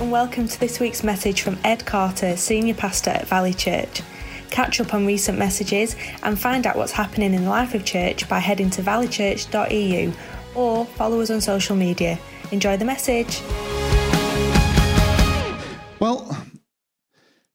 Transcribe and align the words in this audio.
and 0.00 0.10
welcome 0.10 0.48
to 0.48 0.58
this 0.58 0.80
week's 0.80 1.04
message 1.04 1.42
from 1.42 1.58
Ed 1.62 1.84
Carter, 1.84 2.34
Senior 2.34 2.72
Pastor 2.72 3.10
at 3.10 3.28
Valley 3.28 3.52
Church. 3.52 4.00
Catch 4.48 4.80
up 4.80 4.94
on 4.94 5.04
recent 5.04 5.38
messages 5.38 5.94
and 6.22 6.40
find 6.40 6.66
out 6.66 6.74
what's 6.74 6.92
happening 6.92 7.34
in 7.34 7.44
the 7.44 7.50
life 7.50 7.74
of 7.74 7.84
church 7.84 8.26
by 8.26 8.38
heading 8.38 8.70
to 8.70 8.82
valleychurch.eu 8.82 10.12
or 10.54 10.86
follow 10.86 11.20
us 11.20 11.28
on 11.28 11.42
social 11.42 11.76
media. 11.76 12.18
Enjoy 12.50 12.78
the 12.78 12.84
message. 12.86 13.42
Well, 16.00 16.46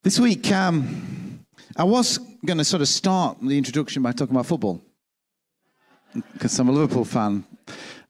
this 0.04 0.20
week 0.20 0.52
um, 0.52 1.44
I 1.76 1.84
was 1.84 2.20
going 2.46 2.60
to 2.60 2.66
sort 2.66 2.84
of 2.84 2.88
start 2.88 3.40
the 3.42 3.58
introduction 3.58 4.04
by 4.04 4.12
talking 4.12 4.36
about 4.36 4.46
football 4.46 4.84
because 6.34 6.60
I'm 6.60 6.70
a 6.70 6.72
Liverpool 6.72 7.06
fan. 7.06 7.44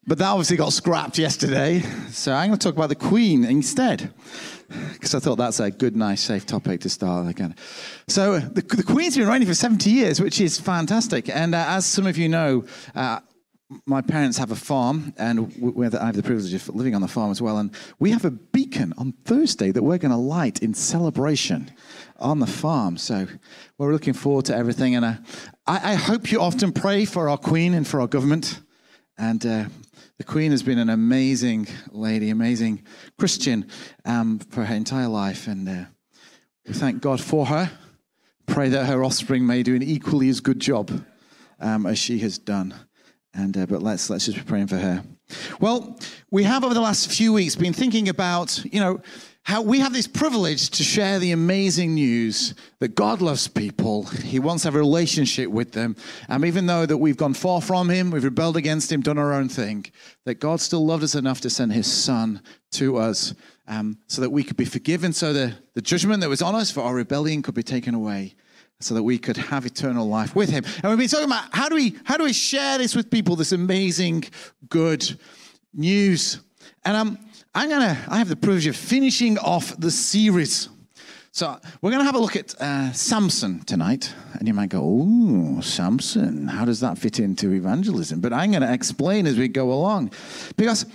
But 0.08 0.20
that 0.20 0.28
obviously 0.28 0.58
got 0.58 0.72
scrapped 0.72 1.18
yesterday. 1.18 1.82
So 2.10 2.32
I'm 2.32 2.50
going 2.50 2.60
to 2.60 2.64
talk 2.64 2.76
about 2.76 2.90
the 2.90 2.96
Queen 2.96 3.44
instead. 3.44 4.14
Because 4.94 5.16
I 5.16 5.20
thought 5.20 5.38
that's 5.38 5.60
a 5.60 5.72
good, 5.72 5.96
nice, 5.96 6.22
safe 6.22 6.46
topic 6.46 6.82
to 6.82 6.90
start 6.90 7.28
again. 7.28 7.56
So 8.08 8.40
the, 8.40 8.62
the 8.62 8.84
Queen's 8.84 9.18
been 9.18 9.28
reigning 9.28 9.48
for 9.48 9.56
70 9.56 9.90
years, 9.90 10.22
which 10.22 10.40
is 10.42 10.60
fantastic. 10.60 11.30
And 11.30 11.56
uh, 11.56 11.66
as 11.68 11.86
some 11.86 12.06
of 12.06 12.18
you 12.18 12.30
know, 12.30 12.66
uh, 12.94 13.20
my 13.88 14.02
parents 14.02 14.38
have 14.38 14.52
a 14.52 14.56
farm, 14.56 15.14
and 15.18 15.52
have, 15.84 15.96
I 15.96 16.06
have 16.06 16.16
the 16.16 16.24
privilege 16.24 16.54
of 16.54 16.70
living 16.70 16.94
on 16.94 17.02
the 17.02 17.08
farm 17.08 17.32
as 17.32 17.42
well. 17.42 17.58
And 17.58 17.76
we 17.98 18.12
have 18.12 18.26
a 18.26 18.32
beacon 18.32 18.94
on 18.98 19.14
Thursday 19.26 19.72
that 19.72 19.82
we're 19.82 19.98
going 19.98 20.12
to 20.12 20.18
light 20.18 20.62
in 20.62 20.74
celebration 20.76 21.72
on 22.18 22.40
the 22.40 22.48
farm. 22.48 22.98
So 22.98 23.28
we're 23.78 23.92
looking 23.92 24.14
forward 24.14 24.46
to 24.46 24.56
everything. 24.56 24.96
And 24.96 25.06
uh, 25.06 25.16
I, 25.66 25.94
I, 25.94 25.96
hope 25.96 26.32
you 26.32 26.42
often 26.42 26.72
pray 26.72 27.06
for 27.06 27.28
our 27.28 27.38
Queen 27.38 27.74
and 27.74 27.88
for 27.88 28.02
our 28.02 28.08
government. 28.08 28.62
And 29.18 29.46
uh, 29.46 29.66
the 30.18 30.24
Queen 30.24 30.52
has 30.52 30.64
been 30.64 30.80
an 30.80 30.90
amazing 30.90 31.68
lady, 31.92 32.30
amazing 32.30 32.84
Christian 33.18 33.68
um, 34.06 34.40
for 34.40 34.64
her 34.64 34.76
entire 34.76 35.08
life. 35.08 35.48
And 35.48 35.68
uh, 35.68 35.86
we 36.68 36.74
thank 36.74 37.02
God 37.02 37.22
for 37.22 37.46
her. 37.48 37.72
Pray 38.46 38.70
that 38.70 38.86
her 38.86 39.04
offspring 39.04 39.46
may 39.46 39.64
do 39.64 39.76
an 39.76 39.84
equally 39.84 40.30
as 40.30 40.40
good 40.40 40.60
job 40.60 40.92
um, 41.60 41.86
as 41.86 42.00
she 42.00 42.20
has 42.20 42.38
done. 42.38 42.74
And, 43.34 43.58
uh, 43.58 43.66
but 43.66 43.82
let's, 43.82 44.10
let's 44.10 44.26
just 44.26 44.38
be 44.38 44.44
praying 44.44 44.68
for 44.68 44.78
her. 44.78 45.04
Well, 45.60 46.00
we 46.32 46.44
have 46.44 46.64
over 46.64 46.74
the 46.74 46.82
last 46.82 47.12
few 47.12 47.34
weeks 47.34 47.56
been 47.56 47.74
thinking 47.74 48.08
about, 48.08 48.64
you 48.72 48.80
know, 48.80 49.02
how 49.46 49.62
we 49.62 49.80
have 49.80 49.94
this 49.94 50.08
privilege 50.08 50.72
to 50.72 50.84
share 50.84 51.20
the 51.20 51.32
amazing 51.32 51.94
news 51.94 52.56
that 52.80 52.96
God 52.96 53.22
loves 53.22 53.48
people. 53.48 54.04
He 54.06 54.40
wants 54.40 54.64
to 54.64 54.70
have 54.70 54.76
a 54.76 54.80
relationship 54.80 55.52
with 55.52 55.72
them. 55.72 55.96
And 56.28 56.44
even 56.46 56.66
though 56.66 56.88
that 56.88 56.98
we've 56.98 57.16
gone 57.16 57.36
far 57.36 57.62
from 57.62 57.88
him, 57.88 58.10
we've 58.10 58.24
rebelled 58.24 58.58
against 58.58 58.92
him, 58.92 59.02
done 59.02 59.20
our 59.20 59.34
own 59.34 59.48
thing, 59.48 59.86
that 60.24 60.40
God 60.40 60.62
still 60.62 60.84
loved 60.84 61.04
us 61.04 61.14
enough 61.14 61.42
to 61.42 61.52
send 61.52 61.74
his 61.74 61.86
son 61.86 62.42
to 62.72 62.98
us 62.98 63.36
um, 63.68 64.00
so 64.08 64.24
that 64.24 64.32
we 64.32 64.44
could 64.44 64.58
be 64.58 64.66
forgiven, 64.66 65.14
so 65.14 65.32
the, 65.32 65.54
the 65.76 65.82
judgment 65.82 66.22
that 66.22 66.30
was 66.30 66.42
on 66.42 66.56
us 66.56 66.72
for 66.72 66.82
our 66.82 66.96
rebellion 66.96 67.44
could 67.44 67.56
be 67.56 67.64
taken 67.64 67.94
away 67.94 68.34
so 68.80 68.96
that 68.96 69.04
we 69.04 69.20
could 69.20 69.38
have 69.38 69.68
eternal 69.68 70.08
life 70.08 70.36
with 70.36 70.50
him. 70.50 70.66
And 70.82 70.90
we've 70.90 70.98
been 70.98 71.08
talking 71.08 71.26
about 71.26 71.54
how 71.54 71.70
do 71.70 71.76
we 71.76 71.96
how 72.04 72.18
do 72.18 72.24
we 72.24 72.34
share 72.34 72.80
this 72.80 72.96
with 72.96 73.12
people, 73.12 73.36
this 73.36 73.52
amazing 73.52 74.26
good 74.70 75.20
news. 75.72 76.40
And 76.84 76.98
um, 76.98 77.20
I'm 77.58 77.70
gonna, 77.70 77.98
I 78.10 78.18
have 78.18 78.28
the 78.28 78.36
privilege 78.36 78.68
of 78.68 78.76
finishing 78.76 79.38
off 79.38 79.78
the 79.78 79.90
series. 79.90 80.68
So 81.32 81.58
we're 81.82 81.92
going 81.92 82.02
to 82.02 82.06
have 82.06 82.16
a 82.16 82.20
look 82.20 82.36
at 82.36 82.54
uh, 82.62 82.92
Samson 82.92 83.62
tonight. 83.62 84.14
And 84.34 84.48
you 84.48 84.54
might 84.54 84.70
go, 84.70 84.82
oh, 84.84 85.62
Samson, 85.62 86.48
how 86.50 86.66
does 86.66 86.82
that 86.82 86.98
fit 86.98 87.20
into 87.20 87.54
evangelism? 87.54 88.20
But 88.20 88.34
I'm 88.34 88.52
going 88.52 88.62
to 88.62 88.74
explain 88.74 89.26
as 89.26 89.38
we 89.38 89.48
go 89.48 89.72
along. 89.72 90.12
Because 90.56 90.86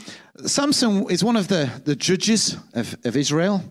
Samson 0.47 1.11
is 1.11 1.25
one 1.25 1.37
of 1.37 1.49
the, 1.49 1.71
the 1.85 1.97
judges 1.97 2.57
of, 2.75 2.95
of 3.05 3.17
Israel 3.17 3.63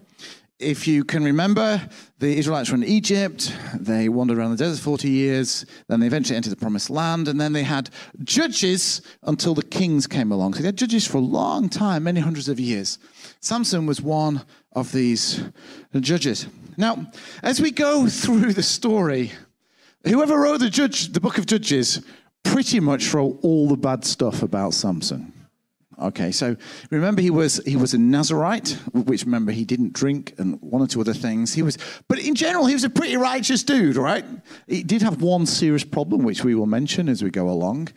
if 0.60 0.88
you 0.88 1.06
can 1.06 1.24
remember, 1.24 1.82
the 2.20 2.38
Israelites 2.38 2.70
were 2.70 2.76
in 2.76 2.84
Egypt. 2.84 3.56
They 3.74 4.10
wandered 4.10 4.38
around 4.38 4.52
the 4.52 4.58
desert 4.58 4.82
40 4.84 5.10
years. 5.10 5.66
Then 5.88 6.02
they 6.02 6.08
eventually 6.08 6.36
entered 6.36 6.50
the 6.50 6.58
promised 6.58 6.90
land. 6.90 7.30
And 7.30 7.40
then 7.40 7.54
they 7.54 7.64
had 7.64 7.90
judges 8.24 9.02
until 9.24 9.54
the 9.54 9.64
kings 9.64 10.06
came 10.06 10.34
along. 10.34 10.54
So 10.54 10.62
they 10.62 10.68
had 10.68 10.78
judges 10.78 11.08
for 11.08 11.18
a 11.18 11.22
long 11.22 11.70
time, 11.70 12.04
many 12.04 12.20
hundreds 12.20 12.50
of 12.50 12.60
years. 12.60 13.00
Samson 13.40 13.86
was 13.86 14.02
one 14.02 14.44
of 14.74 14.92
these 14.92 15.42
judges. 15.98 16.48
Now, 16.76 17.10
as 17.42 17.62
we 17.62 17.72
go 17.72 18.08
through 18.08 18.54
the 18.54 18.64
story, 18.64 19.32
whoever 20.06 20.40
wrote 20.40 20.60
the, 20.60 20.70
judge, 20.70 21.14
the 21.14 21.22
book 21.22 21.38
of 21.38 21.46
Judges 21.46 22.02
pretty 22.44 22.82
much 22.82 23.14
wrote 23.14 23.40
all 23.42 23.70
the 23.70 23.78
bad 23.78 24.04
stuff 24.04 24.44
about 24.44 24.74
Samson. 24.74 25.32
Okay, 26.02 26.32
so 26.32 26.56
remember 26.92 27.22
he 27.22 27.30
was 27.30 27.62
he 27.66 27.76
was 27.76 27.94
a 27.94 27.98
Nazarite, 27.98 28.70
which 28.94 29.26
remember 29.26 29.52
he 29.52 29.66
didn't 29.66 29.92
drink 29.92 30.34
and 30.38 30.62
one 30.62 30.82
or 30.82 30.88
two 30.88 31.02
other 31.02 31.14
things. 31.14 31.54
He 31.54 31.62
was, 31.62 31.78
but 32.08 32.20
in 32.20 32.36
general 32.36 32.68
he 32.68 32.74
was 32.74 32.86
a 32.86 32.90
pretty 32.90 33.18
righteous 33.18 33.64
dude, 33.64 33.98
right? 33.98 34.24
He 34.68 34.84
did 34.84 35.02
have 35.02 35.22
one 35.22 35.46
serious 35.46 35.84
problem, 35.84 36.24
which 36.24 36.44
we 36.44 36.56
will 36.56 36.68
mention 36.68 37.10
as 37.10 37.22
we 37.22 37.30
go 37.32 37.50
along, 37.50 37.90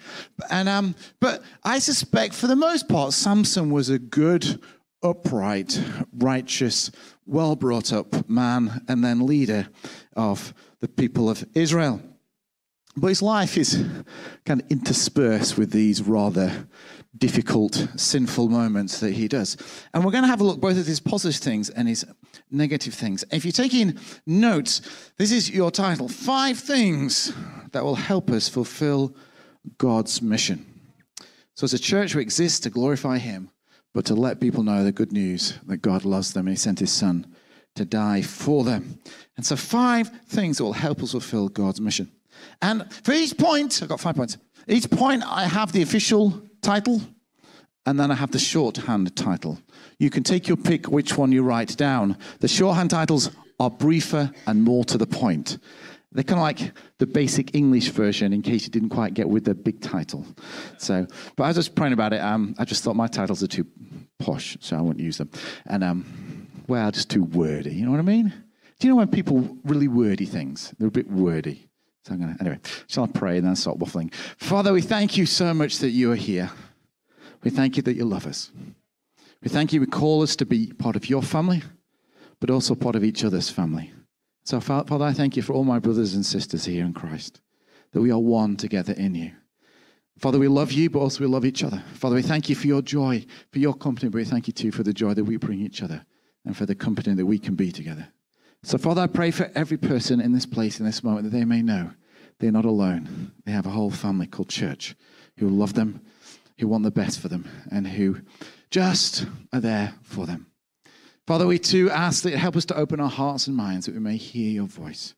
and 0.50 0.68
um, 0.68 0.96
but 1.20 1.42
I 1.62 1.78
suspect 1.78 2.34
for 2.34 2.48
the 2.48 2.56
most 2.56 2.88
part 2.88 3.12
Samson 3.12 3.70
was 3.70 3.88
a 3.88 4.00
good, 4.00 4.60
upright, 5.02 5.80
righteous, 6.12 6.90
well 7.24 7.54
brought 7.54 7.92
up 7.92 8.28
man, 8.28 8.84
and 8.88 9.04
then 9.04 9.26
leader 9.26 9.68
of 10.16 10.52
the 10.80 10.88
people 10.88 11.30
of 11.30 11.44
Israel. 11.54 12.00
But 12.96 13.08
his 13.08 13.22
life 13.22 13.56
is 13.56 13.82
kind 14.44 14.60
of 14.60 14.70
interspersed 14.70 15.56
with 15.56 15.70
these 15.70 16.02
rather 16.02 16.66
difficult, 17.16 17.86
sinful 17.96 18.48
moments 18.48 19.00
that 19.00 19.12
he 19.12 19.28
does. 19.28 19.56
And 19.92 20.04
we're 20.04 20.12
going 20.12 20.24
to 20.24 20.28
have 20.28 20.40
a 20.40 20.44
look 20.44 20.60
both 20.60 20.78
at 20.78 20.86
his 20.86 21.00
positive 21.00 21.40
things 21.40 21.70
and 21.70 21.88
his 21.88 22.04
negative 22.50 22.94
things. 22.94 23.24
If 23.30 23.44
you're 23.44 23.52
taking 23.52 23.98
notes, 24.26 25.10
this 25.16 25.32
is 25.32 25.50
your 25.50 25.70
title 25.70 26.08
Five 26.08 26.58
Things 26.58 27.32
That 27.72 27.84
Will 27.84 27.94
Help 27.94 28.30
Us 28.30 28.48
Fulfill 28.48 29.14
God's 29.78 30.20
Mission. 30.20 30.66
So, 31.54 31.64
as 31.64 31.74
a 31.74 31.78
church, 31.78 32.14
we 32.14 32.22
exist 32.22 32.62
to 32.62 32.70
glorify 32.70 33.18
Him, 33.18 33.50
but 33.92 34.06
to 34.06 34.14
let 34.14 34.40
people 34.40 34.62
know 34.62 34.82
the 34.82 34.92
good 34.92 35.12
news 35.12 35.58
that 35.66 35.78
God 35.78 36.04
loves 36.04 36.32
them 36.32 36.46
and 36.46 36.56
He 36.56 36.60
sent 36.60 36.78
His 36.78 36.92
Son 36.92 37.26
to 37.74 37.84
die 37.84 38.22
for 38.22 38.64
them. 38.64 38.98
And 39.36 39.44
so, 39.44 39.56
five 39.56 40.10
things 40.26 40.58
that 40.58 40.64
will 40.64 40.72
help 40.72 41.02
us 41.02 41.12
fulfill 41.12 41.48
God's 41.48 41.80
mission. 41.80 42.10
And 42.60 42.92
for 43.04 43.12
each 43.12 43.36
point, 43.36 43.80
I've 43.82 43.88
got 43.88 44.00
five 44.00 44.16
points. 44.16 44.36
Each 44.68 44.88
point, 44.90 45.22
I 45.26 45.44
have 45.44 45.72
the 45.72 45.82
official 45.82 46.42
title, 46.62 47.00
and 47.86 47.98
then 47.98 48.10
I 48.10 48.14
have 48.14 48.30
the 48.30 48.38
shorthand 48.38 49.14
title. 49.16 49.58
You 49.98 50.10
can 50.10 50.22
take 50.22 50.46
your 50.48 50.56
pick 50.56 50.86
which 50.86 51.16
one 51.16 51.32
you 51.32 51.42
write 51.42 51.76
down. 51.76 52.16
The 52.40 52.48
shorthand 52.48 52.90
titles 52.90 53.30
are 53.58 53.70
briefer 53.70 54.30
and 54.46 54.62
more 54.62 54.84
to 54.84 54.98
the 54.98 55.06
point. 55.06 55.58
They're 56.12 56.24
kind 56.24 56.38
of 56.38 56.42
like 56.42 56.72
the 56.98 57.06
basic 57.06 57.54
English 57.54 57.88
version 57.88 58.32
in 58.32 58.42
case 58.42 58.64
you 58.64 58.70
didn't 58.70 58.90
quite 58.90 59.14
get 59.14 59.28
with 59.28 59.44
the 59.44 59.54
big 59.54 59.80
title. 59.80 60.26
So, 60.76 61.06
but 61.36 61.44
I 61.44 61.52
was 61.52 61.68
praying 61.68 61.94
about 61.94 62.12
it. 62.12 62.20
Um, 62.20 62.54
I 62.58 62.64
just 62.64 62.84
thought 62.84 62.96
my 62.96 63.06
titles 63.06 63.42
are 63.42 63.46
too 63.46 63.66
posh, 64.18 64.58
so 64.60 64.76
I 64.76 64.80
won't 64.82 65.00
use 65.00 65.16
them. 65.18 65.30
And, 65.66 65.82
um, 65.82 66.48
well, 66.68 66.90
just 66.90 67.08
too 67.08 67.24
wordy. 67.24 67.74
You 67.74 67.86
know 67.86 67.92
what 67.92 68.00
I 68.00 68.02
mean? 68.02 68.32
Do 68.78 68.86
you 68.86 68.90
know 68.90 68.96
when 68.96 69.08
people 69.08 69.56
really 69.64 69.88
wordy 69.88 70.26
things? 70.26 70.74
They're 70.78 70.88
a 70.88 70.90
bit 70.90 71.10
wordy. 71.10 71.68
So 72.04 72.14
I'm 72.14 72.20
going 72.20 72.34
to, 72.34 72.40
anyway, 72.40 72.58
shall 72.88 73.04
I 73.04 73.06
pray 73.06 73.38
and 73.38 73.46
then 73.46 73.54
stop 73.54 73.78
waffling? 73.78 74.12
Father, 74.36 74.72
we 74.72 74.82
thank 74.82 75.16
you 75.16 75.24
so 75.24 75.54
much 75.54 75.78
that 75.78 75.90
you 75.90 76.10
are 76.10 76.16
here. 76.16 76.50
We 77.44 77.50
thank 77.50 77.76
you 77.76 77.82
that 77.84 77.94
you 77.94 78.04
love 78.04 78.26
us. 78.26 78.50
We 79.42 79.48
thank 79.48 79.72
you, 79.72 79.80
we 79.80 79.86
call 79.86 80.22
us 80.22 80.36
to 80.36 80.46
be 80.46 80.72
part 80.72 80.96
of 80.96 81.08
your 81.08 81.22
family, 81.22 81.62
but 82.40 82.50
also 82.50 82.74
part 82.74 82.96
of 82.96 83.04
each 83.04 83.24
other's 83.24 83.50
family. 83.50 83.92
So, 84.44 84.60
Father, 84.60 85.04
I 85.04 85.12
thank 85.12 85.36
you 85.36 85.42
for 85.42 85.52
all 85.52 85.64
my 85.64 85.78
brothers 85.78 86.14
and 86.14 86.26
sisters 86.26 86.64
here 86.64 86.84
in 86.84 86.92
Christ, 86.92 87.40
that 87.92 88.00
we 88.00 88.10
are 88.10 88.18
one 88.18 88.56
together 88.56 88.92
in 88.92 89.14
you. 89.14 89.32
Father, 90.18 90.38
we 90.38 90.48
love 90.48 90.72
you, 90.72 90.90
but 90.90 91.00
also 91.00 91.20
we 91.20 91.26
love 91.26 91.44
each 91.44 91.64
other. 91.64 91.82
Father, 91.94 92.16
we 92.16 92.22
thank 92.22 92.48
you 92.48 92.54
for 92.54 92.66
your 92.66 92.82
joy, 92.82 93.24
for 93.52 93.58
your 93.58 93.74
company, 93.74 94.08
but 94.08 94.18
we 94.18 94.24
thank 94.24 94.46
you 94.46 94.52
too 94.52 94.70
for 94.70 94.82
the 94.82 94.92
joy 94.92 95.14
that 95.14 95.24
we 95.24 95.36
bring 95.36 95.60
each 95.60 95.82
other 95.82 96.04
and 96.44 96.56
for 96.56 96.66
the 96.66 96.74
company 96.74 97.14
that 97.14 97.26
we 97.26 97.38
can 97.38 97.54
be 97.54 97.72
together. 97.72 98.08
So, 98.62 98.78
Father, 98.78 99.02
I 99.02 99.06
pray 99.08 99.32
for 99.32 99.50
every 99.56 99.76
person 99.76 100.20
in 100.20 100.32
this 100.32 100.46
place 100.46 100.78
in 100.78 100.86
this 100.86 101.02
moment 101.02 101.24
that 101.24 101.36
they 101.36 101.44
may 101.44 101.62
know 101.62 101.90
they're 102.42 102.50
not 102.50 102.64
alone. 102.64 103.30
They 103.46 103.52
have 103.52 103.66
a 103.66 103.70
whole 103.70 103.92
family 103.92 104.26
called 104.26 104.48
church 104.48 104.96
who 105.38 105.48
love 105.48 105.74
them, 105.74 106.00
who 106.58 106.66
want 106.66 106.82
the 106.82 106.90
best 106.90 107.20
for 107.20 107.28
them, 107.28 107.48
and 107.70 107.86
who 107.86 108.18
just 108.68 109.26
are 109.52 109.60
there 109.60 109.94
for 110.02 110.26
them. 110.26 110.48
Father, 111.24 111.46
we 111.46 111.60
too 111.60 111.88
ask 111.88 112.24
that 112.24 112.34
help 112.34 112.56
us 112.56 112.64
to 112.64 112.76
open 112.76 112.98
our 112.98 113.08
hearts 113.08 113.46
and 113.46 113.56
minds 113.56 113.86
that 113.86 113.94
we 113.94 114.00
may 114.00 114.16
hear 114.16 114.50
your 114.50 114.66
voice. 114.66 115.14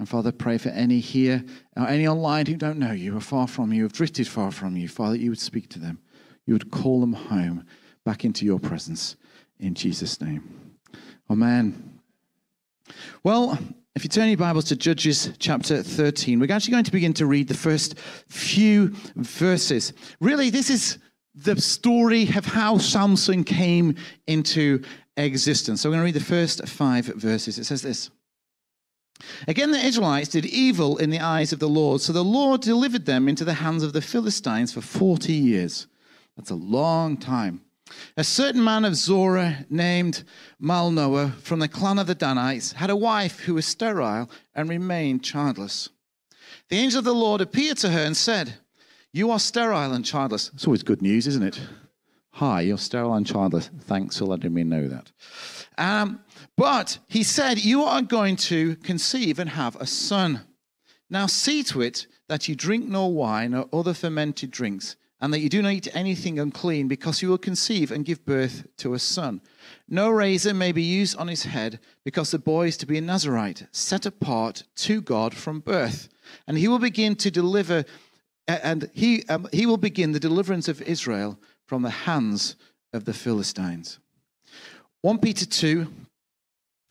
And 0.00 0.08
Father, 0.08 0.32
pray 0.32 0.58
for 0.58 0.70
any 0.70 0.98
here 0.98 1.44
or 1.76 1.86
any 1.86 2.08
online 2.08 2.46
who 2.46 2.56
don't 2.56 2.80
know 2.80 2.90
you, 2.90 3.16
are 3.16 3.20
far 3.20 3.46
from 3.46 3.72
you, 3.72 3.84
have 3.84 3.92
drifted 3.92 4.26
far 4.26 4.50
from 4.50 4.76
you. 4.76 4.88
Father, 4.88 5.14
you 5.14 5.30
would 5.30 5.38
speak 5.38 5.68
to 5.70 5.78
them. 5.78 6.00
You 6.44 6.54
would 6.54 6.72
call 6.72 7.00
them 7.00 7.12
home 7.12 7.64
back 8.04 8.24
into 8.24 8.44
your 8.44 8.58
presence 8.58 9.14
in 9.60 9.74
Jesus' 9.74 10.20
name. 10.20 10.74
Amen. 11.30 12.00
Well, 13.22 13.56
if 13.94 14.02
you 14.02 14.08
turn 14.08 14.26
your 14.26 14.36
Bibles 14.36 14.64
to 14.66 14.76
Judges 14.76 15.30
chapter 15.38 15.80
13, 15.80 16.40
we're 16.40 16.50
actually 16.50 16.72
going 16.72 16.84
to 16.84 16.90
begin 16.90 17.12
to 17.14 17.26
read 17.26 17.46
the 17.46 17.54
first 17.54 17.96
few 18.28 18.88
verses. 19.14 19.92
Really, 20.20 20.50
this 20.50 20.68
is 20.68 20.98
the 21.36 21.60
story 21.60 22.24
of 22.34 22.44
how 22.44 22.78
Samson 22.78 23.44
came 23.44 23.94
into 24.26 24.82
existence. 25.16 25.80
So, 25.80 25.88
we're 25.88 25.94
going 25.94 26.02
to 26.02 26.06
read 26.06 26.20
the 26.20 26.26
first 26.26 26.66
five 26.66 27.06
verses. 27.06 27.56
It 27.56 27.64
says 27.64 27.82
this. 27.82 28.10
Again, 29.46 29.70
the 29.70 29.78
Israelites 29.78 30.28
did 30.28 30.46
evil 30.46 30.96
in 30.96 31.10
the 31.10 31.20
eyes 31.20 31.52
of 31.52 31.60
the 31.60 31.68
Lord, 31.68 32.00
so 32.00 32.12
the 32.12 32.24
Lord 32.24 32.62
delivered 32.62 33.06
them 33.06 33.28
into 33.28 33.44
the 33.44 33.54
hands 33.54 33.84
of 33.84 33.92
the 33.92 34.02
Philistines 34.02 34.72
for 34.72 34.80
40 34.80 35.32
years. 35.32 35.86
That's 36.36 36.50
a 36.50 36.56
long 36.56 37.16
time. 37.16 37.63
A 38.16 38.24
certain 38.24 38.62
man 38.62 38.84
of 38.84 38.94
Zorah 38.94 39.66
named 39.68 40.24
Manoah 40.58 41.32
from 41.42 41.58
the 41.58 41.68
clan 41.68 41.98
of 41.98 42.06
the 42.06 42.14
Danites 42.14 42.72
had 42.72 42.90
a 42.90 42.96
wife 42.96 43.40
who 43.40 43.54
was 43.54 43.66
sterile 43.66 44.30
and 44.54 44.68
remained 44.68 45.24
childless. 45.24 45.90
The 46.68 46.76
angel 46.76 47.00
of 47.00 47.04
the 47.04 47.14
Lord 47.14 47.40
appeared 47.40 47.76
to 47.78 47.90
her 47.90 48.04
and 48.04 48.16
said, 48.16 48.54
You 49.12 49.30
are 49.30 49.38
sterile 49.38 49.92
and 49.92 50.04
childless. 50.04 50.50
It's 50.54 50.66
always 50.66 50.82
good 50.82 51.02
news, 51.02 51.26
isn't 51.26 51.42
it? 51.42 51.60
Hi, 52.32 52.62
you're 52.62 52.78
sterile 52.78 53.14
and 53.14 53.26
childless. 53.26 53.70
Thanks 53.80 54.18
for 54.18 54.24
letting 54.24 54.54
me 54.54 54.64
know 54.64 54.88
that. 54.88 55.12
Um, 55.76 56.20
but 56.56 56.98
he 57.08 57.22
said, 57.22 57.58
You 57.58 57.84
are 57.84 58.02
going 58.02 58.36
to 58.36 58.76
conceive 58.76 59.38
and 59.38 59.50
have 59.50 59.76
a 59.76 59.86
son. 59.86 60.40
Now 61.10 61.26
see 61.26 61.62
to 61.64 61.80
it 61.82 62.06
that 62.28 62.48
you 62.48 62.54
drink 62.54 62.86
no 62.86 63.06
wine 63.06 63.54
or 63.54 63.68
other 63.72 63.94
fermented 63.94 64.50
drinks, 64.50 64.96
and 65.24 65.32
that 65.32 65.40
you 65.40 65.48
do 65.48 65.62
not 65.62 65.72
eat 65.72 65.88
anything 65.96 66.38
unclean, 66.38 66.86
because 66.86 67.22
you 67.22 67.30
will 67.30 67.38
conceive 67.38 67.90
and 67.90 68.04
give 68.04 68.26
birth 68.26 68.66
to 68.76 68.92
a 68.92 68.98
son. 68.98 69.40
No 69.88 70.10
razor 70.10 70.52
may 70.52 70.70
be 70.70 70.82
used 70.82 71.16
on 71.16 71.28
his 71.28 71.44
head, 71.44 71.80
because 72.04 72.30
the 72.30 72.38
boy 72.38 72.66
is 72.66 72.76
to 72.76 72.84
be 72.84 72.98
a 72.98 73.00
Nazarite, 73.00 73.66
set 73.72 74.04
apart 74.04 74.64
to 74.74 75.00
God 75.00 75.34
from 75.34 75.60
birth. 75.60 76.10
And 76.46 76.58
he 76.58 76.68
will 76.68 76.78
begin 76.78 77.16
to 77.16 77.30
deliver, 77.30 77.86
and 78.46 78.90
he, 78.92 79.24
um, 79.30 79.48
he 79.50 79.64
will 79.64 79.78
begin 79.78 80.12
the 80.12 80.20
deliverance 80.20 80.68
of 80.68 80.82
Israel 80.82 81.38
from 81.64 81.80
the 81.80 82.04
hands 82.04 82.56
of 82.92 83.06
the 83.06 83.14
Philistines. 83.14 83.98
1 85.00 85.20
Peter 85.20 85.46
2, 85.46 85.90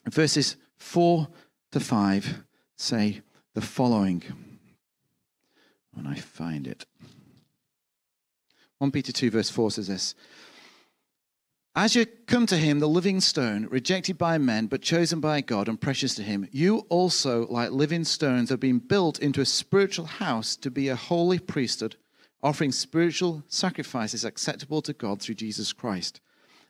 verses 0.09 0.55
4 0.77 1.27
to 1.71 1.79
5 1.79 2.43
say 2.77 3.21
the 3.53 3.61
following. 3.61 4.23
When 5.93 6.07
I 6.07 6.15
find 6.15 6.65
it. 6.65 6.87
1 8.83 8.91
Peter 8.91 9.13
2, 9.13 9.31
verse 9.31 9.49
4 9.49 9.71
says 9.71 9.87
this 9.87 10.13
As 11.73 11.95
you 11.95 12.05
come 12.05 12.45
to 12.47 12.57
him, 12.57 12.79
the 12.79 12.87
living 12.89 13.21
stone, 13.21 13.65
rejected 13.71 14.17
by 14.17 14.37
men, 14.37 14.65
but 14.65 14.81
chosen 14.81 15.21
by 15.21 15.39
God 15.39 15.69
and 15.69 15.79
precious 15.79 16.15
to 16.15 16.21
him, 16.21 16.49
you 16.51 16.79
also, 16.89 17.47
like 17.47 17.71
living 17.71 18.03
stones, 18.03 18.51
are 18.51 18.57
being 18.57 18.79
built 18.79 19.19
into 19.19 19.39
a 19.39 19.45
spiritual 19.45 20.03
house 20.03 20.57
to 20.57 20.69
be 20.69 20.89
a 20.89 20.97
holy 20.97 21.39
priesthood, 21.39 21.95
offering 22.41 22.73
spiritual 22.73 23.41
sacrifices 23.47 24.25
acceptable 24.25 24.81
to 24.81 24.91
God 24.91 25.21
through 25.21 25.35
Jesus 25.35 25.71
Christ. 25.71 26.19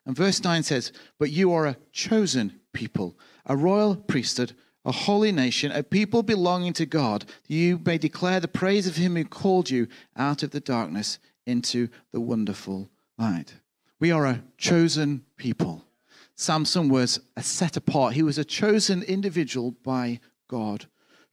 And 0.06 0.16
verse 0.16 0.44
9 0.44 0.62
says, 0.62 0.92
But 1.18 1.32
you 1.32 1.52
are 1.52 1.66
a 1.66 1.78
chosen 1.94 2.60
people, 2.74 3.18
a 3.48 3.58
royal 3.58 3.96
priesthood, 3.96 4.54
a 4.86 4.92
holy 4.92 5.32
nation, 5.32 5.72
a 5.72 5.82
people 5.82 6.22
belonging 6.22 6.74
to 6.74 6.86
God, 6.86 7.26
you 7.48 7.82
may 7.84 7.98
declare 7.98 8.40
the 8.40 8.48
praise 8.48 8.86
of 8.86 8.98
him 8.98 9.16
who 9.16 9.26
called 9.26 9.72
you 9.72 9.88
out 10.16 10.44
of 10.44 10.52
the 10.52 10.60
darkness 10.60 11.18
into 11.46 11.90
the 12.12 12.22
wonderful 12.22 12.90
light. 13.18 13.56
We 14.00 14.12
are 14.12 14.26
a 14.26 14.44
chosen 14.58 15.24
people. 15.38 15.86
Samson 16.36 16.90
was 16.90 17.20
a 17.38 17.44
set 17.44 17.78
apart, 17.78 18.14
he 18.14 18.24
was 18.24 18.38
a 18.38 18.44
chosen 18.44 19.04
individual 19.04 19.72
by 19.84 20.20
God 20.48 20.88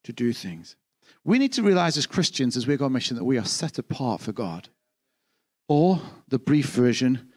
to 0.05 0.13
do 0.13 0.33
things. 0.33 0.77
We 1.25 1.39
need 1.39 1.53
to 1.55 1.63
realize 1.63 1.97
as 1.97 2.07
Christians, 2.07 2.57
as 2.57 2.67
we 2.67 2.77
go 2.77 2.87
on 2.87 2.93
mission, 2.93 3.17
that 3.17 3.25
we 3.25 3.39
are 3.39 3.45
set 3.45 3.79
apart 3.79 4.21
for 4.21 4.33
God. 4.33 4.69
Or 5.69 6.01
the 6.29 6.39
brief 6.39 6.67
version, 6.71 7.31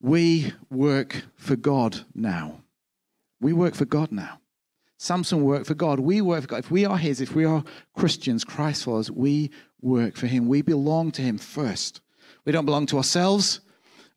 we 0.00 0.52
work 0.70 1.24
for 1.36 1.56
God 1.56 2.00
now. 2.14 2.62
We 3.40 3.52
work 3.52 3.74
for 3.74 3.84
God 3.84 4.12
now. 4.12 4.40
Samson 4.98 5.42
worked 5.42 5.66
for 5.66 5.74
God. 5.74 5.98
We 6.00 6.20
work 6.20 6.42
for 6.42 6.48
God. 6.48 6.58
If 6.58 6.70
we 6.70 6.84
are 6.84 6.98
His, 6.98 7.20
if 7.20 7.34
we 7.34 7.44
are 7.44 7.64
Christians, 7.96 8.44
Christ 8.44 8.84
followers, 8.84 9.10
we 9.10 9.50
work 9.80 10.16
for 10.16 10.26
Him. 10.26 10.46
We 10.46 10.60
belong 10.60 11.10
to 11.12 11.22
Him 11.22 11.38
first. 11.38 12.02
We 12.44 12.52
don't 12.52 12.64
belong 12.64 12.86
to 12.86 12.96
ourselves. 12.96 13.60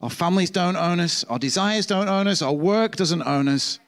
Our 0.01 0.09
families 0.09 0.49
don't 0.49 0.75
own 0.75 0.99
us. 0.99 1.23
Our 1.25 1.39
desires 1.39 1.85
don't 1.85 2.09
own 2.09 2.27
us. 2.27 2.41
Our 2.41 2.53
work 2.53 2.95
doesn't 2.95 3.23
own 3.23 3.47
us. 3.47 3.79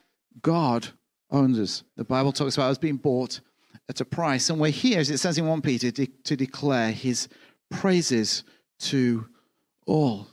God 0.42 0.88
owns 1.30 1.60
us. 1.60 1.84
The 1.98 2.04
Bible 2.04 2.32
talks 2.32 2.56
about 2.56 2.72
us 2.72 2.78
being 2.78 2.98
bought 2.98 3.42
at 3.90 4.02
a 4.02 4.06
price. 4.06 4.50
And 4.50 4.60
we're 4.60 4.72
here, 4.72 5.00
as 5.00 5.10
it 5.10 5.18
says 5.18 5.38
in 5.38 5.46
1 5.46 5.62
Peter, 5.62 5.92
to, 5.92 6.06
to 6.06 6.36
declare 6.36 6.92
His 6.92 7.28
praises 7.70 8.44
to 8.80 9.28
all. 9.86 10.28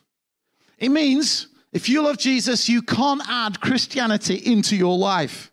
It 0.79 0.91
means 0.91 1.49
if 1.73 1.89
you 1.89 2.03
love 2.03 2.19
Jesus, 2.19 2.69
you 2.69 2.83
can't 2.83 3.23
add 3.29 3.61
Christianity 3.61 4.37
into 4.37 4.77
your 4.77 4.97
life. 4.97 5.51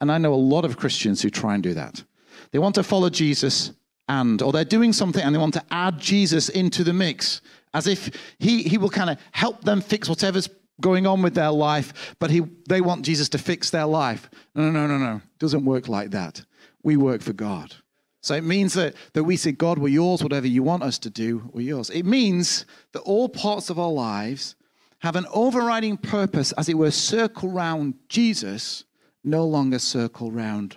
And 0.00 0.10
I 0.10 0.18
know 0.18 0.34
a 0.34 0.36
lot 0.36 0.64
of 0.64 0.76
Christians 0.76 1.22
who 1.22 1.30
try 1.30 1.54
and 1.54 1.62
do 1.62 1.74
that. 1.74 2.02
They 2.50 2.58
want 2.58 2.74
to 2.74 2.82
follow 2.82 3.08
Jesus 3.08 3.72
and, 4.08 4.42
or 4.42 4.52
they're 4.52 4.64
doing 4.64 4.92
something 4.92 5.22
and 5.22 5.34
they 5.34 5.38
want 5.38 5.54
to 5.54 5.64
add 5.70 5.98
Jesus 5.98 6.48
into 6.48 6.84
the 6.84 6.92
mix 6.92 7.40
as 7.74 7.86
if 7.86 8.10
he, 8.38 8.62
he 8.62 8.78
will 8.78 8.88
kind 8.88 9.10
of 9.10 9.18
help 9.32 9.64
them 9.64 9.80
fix 9.80 10.08
whatever's 10.08 10.48
going 10.80 11.06
on 11.06 11.22
with 11.22 11.34
their 11.34 11.50
life, 11.50 12.16
but 12.18 12.30
he, 12.30 12.42
they 12.68 12.80
want 12.80 13.04
Jesus 13.04 13.28
to 13.30 13.38
fix 13.38 13.70
their 13.70 13.86
life. 13.86 14.30
No, 14.54 14.70
no, 14.70 14.86
no, 14.86 14.96
no. 14.96 15.16
It 15.16 15.38
doesn't 15.38 15.64
work 15.64 15.88
like 15.88 16.10
that. 16.12 16.44
We 16.82 16.96
work 16.96 17.20
for 17.20 17.32
God. 17.32 17.74
So 18.22 18.34
it 18.34 18.44
means 18.44 18.72
that, 18.74 18.94
that 19.12 19.24
we 19.24 19.36
say, 19.36 19.52
God, 19.52 19.78
we're 19.78 19.88
yours, 19.88 20.22
whatever 20.22 20.46
you 20.46 20.62
want 20.62 20.82
us 20.82 20.98
to 21.00 21.10
do, 21.10 21.50
we're 21.52 21.68
yours. 21.68 21.90
It 21.90 22.04
means 22.04 22.64
that 22.92 23.00
all 23.00 23.28
parts 23.28 23.68
of 23.68 23.78
our 23.78 23.90
lives 23.90 24.56
have 25.00 25.16
an 25.16 25.26
overriding 25.32 25.98
purpose, 25.98 26.52
as 26.52 26.68
it 26.68 26.78
were, 26.78 26.90
circle 26.90 27.50
round 27.50 27.94
Jesus, 28.08 28.84
no 29.22 29.44
longer 29.44 29.78
circle 29.78 30.30
round 30.30 30.76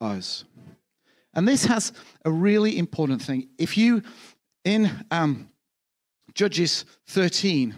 us. 0.00 0.44
And 1.34 1.48
this 1.48 1.64
has 1.64 1.92
a 2.24 2.30
really 2.30 2.78
important 2.78 3.22
thing. 3.22 3.48
If 3.58 3.76
you, 3.76 4.02
in 4.64 4.90
um, 5.10 5.48
Judges 6.34 6.84
13, 7.08 7.74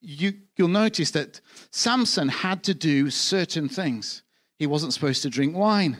you, 0.00 0.32
you'll 0.56 0.68
notice 0.68 1.10
that 1.12 1.40
Samson 1.70 2.28
had 2.28 2.62
to 2.64 2.74
do 2.74 3.10
certain 3.10 3.68
things. 3.68 4.22
He 4.58 4.66
wasn't 4.66 4.92
supposed 4.92 5.22
to 5.22 5.30
drink 5.30 5.56
wine. 5.56 5.96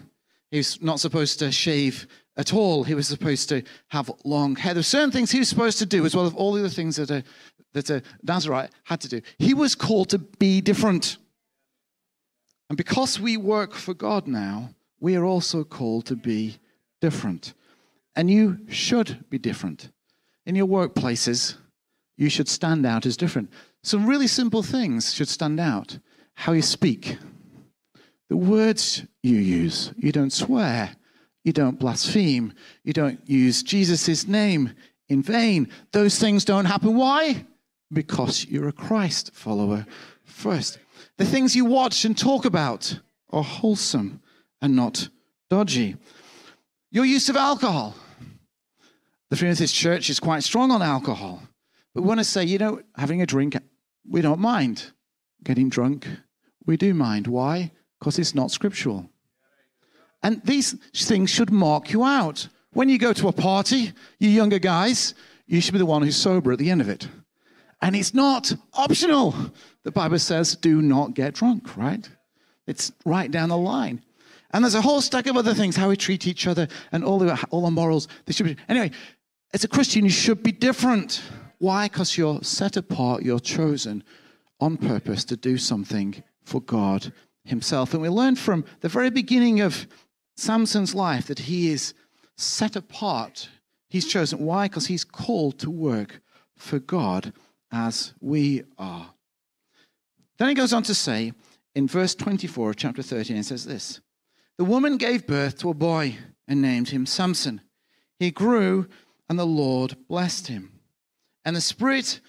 He 0.50 0.58
was 0.58 0.81
not 0.82 1.00
supposed 1.00 1.38
to 1.38 1.52
shave 1.52 2.06
at 2.37 2.55
all. 2.55 2.85
He 2.85 2.94
was 2.94 3.08
supposed 3.08 3.49
to 3.50 3.62
have 3.88 4.11
long 4.25 4.56
hair. 4.56 4.75
There 4.75 4.81
were 4.81 4.85
certain 4.85 5.11
things 5.11 5.31
he 5.31 5.38
was 5.38 5.49
supposed 5.49 5.79
to 5.79 5.87
do, 5.87 6.05
as 6.06 6.14
well 6.14 6.26
as 6.26 6.35
all 6.35 6.52
the 6.52 6.61
other 6.61 6.69
things 6.69 6.97
that 6.97 7.11
a 7.11 7.23
that 7.73 7.91
a 7.91 8.02
Nazarite 8.23 8.70
had 8.85 9.00
to 9.02 9.08
do. 9.08 9.20
He 9.38 9.55
was 9.55 9.75
called 9.75 10.11
to 10.11 10.19
be 10.19 10.61
different. 10.61 11.19
And 12.69 12.76
because 12.76 13.21
we 13.21 13.37
work 13.37 13.75
for 13.75 13.95
God 13.95 14.26
now, 14.26 14.71
we 15.00 15.16
are 15.16 15.25
also 15.25 15.64
called 15.64 16.07
to 16.07 16.16
be 16.16 16.59
different. 17.00 17.54
And 18.16 18.30
you 18.30 18.59
should 18.69 19.25
be 19.30 19.38
different. 19.38 19.90
In 20.47 20.54
your 20.54 20.66
workplaces, 20.66 21.57
you 22.21 22.31
should 22.31 22.49
stand 22.49 22.87
out 22.87 23.05
as 23.07 23.17
different. 23.17 23.50
Some 23.83 24.07
really 24.07 24.29
simple 24.29 24.62
things 24.62 25.12
should 25.12 25.29
stand 25.29 25.59
out. 25.59 25.99
How 26.35 26.53
you 26.53 26.62
speak, 26.62 27.19
the 28.29 28.37
words 28.37 29.05
you 29.23 29.37
use. 29.37 29.93
You 29.97 30.12
don't 30.12 30.33
swear, 30.33 30.97
you 31.43 31.53
don't 31.53 31.79
blaspheme, 31.79 32.53
you 32.85 32.93
don't 32.93 33.21
use 33.29 33.65
Jesus' 33.65 34.29
name 34.29 34.73
in 35.09 35.23
vain. 35.23 35.69
Those 35.93 36.19
things 36.19 36.45
don't 36.45 36.67
happen. 36.67 36.95
Why? 36.95 37.45
because 37.93 38.47
you're 38.47 38.69
a 38.69 38.73
Christ 38.73 39.33
follower 39.35 39.87
first. 40.25 40.79
The 41.17 41.25
things 41.25 41.57
you 41.57 41.65
watch 41.65 42.05
and 42.05 42.17
talk 42.17 42.45
about 42.45 43.00
are 43.31 43.43
wholesome 43.43 44.23
and 44.62 44.77
not 44.77 45.09
dodgy. 45.49 45.97
Your 46.91 47.05
use 47.05 47.29
of 47.29 47.37
alcohol. 47.37 47.95
The 49.31 49.37
Methodist 49.37 49.75
Church 49.75 50.11
is 50.11 50.19
quite 50.19 50.43
strong 50.43 50.71
on 50.71 50.83
alcohol. 50.83 51.43
We 51.94 52.02
want 52.02 52.20
to 52.20 52.25
say, 52.25 52.44
you 52.44 52.59
know, 52.59 52.82
having 52.97 53.23
a 53.23 53.26
drink, 53.26 53.56
we 54.09 54.20
don't 54.23 54.40
mind. 54.40 54.92
Getting 55.42 55.70
drunk, 55.70 56.06
we 56.66 56.76
do 56.76 56.92
mind. 56.92 57.26
Why? 57.26 57.73
Because 57.99 58.18
it's 58.18 58.35
not 58.35 58.50
scriptural. 58.50 59.09
And 60.23 60.42
these 60.44 60.73
things 60.94 61.30
should 61.30 61.50
mark 61.50 61.92
you 61.92 62.04
out. 62.04 62.49
When 62.73 62.88
you 62.88 62.99
go 62.99 63.12
to 63.14 63.28
a 63.28 63.32
party, 63.32 63.92
you 64.18 64.28
younger 64.28 64.59
guys, 64.59 65.14
you 65.47 65.61
should 65.61 65.73
be 65.73 65.78
the 65.78 65.87
one 65.87 66.02
who's 66.02 66.16
sober 66.16 66.52
at 66.52 66.59
the 66.59 66.70
end 66.70 66.80
of 66.80 66.88
it. 66.88 67.09
And 67.82 67.97
it's 67.97 68.12
not 68.12 68.52
optional. 68.75 69.35
The 69.82 69.90
Bible 69.90 70.18
says, 70.18 70.54
do 70.56 70.82
not 70.82 71.14
get 71.14 71.35
drunk, 71.35 71.76
right? 71.76 72.06
It's 72.66 72.92
right 73.06 73.30
down 73.30 73.49
the 73.49 73.56
line. 73.56 74.02
And 74.52 74.62
there's 74.62 74.75
a 74.75 74.82
whole 74.82 75.00
stack 75.00 75.26
of 75.26 75.37
other 75.37 75.54
things, 75.54 75.76
how 75.76 75.88
we 75.88 75.97
treat 75.97 76.26
each 76.26 76.47
other 76.47 76.68
and 76.92 77.02
all 77.02 77.18
the, 77.18 77.42
all 77.50 77.62
the 77.62 77.70
morals. 77.70 78.09
They 78.26 78.32
should 78.32 78.47
be, 78.47 78.56
anyway, 78.68 78.90
as 79.54 79.64
a 79.64 79.68
Christian, 79.68 80.04
you 80.04 80.11
should 80.11 80.42
be 80.42 80.52
different. 80.52 81.23
Why? 81.61 81.88
Because 81.88 82.19
you're 82.19 82.43
set 82.43 82.76
apart, 82.76 83.23
you're 83.23 83.38
chosen 83.38 84.02
on 84.59 84.79
purpose 84.79 85.25
to 85.26 85.37
do 85.37 85.59
something 85.59 86.23
for 86.43 86.61
God 86.61 87.12
Himself. 87.45 87.93
And 87.93 88.02
we 88.02 88.09
learn 88.09 88.35
from 88.35 88.64
the 88.81 88.88
very 88.88 89.11
beginning 89.11 89.61
of 89.61 89.87
Samson's 90.40 90.95
life 90.95 91.26
that 91.26 91.40
he 91.40 91.71
is 91.71 91.93
set 92.37 92.75
apart. 92.75 93.50
He's 93.90 94.09
chosen. 94.09 94.38
Why? 94.38 94.69
Because 94.69 94.87
he's 94.87 95.05
called 95.05 95.59
to 95.59 95.71
work 95.71 96.23
for 96.57 96.79
God 96.79 97.35
as 97.71 98.14
we 98.21 98.62
are. 98.79 99.12
Then 100.38 100.49
he 100.49 100.55
goes 100.55 100.73
on 100.73 100.83
to 100.85 100.95
say 100.95 101.35
in 101.75 101.87
verse 101.87 102.14
24 102.14 102.71
of 102.71 102.76
chapter 102.76 103.02
13, 103.02 103.37
it 103.37 103.45
says 103.45 103.67
this 103.67 104.00
The 104.57 104.64
woman 104.64 104.97
gave 104.97 105.26
birth 105.26 105.59
to 105.59 105.71
a 105.71 105.75
boy 105.75 106.17
and 106.49 106.62
named 106.62 106.88
him 106.88 107.05
Samson. 107.05 107.61
He 108.19 108.31
grew, 108.31 108.88
and 109.29 109.38
the 109.38 109.47
Lord 109.47 109.97
blessed 110.09 110.49
him. 110.49 110.80
And 111.44 111.56
the 111.56 111.61
Spirit 111.61 112.20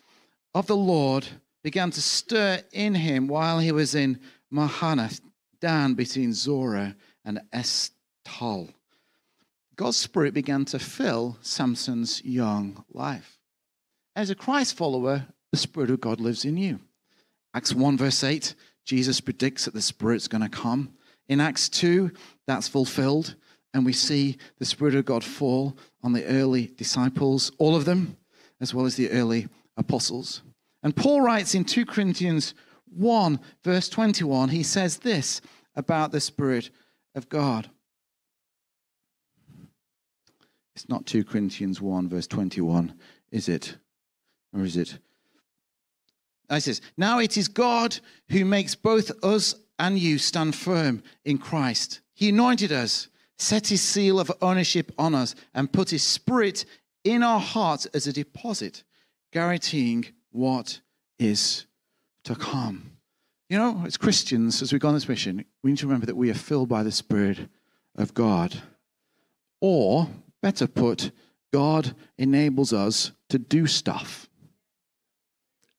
of 0.54 0.68
the 0.68 0.76
Lord 0.76 1.28
began 1.64 1.92
to 1.92 2.02
stir 2.02 2.62
in 2.72 2.96
him 2.96 3.28
while 3.28 3.60
he 3.60 3.72
was 3.72 3.94
in 3.96 4.20
Mahaneh, 4.52 5.20
Dan 5.60 5.94
between 5.94 6.34
Zorah 6.34 6.96
and 7.24 7.42
Eshtaol. 7.54 8.74
God's 9.76 9.98
Spirit 9.98 10.34
began 10.34 10.66
to 10.66 10.80
fill 10.80 11.38
Samson's 11.42 12.24
young 12.24 12.84
life. 12.92 13.38
As 14.16 14.30
a 14.30 14.36
Christ 14.36 14.76
follower, 14.76 15.26
the 15.52 15.58
Spirit 15.58 15.90
of 15.90 16.02
God 16.02 16.20
lives 16.20 16.46
in 16.46 16.58
you. 16.58 16.80
Acts 17.54 17.74
1, 17.74 17.98
verse 17.98 18.24
8, 18.24 18.56
Jesus 18.86 19.22
predicts 19.22 19.66
that 19.66 19.74
the 19.74 19.82
Spirit's 19.82 20.28
going 20.28 20.44
to 20.44 20.50
come. 20.50 20.94
In 21.28 21.40
Acts 21.40 21.70
2, 21.70 22.12
that's 22.48 22.68
fulfilled, 22.68 23.36
and 23.74 23.86
we 23.86 23.94
see 23.94 24.38
the 24.58 24.66
Spirit 24.66 24.96
of 24.96 25.06
God 25.06 25.24
fall 25.24 25.78
on 26.04 26.14
the 26.14 26.26
early 26.26 26.68
disciples, 26.68 27.52
all 27.58 27.76
of 27.76 27.86
them, 27.86 28.18
as 28.62 28.74
well 28.74 28.86
as 28.86 28.96
the 28.96 29.10
early 29.12 29.50
apostles. 29.76 30.44
And 30.84 30.96
Paul 30.96 31.22
writes 31.22 31.54
in 31.56 31.66
2 31.66 31.86
Corinthians 31.86 32.54
1, 32.96 33.40
verse 33.64 33.90
21, 33.90 34.50
he 34.50 34.64
says 34.64 34.98
this 34.98 35.42
about 35.76 36.12
the 36.12 36.22
Spirit 36.22 36.70
of 37.16 37.28
God. 37.28 37.70
It's 40.76 40.88
not 40.88 41.06
2 41.06 41.26
Corinthians 41.26 41.82
1, 41.82 42.08
verse 42.08 42.28
21, 42.28 42.94
is 43.32 43.50
it? 43.50 43.78
Or 44.54 44.64
is 44.64 44.78
it? 44.78 44.98
I 46.50 46.60
says, 46.60 46.82
Now 46.98 47.20
it 47.20 47.38
is 47.38 47.48
God 47.48 48.00
who 48.30 48.46
makes 48.46 48.76
both 48.76 49.12
us 49.24 49.56
and 49.80 49.98
you 49.98 50.18
stand 50.18 50.56
firm 50.56 51.02
in 51.26 51.38
Christ. 51.38 52.02
He 52.14 52.30
anointed 52.30 52.72
us, 52.72 53.08
set 53.38 53.68
his 53.68 53.82
seal 53.82 54.20
of 54.20 54.32
ownership 54.42 54.92
on 54.98 55.16
us, 55.16 55.34
and 55.54 55.72
put 55.72 55.90
his 55.90 56.04
spirit 56.04 56.66
in 57.04 57.24
our 57.24 57.40
hearts 57.40 57.86
as 57.88 58.08
a 58.08 58.14
deposit, 58.14 58.84
guaranteeing 59.32 60.06
what 60.32 60.82
is 61.20 61.66
to 62.24 62.36
come. 62.36 62.92
You 63.50 63.58
know, 63.58 63.84
as 63.86 63.98
Christians, 63.98 64.62
as 64.62 64.72
we 64.72 64.80
go 64.80 64.88
on 64.88 64.94
this 64.94 65.10
mission, 65.10 65.44
we 65.62 65.72
need 65.72 65.78
to 65.80 65.88
remember 65.88 66.06
that 66.06 66.16
we 66.16 66.30
are 66.30 66.36
filled 66.36 66.70
by 66.70 66.84
the 66.84 66.92
Spirit 66.92 67.50
of 67.96 68.14
God. 68.14 68.62
Or, 69.60 70.08
better 70.42 70.68
put, 70.68 71.12
God 71.52 71.96
enables 72.18 72.72
us 72.72 73.12
to 73.30 73.38
do 73.38 73.68
stuff. 73.68 74.30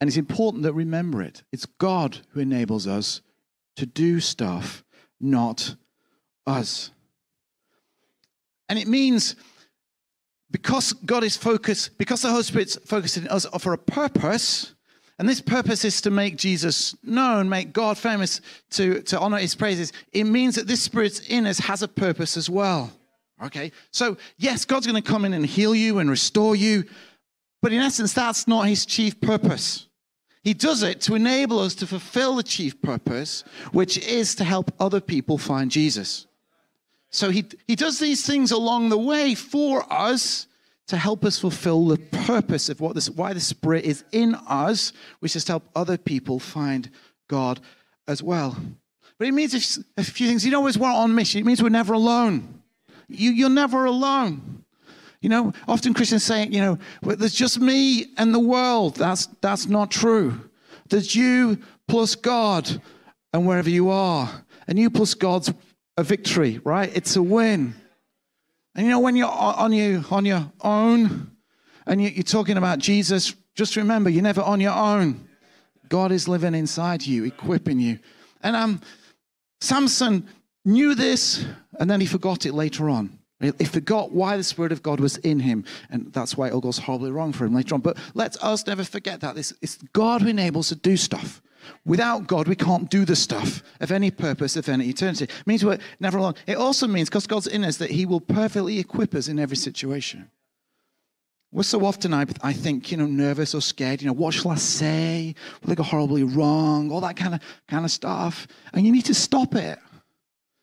And 0.01 0.09
it's 0.09 0.19
important 0.19 0.65
that 0.65 0.75
we 0.75 0.85
remember 0.85 1.23
it. 1.23 1.45
It's 1.53 1.65
God 1.65 2.19
who 2.31 2.41
enables 2.41 2.87
us 2.87 3.23
to 3.77 3.87
do 3.87 4.21
stuff, 4.21 4.85
not 5.21 5.77
us. 6.47 6.91
And 8.69 8.79
it 8.79 8.89
means 8.89 9.37
because 10.53 10.93
God 10.93 11.25
is 11.25 11.37
focused, 11.37 11.97
because 11.99 12.23
the 12.23 12.31
Holy 12.31 12.43
Spirit's 12.43 12.77
focused 12.85 13.19
us 13.27 13.47
for 13.59 13.73
a 13.73 13.79
purpose, 13.79 14.75
and 15.19 15.29
this 15.29 15.41
purpose 15.41 15.85
is 15.85 16.01
to 16.03 16.11
make 16.11 16.37
Jesus 16.37 16.95
known, 17.03 17.49
make 17.49 17.73
God 17.73 17.97
famous, 17.97 18.41
to, 18.71 19.03
to 19.03 19.19
honor 19.19 19.39
his 19.39 19.55
praises, 19.55 19.93
it 20.13 20.25
means 20.25 20.55
that 20.57 20.67
this 20.67 20.83
Spirit's 20.83 21.21
in 21.21 21.47
us 21.47 21.59
has 21.61 21.83
a 21.83 21.89
purpose 21.89 22.37
as 22.37 22.51
well. 22.51 22.93
Okay? 23.43 23.73
So, 23.91 24.17
yes, 24.37 24.65
God's 24.65 24.87
going 24.87 25.03
to 25.03 25.11
come 25.11 25.25
in 25.25 25.33
and 25.33 25.45
heal 25.45 25.75
you 25.75 25.99
and 25.99 26.11
restore 26.11 26.55
you, 26.55 26.85
but 27.63 27.73
in 27.73 27.81
essence, 27.81 28.13
that's 28.13 28.47
not 28.47 28.69
his 28.69 28.85
chief 28.85 29.21
purpose. 29.21 29.87
He 30.43 30.55
does 30.55 30.83
it 30.83 31.01
to 31.03 31.15
enable 31.15 31.61
us 31.61 31.75
to 31.77 31.87
fulfill 31.87 32.37
the 32.37 32.43
chief 32.43 32.83
purpose, 32.83 33.45
which 33.71 33.99
is 33.99 34.35
to 34.35 34.45
help 34.45 34.73
other 34.81 35.01
people 35.01 35.39
find 35.39 35.71
Jesus. 35.71 36.27
So 37.13 37.31
he, 37.31 37.45
he 37.69 37.77
does 37.77 37.99
these 37.99 38.27
things 38.27 38.51
along 38.51 38.89
the 38.89 38.99
way 38.99 39.35
for 39.35 39.85
us 39.93 40.47
to 40.89 40.97
help 40.97 41.25
us 41.25 41.39
fulfill 41.39 41.87
the 41.87 41.99
purpose 41.99 42.69
of 42.69 42.81
what 42.81 42.95
this, 42.95 43.09
why 43.09 43.33
the 43.33 43.41
Spirit 43.41 43.85
is 43.85 44.03
in 44.13 44.35
us, 44.35 44.93
which 45.21 45.37
is 45.37 45.45
to 45.45 45.53
help 45.53 45.69
other 45.77 45.97
people 45.97 46.39
find 46.39 46.91
God 47.29 47.61
as 48.09 48.23
well. 48.23 48.57
But 49.19 49.29
it 49.29 49.33
means 49.33 49.79
a 49.97 50.03
few 50.03 50.27
things. 50.27 50.45
You 50.45 50.51
know, 50.51 50.63
we're 50.63 50.87
on 50.89 51.15
mission, 51.15 51.41
it 51.41 51.47
means 51.47 51.63
we're 51.63 51.69
never 51.69 51.93
alone. 51.93 52.63
You, 53.09 53.31
you're 53.31 53.51
never 53.51 53.85
alone. 53.85 54.65
You 55.21 55.29
know, 55.29 55.53
often 55.69 55.95
Christians 55.95 56.25
say, 56.25 56.49
you 56.49 56.61
know, 56.61 56.79
well, 57.03 57.17
there's 57.17 57.35
just 57.35 57.61
me 57.61 58.07
and 58.17 58.35
the 58.35 58.41
world. 58.41 58.97
That's, 58.97 59.27
that's 59.41 59.67
not 59.67 59.91
true. 59.91 60.41
There's 60.89 61.15
you 61.15 61.59
plus 61.87 62.17
God 62.17 62.83
and 63.33 63.47
wherever 63.47 63.71
you 63.71 63.91
are. 63.91 64.45
And 64.67 64.79
you 64.79 64.91
plus 64.91 65.15
God's 65.15 65.53
a 65.97 66.03
victory, 66.03 66.61
right? 66.65 66.91
It's 66.95 67.17
a 67.17 67.23
win. 67.23 67.75
And 68.75 68.87
you 68.87 68.91
know, 68.91 69.01
when 69.01 69.17
you're 69.17 69.29
on, 69.29 69.73
you, 69.73 70.05
on 70.11 70.25
your 70.25 70.51
own 70.63 71.31
and 71.87 72.03
you're 72.03 72.23
talking 72.23 72.57
about 72.57 72.79
Jesus, 72.79 73.35
just 73.55 73.77
remember, 73.77 74.09
you're 74.09 74.23
never 74.23 74.41
on 74.43 74.61
your 74.61 74.73
own. 74.73 75.29
God 75.89 76.11
is 76.11 76.27
living 76.27 76.55
inside 76.55 77.05
you, 77.05 77.25
equipping 77.25 77.79
you. 77.79 77.99
And 78.43 78.57
um, 78.57 78.81
Samson 79.61 80.27
knew 80.65 80.95
this, 80.95 81.45
and 81.79 81.91
then 81.91 82.01
he 82.01 82.07
forgot 82.07 82.47
it 82.47 82.55
later 82.55 82.89
on. 82.89 83.19
He 83.41 83.65
forgot 83.65 84.13
why 84.13 84.37
the 84.37 84.45
Spirit 84.45 84.71
of 84.71 84.85
God 84.85 85.01
was 85.01 85.17
in 85.19 85.41
him, 85.41 85.65
and 85.91 86.13
that's 86.13 86.37
why 86.37 86.47
it 86.47 86.53
all 86.53 86.61
goes 86.61 86.79
horribly 86.79 87.11
wrong 87.11 87.33
for 87.33 87.45
him 87.45 87.55
later 87.55 87.75
on. 87.75 87.81
But 87.81 87.99
let 88.15 88.43
us 88.43 88.67
never 88.67 88.85
forget 88.85 89.21
that. 89.21 89.37
It's, 89.37 89.53
it's 89.61 89.79
God 89.93 90.23
who 90.23 90.29
enables 90.29 90.71
us 90.71 90.79
to 90.79 90.83
do 90.83 90.97
stuff. 90.97 91.43
Without 91.85 92.27
God, 92.27 92.49
we 92.49 92.57
can't 92.57 92.91
do 92.91 93.05
the 93.05 93.17
stuff 93.17 93.63
of 93.81 93.91
any 93.91 94.11
purpose, 94.11 94.57
of 94.57 94.69
any 94.69 94.89
eternity. 94.89 95.25
It 95.25 95.47
means 95.47 95.65
we're 95.65 95.79
never 96.01 96.19
alone. 96.19 96.35
It 96.47 96.57
also 96.57 96.87
means, 96.87 97.09
because 97.09 97.27
God's 97.27 97.47
in 97.47 97.65
us, 97.65 97.77
that 97.79 97.91
He 97.91 98.07
will 98.07 98.21
perfectly 98.21 98.79
equip 98.79 99.15
us 99.15 99.29
in 99.29 99.39
every 99.39 99.57
situation. 99.57 100.31
We're 101.53 101.65
so 101.65 101.85
often, 101.85 102.15
I, 102.15 102.25
I 102.43 102.55
think, 102.55 102.91
you 102.91 102.97
know, 102.97 103.07
nervous 103.07 103.55
or 103.55 103.61
scared. 103.61 104.01
You 104.01 104.09
know, 104.09 104.15
what 104.15 104.33
shall 104.33 104.53
I 104.53 104.57
say? 104.57 105.35
Will 105.63 105.73
I 105.73 105.75
go 105.75 105.83
horribly 105.83 106.25
wrong? 106.25 106.91
All 106.91 107.03
that 107.03 107.17
kind 107.17 107.35
of 107.35 107.41
kind 107.69 107.85
of 107.85 107.91
stuff. 107.91 108.47
And 108.73 108.87
you 108.87 108.93
need 108.93 109.05
to 109.05 109.15
stop 109.15 109.55
it. 109.55 109.79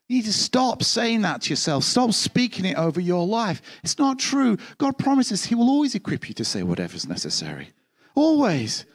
You 0.07 0.17
need 0.17 0.25
to 0.25 0.33
stop 0.33 0.81
saying 0.81 1.21
that 1.21 1.43
to 1.43 1.51
yourself. 1.51 1.83
Stop 1.83 2.13
speaking 2.13 2.65
it 2.65 2.75
over 2.75 2.99
your 2.99 3.27
life. 3.27 3.61
It's 3.83 3.99
not 3.99 4.17
true. 4.17 4.57
God 4.79 4.97
promises 4.97 5.45
He 5.45 5.53
will 5.53 5.69
always 5.69 5.93
equip 5.93 6.27
you 6.27 6.33
to 6.33 6.43
say 6.43 6.63
whatever's 6.63 7.07
necessary. 7.07 7.69
Always. 8.15 8.85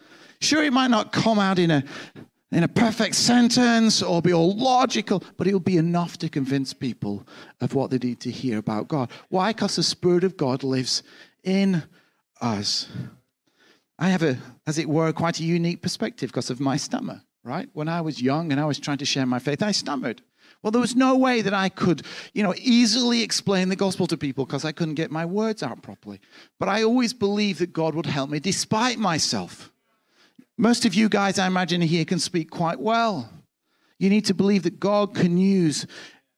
Sure, 0.40 0.62
it 0.62 0.72
might 0.72 0.90
not 0.90 1.12
come 1.12 1.38
out 1.38 1.58
in 1.58 1.70
a, 1.70 1.84
in 2.52 2.62
a 2.62 2.68
perfect 2.68 3.14
sentence 3.14 4.02
or 4.02 4.22
be 4.22 4.32
all 4.32 4.56
logical, 4.56 5.22
but 5.36 5.46
it'll 5.46 5.60
be 5.60 5.76
enough 5.76 6.18
to 6.18 6.28
convince 6.28 6.72
people 6.72 7.26
of 7.60 7.74
what 7.74 7.90
they 7.90 7.98
need 7.98 8.20
to 8.20 8.30
hear 8.30 8.58
about 8.58 8.88
God. 8.88 9.10
Why? 9.28 9.52
Because 9.52 9.76
the 9.76 9.82
Spirit 9.82 10.24
of 10.24 10.36
God 10.36 10.62
lives 10.62 11.02
in 11.42 11.82
us. 12.40 12.88
I 13.98 14.08
have 14.08 14.22
a, 14.22 14.38
as 14.66 14.78
it 14.78 14.88
were, 14.88 15.12
quite 15.12 15.40
a 15.40 15.44
unique 15.44 15.82
perspective 15.82 16.30
because 16.30 16.50
of 16.50 16.60
my 16.60 16.76
stammer, 16.76 17.22
right? 17.42 17.68
When 17.72 17.88
I 17.88 18.00
was 18.00 18.20
young 18.20 18.52
and 18.52 18.60
I 18.60 18.64
was 18.64 18.78
trying 18.78 18.98
to 18.98 19.04
share 19.04 19.26
my 19.26 19.38
faith, 19.38 19.62
I 19.62 19.72
stammered. 19.72 20.22
Well, 20.62 20.70
there 20.70 20.80
was 20.80 20.96
no 20.96 21.16
way 21.16 21.42
that 21.42 21.52
I 21.52 21.68
could, 21.68 22.02
you 22.32 22.42
know, 22.42 22.54
easily 22.56 23.22
explain 23.22 23.68
the 23.68 23.76
gospel 23.76 24.06
to 24.06 24.16
people 24.16 24.46
because 24.46 24.64
I 24.64 24.72
couldn't 24.72 24.94
get 24.94 25.10
my 25.10 25.26
words 25.26 25.62
out 25.62 25.82
properly. 25.82 26.20
But 26.58 26.70
I 26.70 26.82
always 26.82 27.12
believed 27.12 27.58
that 27.60 27.72
God 27.72 27.94
would 27.94 28.06
help 28.06 28.30
me 28.30 28.40
despite 28.40 28.98
myself. 28.98 29.70
Most 30.56 30.84
of 30.84 30.94
you 30.94 31.08
guys, 31.08 31.38
I 31.38 31.46
imagine, 31.46 31.80
here 31.80 32.04
can 32.04 32.18
speak 32.18 32.50
quite 32.50 32.78
well. 32.78 33.28
You 33.98 34.08
need 34.08 34.26
to 34.26 34.34
believe 34.34 34.62
that 34.64 34.78
God 34.78 35.14
can 35.14 35.36
use 35.36 35.86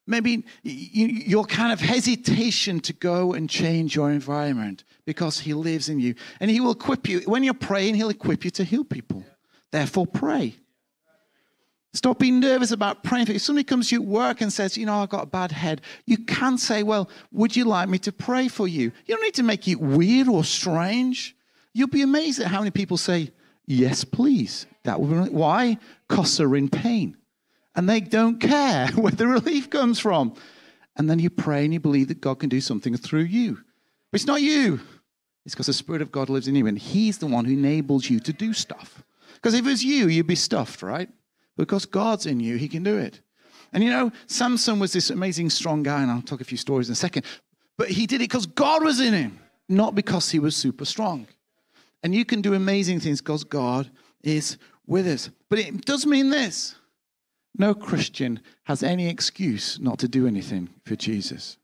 maybe 0.07 0.45
your 0.63 1.45
kind 1.45 1.73
of 1.73 1.81
hesitation 1.81 2.81
to 2.81 2.93
go 2.93 3.35
and 3.35 3.51
change 3.51 3.97
your 3.97 4.11
environment 4.11 4.85
because 5.05 5.41
He 5.41 5.53
lives 5.53 5.89
in 5.89 6.01
you. 6.01 6.15
And 6.41 6.51
He 6.51 6.61
will 6.61 6.73
equip 6.73 7.09
you. 7.09 7.21
When 7.21 7.43
you're 7.43 7.55
praying, 7.55 7.97
He'll 7.97 8.09
equip 8.09 8.45
you 8.45 8.51
to 8.53 8.65
heal 8.65 8.85
people. 8.85 9.25
Therefore, 9.71 10.07
pray. 10.07 10.57
Stop 11.93 12.19
being 12.19 12.41
nervous 12.41 12.73
about 12.73 13.03
praying. 13.03 13.29
If 13.29 13.43
somebody 13.43 13.65
comes 13.65 13.89
to 13.89 13.97
you 13.97 14.03
at 14.03 14.09
work 14.09 14.41
and 14.43 14.53
says, 14.53 14.77
you 14.77 14.87
know, 14.87 14.97
I've 14.97 15.09
got 15.09 15.25
a 15.25 15.27
bad 15.27 15.51
head, 15.51 15.81
you 16.05 16.19
can 16.19 16.59
say, 16.59 16.83
well, 16.83 17.09
would 17.33 17.57
you 17.57 17.65
like 17.65 17.89
me 17.89 17.99
to 18.01 18.13
pray 18.13 18.49
for 18.49 18.69
you? 18.69 18.93
You 19.07 19.17
don't 19.17 19.23
need 19.23 19.35
to 19.35 19.43
make 19.43 19.67
it 19.67 19.81
weird 19.81 20.29
or 20.29 20.45
strange. 20.45 21.35
You'll 21.73 21.89
be 21.89 22.03
amazed 22.03 22.41
at 22.41 22.49
how 22.49 22.59
many 22.59 22.71
people 22.71 22.97
say, 22.97 23.33
yes, 23.67 24.05
please. 24.05 24.67
That 24.85 25.01
would 25.01 25.25
be, 25.25 25.31
why? 25.31 25.79
Because 26.09 26.37
they're 26.37 26.57
in 26.57 26.69
pain. 26.69 27.17
And 27.75 27.89
they 27.89 28.01
don't 28.01 28.41
care 28.41 28.89
where 28.95 29.13
the 29.13 29.27
relief 29.27 29.71
comes 29.71 29.99
from. 29.99 30.35
And 30.97 31.11
then 31.11 31.19
you 31.19 31.29
pray 31.29 31.65
and 31.65 31.75
you 31.75 31.81
believe 31.81 32.09
that 32.09 32.21
God 32.21 32.39
can 32.39 32.49
do 32.49 32.61
something 32.61 32.97
through 32.97 33.25
you. 33.25 33.57
But 34.11 34.21
it's 34.21 34.27
not 34.27 34.41
you. 34.41 34.81
It's 35.45 35.55
because 35.55 35.67
the 35.67 35.73
Spirit 35.73 36.03
of 36.03 36.11
God 36.11 36.29
lives 36.29 36.49
in 36.49 36.57
you, 36.57 36.67
and 36.67 36.79
He's 36.79 37.19
the 37.19 37.27
one 37.27 37.45
who 37.45 37.53
enables 37.53 38.09
you 38.11 38.19
to 38.21 38.33
do 38.33 38.53
stuff. 38.53 39.05
Because 39.35 39.55
if 39.55 39.67
it 39.67 39.69
was 39.69 39.85
you, 39.85 40.09
you'd 40.09 40.27
be 40.27 40.35
stuffed, 40.35 40.83
right? 40.83 41.09
But 41.57 41.69
because 41.69 41.87
God's 41.87 42.27
in 42.27 42.41
you, 42.41 42.57
He 42.57 42.67
can 42.67 42.83
do 42.83 42.97
it. 42.97 43.21
And 43.73 43.85
you 43.85 43.91
know, 43.91 44.11
Samson 44.27 44.79
was 44.79 44.93
this 44.93 45.11
amazing 45.11 45.51
strong 45.51 45.83
guy, 45.83 46.03
and 46.03 46.11
I'll 46.11 46.23
talk 46.23 46.41
a 46.41 46.45
few 46.45 46.59
stories 46.59 46.89
in 46.89 46.93
a 46.93 46.97
second. 46.97 47.25
But 47.77 47.89
he 47.89 48.07
did 48.07 48.17
it 48.17 48.31
because 48.31 48.47
God 48.47 48.83
was 48.83 49.01
in 49.01 49.13
him, 49.13 49.39
not 49.69 49.95
because 49.95 50.31
he 50.31 50.39
was 50.39 50.57
super 50.57 50.85
strong. 50.85 51.27
And 52.03 52.15
you 52.15 52.25
can 52.25 52.41
do 52.41 52.55
amazing 52.55 53.01
things 53.01 53.21
because 53.21 53.45
God 53.45 53.91
is 54.23 54.59
with 54.87 55.07
us. 55.07 55.31
But 55.49 55.59
it 55.59 55.85
does 55.85 56.07
mean 56.07 56.31
this 56.31 56.77
no 57.59 57.75
Christian 57.75 58.41
has 58.65 58.83
any 58.83 59.09
excuse 59.09 59.79
not 59.81 59.99
to 60.01 60.09
do 60.09 60.27
anything 60.27 60.69
for 60.85 60.95
Jesus. 60.95 61.57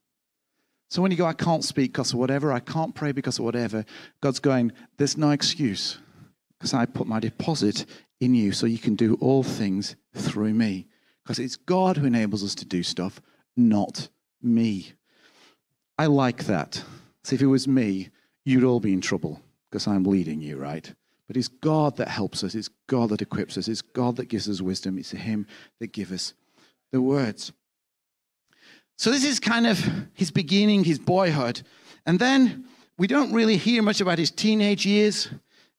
So 0.88 1.00
when 1.00 1.10
you 1.10 1.16
go, 1.16 1.26
I 1.26 1.32
can't 1.32 1.64
speak 1.64 1.92
because 1.92 2.12
of 2.12 2.18
whatever, 2.18 2.52
I 2.52 2.60
can't 2.60 2.94
pray 2.94 3.12
because 3.12 3.38
of 3.38 3.44
whatever, 3.44 3.84
God's 4.20 4.40
going, 4.40 4.72
there's 4.98 5.16
no 5.16 5.30
excuse 5.30 5.98
because 6.58 6.74
I 6.74 6.86
put 6.86 7.06
my 7.06 7.18
deposit 7.18 7.86
in 8.20 8.34
you 8.34 8.52
so 8.52 8.66
you 8.66 8.78
can 8.78 8.94
do 8.94 9.16
all 9.20 9.42
things 9.42 9.96
through 10.14 10.54
me. 10.54 10.86
Because 11.22 11.38
it's 11.38 11.56
God 11.56 11.96
who 11.96 12.06
enables 12.06 12.44
us 12.44 12.54
to 12.56 12.64
do 12.64 12.82
stuff, 12.82 13.20
not 13.56 14.08
me. 14.42 14.92
I 15.98 16.06
like 16.06 16.44
that. 16.44 16.82
So 17.24 17.34
if 17.34 17.42
it 17.42 17.46
was 17.46 17.68
me, 17.68 18.10
you'd 18.44 18.64
all 18.64 18.80
be 18.80 18.92
in 18.92 19.00
trouble 19.00 19.40
because 19.72 19.86
I'm 19.86 20.04
leading 20.04 20.42
you, 20.42 20.58
right? 20.58 20.92
But 21.26 21.38
it's 21.38 21.48
God 21.48 21.96
that 21.96 22.08
helps 22.08 22.44
us. 22.44 22.54
It's 22.54 22.68
God 22.86 23.08
that 23.08 23.22
equips 23.22 23.56
us. 23.56 23.66
It's 23.66 23.80
God 23.80 24.16
that 24.16 24.26
gives 24.26 24.50
us 24.50 24.60
wisdom. 24.60 24.98
It's 24.98 25.12
Him 25.12 25.46
that 25.80 25.94
gives 25.94 26.12
us 26.12 26.34
the 26.90 27.00
words. 27.00 27.52
So 28.98 29.10
this 29.10 29.24
is 29.24 29.40
kind 29.40 29.66
of 29.66 29.82
his 30.14 30.30
beginning, 30.30 30.84
his 30.84 30.98
boyhood. 30.98 31.62
And 32.06 32.18
then 32.18 32.66
we 32.98 33.06
don't 33.06 33.32
really 33.32 33.56
hear 33.56 33.82
much 33.82 34.00
about 34.00 34.18
his 34.18 34.30
teenage 34.30 34.84
years, 34.84 35.28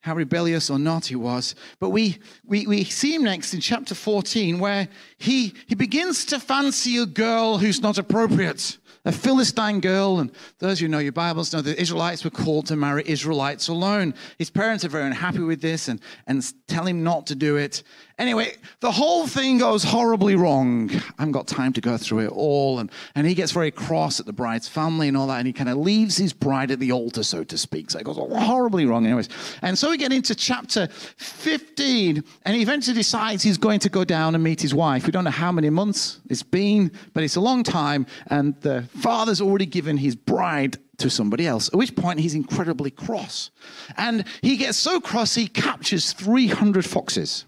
how 0.02 0.16
rebellious 0.16 0.70
or 0.70 0.80
not 0.80 1.06
he 1.06 1.16
was. 1.16 1.56
But 1.80 1.92
we, 1.92 2.18
we, 2.46 2.66
we 2.66 2.84
see 2.84 3.14
him 3.14 3.24
next 3.24 3.54
in 3.54 3.62
chapter 3.62 3.96
14, 3.96 4.60
where 4.60 4.90
he, 5.20 5.54
he 5.68 5.76
begins 5.76 6.26
to 6.26 6.40
fancy 6.40 6.98
a 6.98 7.06
girl 7.06 7.60
who's 7.60 7.82
not 7.82 7.98
appropriate 8.00 8.78
a 9.06 9.12
Philistine 9.12 9.80
girl. 9.80 10.20
And 10.20 10.32
those 10.60 10.80
who 10.80 10.88
know 10.88 11.00
your 11.00 11.12
Bibles 11.12 11.54
know 11.54 11.62
the 11.62 11.80
Israelites 11.80 12.24
were 12.24 12.30
called 12.30 12.68
to 12.68 12.76
marry 12.76 13.04
Israelites 13.06 13.68
alone. 13.68 14.14
His 14.38 14.50
parents 14.50 14.86
are 14.86 14.90
very 14.90 15.06
unhappy 15.06 15.40
with 15.40 15.62
this 15.62 15.88
and, 15.88 16.00
and 16.28 16.44
tell 16.68 16.86
him 16.86 17.04
not 17.04 17.28
to 17.28 17.36
do 17.36 17.58
it. 17.58 17.84
Anyway, 18.20 18.56
the 18.80 18.92
whole 18.92 19.26
thing 19.26 19.58
goes 19.58 19.84
horribly 19.84 20.36
wrong. 20.36 20.90
I 20.92 21.02
haven't 21.18 21.32
got 21.32 21.48
time 21.48 21.74
to 21.74 21.82
go 21.82 21.98
through 21.98 22.20
it 22.20 22.32
all. 22.32 22.80
And, 22.80 22.92
and 23.16 23.26
he 23.26 23.34
gets 23.34 23.52
very 23.52 23.72
cross 23.72 24.20
at 24.20 24.28
the 24.28 24.34
bride's 24.34 24.68
family 24.68 25.08
and 25.08 25.18
all 25.18 25.28
that. 25.28 25.40
And 25.40 25.48
he 25.48 25.54
kind 25.54 25.70
of 25.70 25.78
leaves 25.78 26.16
his 26.16 26.32
bride 26.32 26.70
at 26.70 26.80
the 26.80 26.92
altar, 26.92 27.24
so 27.24 27.44
to 27.44 27.58
speak. 27.58 27.90
So 27.90 28.00
it 28.00 28.06
goes 28.06 28.18
horribly 28.18 28.86
wrong, 28.86 29.06
anyways. 29.06 29.30
And 29.64 29.78
so 29.78 29.90
we 29.90 29.98
get 29.98 30.14
into 30.14 30.36
chapter 30.36 30.88
15. 30.88 32.24
And 32.44 32.56
he 32.56 32.62
eventually 32.62 32.96
decides 32.96 33.42
he's 33.42 33.58
going 33.58 33.80
to 33.80 33.90
go 33.90 34.04
down 34.04 34.36
and 34.36 34.44
meet 34.44 34.62
his 34.62 34.76
wife. 34.76 35.08
We 35.08 35.12
don't 35.12 35.24
know 35.24 35.32
how 35.32 35.52
many 35.52 35.72
months 35.72 36.20
it's 36.30 36.44
been, 36.44 36.92
but 37.14 37.24
it's 37.24 37.36
a 37.36 37.42
long 37.42 37.64
time. 37.64 38.06
And 38.28 38.60
the 38.62 38.88
father's 38.94 39.42
already 39.42 39.66
given 39.66 39.98
his 39.98 40.16
bride 40.16 40.78
to 40.98 41.10
somebody 41.10 41.48
else, 41.48 41.68
at 41.70 41.76
which 41.76 41.96
point 41.96 42.20
he's 42.20 42.36
incredibly 42.36 42.92
cross. 42.92 43.52
And 43.98 44.26
he 44.42 44.58
gets 44.58 44.78
so 44.78 45.00
cross, 45.00 45.36
he 45.36 45.48
captures 45.48 46.14
300 46.14 46.86
foxes 46.86 47.46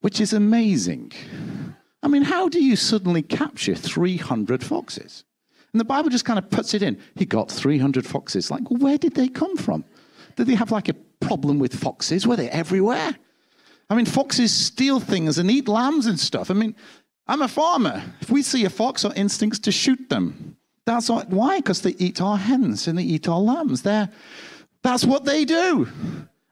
which 0.00 0.20
is 0.20 0.32
amazing. 0.32 1.12
I 2.02 2.08
mean, 2.08 2.22
how 2.22 2.48
do 2.48 2.62
you 2.62 2.76
suddenly 2.76 3.22
capture 3.22 3.74
300 3.74 4.64
foxes? 4.64 5.24
And 5.72 5.80
the 5.80 5.84
Bible 5.84 6.10
just 6.10 6.24
kind 6.24 6.38
of 6.38 6.50
puts 6.50 6.74
it 6.74 6.82
in. 6.82 6.98
He 7.14 7.24
got 7.24 7.50
300 7.50 8.06
foxes. 8.06 8.50
Like, 8.50 8.68
where 8.68 8.98
did 8.98 9.14
they 9.14 9.28
come 9.28 9.56
from? 9.56 9.84
Did 10.36 10.46
they 10.46 10.54
have 10.54 10.72
like 10.72 10.88
a 10.88 10.94
problem 11.20 11.58
with 11.58 11.74
foxes? 11.74 12.26
Were 12.26 12.36
they 12.36 12.48
everywhere? 12.50 13.14
I 13.88 13.94
mean, 13.94 14.06
foxes 14.06 14.52
steal 14.52 15.00
things 15.00 15.38
and 15.38 15.50
eat 15.50 15.68
lambs 15.68 16.06
and 16.06 16.18
stuff. 16.18 16.50
I 16.50 16.54
mean, 16.54 16.74
I'm 17.30 17.42
a 17.42 17.48
farmer. 17.48 18.02
If 18.20 18.28
we 18.28 18.42
see 18.42 18.64
a 18.64 18.70
fox, 18.70 19.04
our 19.04 19.14
instincts 19.14 19.60
to 19.60 19.70
shoot 19.70 20.08
them. 20.08 20.56
That's 20.84 21.08
why, 21.08 21.58
because 21.58 21.80
they 21.80 21.92
eat 21.92 22.20
our 22.20 22.36
hens 22.36 22.88
and 22.88 22.98
they 22.98 23.04
eat 23.04 23.28
our 23.28 23.38
lambs. 23.38 23.82
They're, 23.82 24.10
that's 24.82 25.04
what 25.04 25.24
they 25.24 25.44
do. 25.44 25.86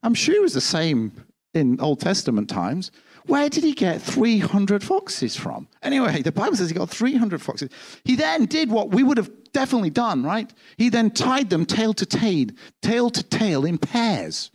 I'm 0.05 0.15
sure 0.15 0.37
it 0.37 0.43
was 0.43 0.55
the 0.55 0.61
same 0.61 1.11
in 1.53 1.81
Old 1.81 1.99
Testament 1.99 2.49
times. 2.49 2.93
Where 3.27 3.49
did 3.49 3.65
he 3.65 3.73
get 3.73 4.01
300 4.01 4.85
foxes 4.85 5.35
from? 5.35 5.67
Anyway, 5.83 6.23
the 6.23 6.31
Bible 6.31 6.55
says 6.55 6.71
he 6.71 6.77
got 6.77 6.89
300 6.89 7.43
foxes. 7.43 7.71
He 8.05 8.15
then 8.15 8.47
did 8.47 8.71
what 8.71 8.91
we 8.91 9.03
would 9.03 9.17
have 9.17 9.33
definitely 9.53 9.91
done, 9.91 10.23
right? 10.23 10.49
He 10.77 10.91
then 10.91 11.11
tied 11.11 11.51
them 11.51 11.67
tail 11.67 11.93
to 11.95 12.07
tail, 12.07 12.47
tail 12.83 13.11
to 13.11 13.23
tail 13.25 13.65
in 13.65 13.79
pairs. 13.79 14.53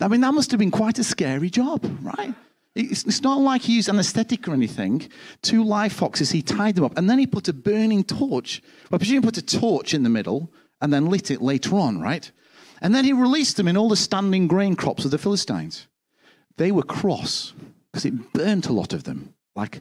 I 0.00 0.08
mean, 0.08 0.22
that 0.22 0.32
must 0.32 0.50
have 0.52 0.58
been 0.58 0.70
quite 0.70 0.98
a 0.98 1.04
scary 1.04 1.50
job, 1.50 1.84
right? 2.00 2.34
It's, 2.76 3.22
not 3.22 3.40
like 3.40 3.62
he 3.62 3.76
used 3.76 3.88
anesthetic 3.88 4.46
or 4.46 4.52
anything. 4.52 5.08
Two 5.40 5.64
live 5.64 5.94
foxes, 5.94 6.30
he 6.30 6.42
tied 6.42 6.74
them 6.74 6.84
up, 6.84 6.98
and 6.98 7.08
then 7.08 7.18
he 7.18 7.26
put 7.26 7.48
a 7.48 7.54
burning 7.54 8.04
torch. 8.04 8.62
Well, 8.90 9.00
he 9.00 9.18
put 9.20 9.38
a 9.38 9.42
torch 9.42 9.94
in 9.94 10.02
the 10.02 10.10
middle 10.10 10.52
and 10.82 10.92
then 10.92 11.06
lit 11.06 11.30
it 11.30 11.40
later 11.40 11.76
on, 11.76 12.00
right? 12.00 12.30
And 12.82 12.94
then 12.94 13.04
he 13.04 13.14
released 13.14 13.56
them 13.56 13.66
in 13.66 13.78
all 13.78 13.88
the 13.88 13.96
standing 13.96 14.46
grain 14.46 14.76
crops 14.76 15.06
of 15.06 15.10
the 15.10 15.16
Philistines. 15.16 15.88
They 16.58 16.70
were 16.70 16.82
cross 16.82 17.54
because 17.90 18.04
it 18.04 18.32
burnt 18.34 18.68
a 18.68 18.74
lot 18.74 18.92
of 18.92 19.04
them, 19.04 19.32
like 19.54 19.80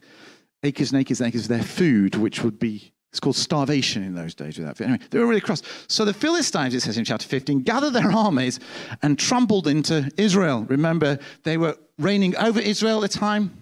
acres 0.64 0.94
and 0.94 1.02
acres 1.02 1.20
and 1.20 1.28
acres 1.28 1.44
of 1.44 1.50
their 1.50 1.64
food, 1.64 2.16
which 2.16 2.44
would 2.44 2.60
be 2.60 2.94
it's 3.16 3.22
called 3.22 3.38
starvation 3.38 4.04
in 4.04 4.14
those 4.14 4.36
days 4.36 4.58
without 4.58 4.76
food. 4.76 4.88
Anyway, 4.88 5.00
they 5.10 5.20
were 5.20 5.26
really 5.26 5.40
cross. 5.40 5.64
So 5.88 6.04
the 6.04 6.14
Philistines, 6.14 6.74
it 6.74 6.82
says 6.82 6.98
in 6.98 7.06
chapter 7.06 7.26
15, 7.26 7.60
gathered 7.60 7.92
their 7.92 8.12
armies 8.12 8.60
and 9.02 9.18
trampled 9.18 9.68
into 9.68 10.12
Israel. 10.18 10.66
Remember, 10.68 11.18
they 11.44 11.58
were 11.58 11.78
reigning 11.98 12.36
over 12.36 12.60
Israel 12.60 13.06
at 13.06 13.12
the 13.12 13.18
time. 13.18 13.58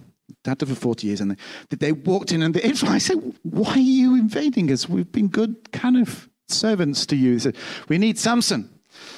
That 0.46 0.60
for 0.60 0.74
40 0.74 1.06
years, 1.06 1.22
and 1.22 1.38
they, 1.70 1.76
they 1.76 1.92
walked 1.92 2.32
in, 2.32 2.42
and 2.42 2.56
the 2.56 2.66
Israelites 2.66 3.06
said, 3.06 3.36
Why 3.44 3.74
are 3.74 3.78
you 3.78 4.16
invading 4.16 4.72
us? 4.72 4.90
We've 4.90 5.12
been 5.12 5.28
good 5.28 5.72
kind 5.72 5.98
of 5.98 6.28
servants 6.48 7.06
to 7.08 7.16
you. 7.16 7.34
They 7.34 7.40
said, 7.40 7.58
We 7.88 8.00
need 8.00 8.18
Samson. 8.18 8.70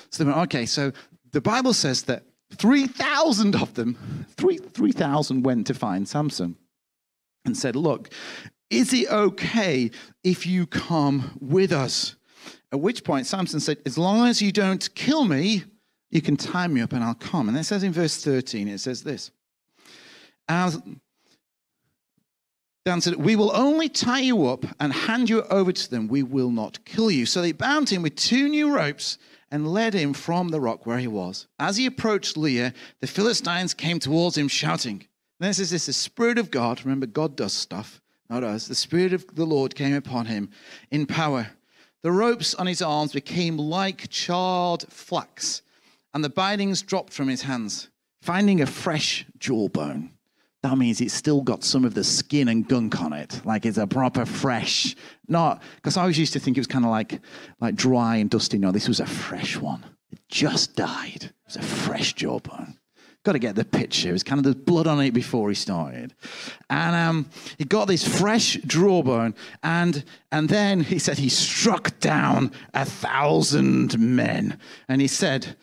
So 0.09 0.23
they 0.23 0.29
went, 0.29 0.43
Okay, 0.43 0.65
so 0.65 0.91
the 1.31 1.39
Bible 1.39 1.73
says 1.73 2.03
that 2.03 2.23
3,000 2.51 3.55
of 3.55 3.73
them, 3.75 4.25
3,000 4.35 5.37
3, 5.37 5.41
went 5.41 5.67
to 5.67 5.73
find 5.73 6.07
Samson 6.07 6.57
and 7.45 7.55
said, 7.55 7.75
Look, 7.77 8.09
is 8.69 8.93
it 8.93 9.09
okay 9.09 9.91
if 10.23 10.45
you 10.45 10.65
come 10.65 11.37
with 11.39 11.71
us? 11.71 12.15
At 12.71 12.79
which 12.79 13.03
point 13.03 13.25
Samson 13.25 13.59
said, 13.59 13.77
As 13.85 13.97
long 13.97 14.27
as 14.27 14.41
you 14.41 14.51
don't 14.51 14.93
kill 14.95 15.25
me, 15.25 15.63
you 16.11 16.21
can 16.21 16.37
tie 16.37 16.67
me 16.67 16.81
up 16.81 16.93
and 16.93 17.03
I'll 17.03 17.13
come. 17.13 17.49
And 17.49 17.57
it 17.57 17.63
says 17.63 17.83
in 17.83 17.91
verse 17.91 18.23
13, 18.23 18.67
it 18.67 18.79
says 18.79 19.03
this. 19.03 19.31
As 20.47 20.81
Dan 22.85 23.01
said, 23.01 23.15
We 23.15 23.35
will 23.35 23.55
only 23.55 23.89
tie 23.89 24.19
you 24.19 24.45
up 24.47 24.65
and 24.79 24.93
hand 24.93 25.29
you 25.29 25.43
over 25.43 25.71
to 25.71 25.89
them. 25.89 26.07
We 26.07 26.23
will 26.23 26.51
not 26.51 26.83
kill 26.85 27.09
you. 27.09 27.25
So 27.25 27.41
they 27.41 27.51
bound 27.51 27.89
him 27.89 28.03
with 28.03 28.15
two 28.15 28.47
new 28.47 28.75
ropes 28.75 29.17
and 29.49 29.71
led 29.71 29.93
him 29.93 30.13
from 30.13 30.49
the 30.49 30.61
rock 30.61 30.85
where 30.85 30.99
he 30.99 31.07
was. 31.07 31.47
As 31.59 31.77
he 31.77 31.85
approached 31.85 32.35
Lehi, 32.35 32.73
the 33.01 33.07
Philistines 33.07 33.73
came 33.73 33.99
towards 33.99 34.37
him, 34.37 34.47
shouting. 34.47 35.07
And 35.39 35.49
this 35.49 35.59
is 35.59 35.71
this 35.71 35.87
the 35.87 35.93
Spirit 35.93 36.37
of 36.37 36.51
God. 36.51 36.83
Remember, 36.83 37.05
God 37.07 37.35
does 37.35 37.53
stuff, 37.53 38.01
not 38.29 38.43
us. 38.43 38.67
The 38.67 38.75
Spirit 38.75 39.13
of 39.13 39.25
the 39.35 39.45
Lord 39.45 39.75
came 39.75 39.95
upon 39.95 40.25
him 40.25 40.49
in 40.91 41.05
power. 41.05 41.47
The 42.01 42.11
ropes 42.11 42.53
on 42.55 42.67
his 42.67 42.81
arms 42.81 43.13
became 43.13 43.57
like 43.57 44.09
charred 44.09 44.83
flax, 44.89 45.61
and 46.13 46.23
the 46.23 46.29
bindings 46.29 46.81
dropped 46.81 47.13
from 47.13 47.27
his 47.27 47.43
hands, 47.43 47.89
finding 48.21 48.61
a 48.61 48.65
fresh 48.65 49.25
jawbone 49.37 50.11
that 50.65 50.77
means 50.79 50.99
it's 50.99 51.13
still 51.13 51.41
got 51.41 51.63
some 51.63 51.85
of 51.85 51.93
the 51.93 52.03
skin 52.03 52.47
and 52.47 52.67
gunk 52.67 52.99
on 52.99 53.13
it. 53.13 53.39
Like 53.45 53.67
it's 53.67 53.77
a 53.77 53.85
proper 53.85 54.25
fresh, 54.25 54.95
not, 55.27 55.61
because 55.75 55.95
I 55.95 56.01
always 56.01 56.17
used 56.17 56.33
to 56.33 56.39
think 56.39 56.57
it 56.57 56.59
was 56.59 56.67
kind 56.67 56.85
of 56.85 56.91
like, 56.91 57.21
like 57.59 57.75
dry 57.75 58.15
and 58.15 58.31
dusty. 58.31 58.57
No, 58.57 58.71
this 58.71 58.87
was 58.87 58.99
a 58.99 59.05
fresh 59.05 59.57
one. 59.57 59.85
It 60.11 60.19
just 60.27 60.75
died. 60.75 61.25
It 61.25 61.33
was 61.45 61.57
a 61.57 61.61
fresh 61.61 62.13
jawbone. 62.13 62.79
Got 63.25 63.31
to 63.31 63.39
get 63.39 63.55
the 63.55 63.65
picture. 63.65 64.09
It 64.09 64.13
was 64.13 64.23
kind 64.23 64.37
of 64.37 64.45
the 64.45 64.55
blood 64.55 64.85
on 64.85 65.01
it 65.01 65.11
before 65.11 65.49
he 65.49 65.55
started. 65.55 66.13
And 66.69 66.95
um, 66.95 67.29
he 67.57 67.65
got 67.65 67.87
this 67.87 68.07
fresh 68.07 68.53
jawbone. 68.67 69.33
And, 69.63 70.03
and 70.31 70.47
then 70.47 70.81
he 70.81 70.99
said 70.99 71.17
he 71.17 71.29
struck 71.29 71.99
down 71.99 72.51
a 72.75 72.85
thousand 72.85 73.97
men. 73.97 74.59
And 74.87 75.01
he 75.01 75.07
said, 75.07 75.57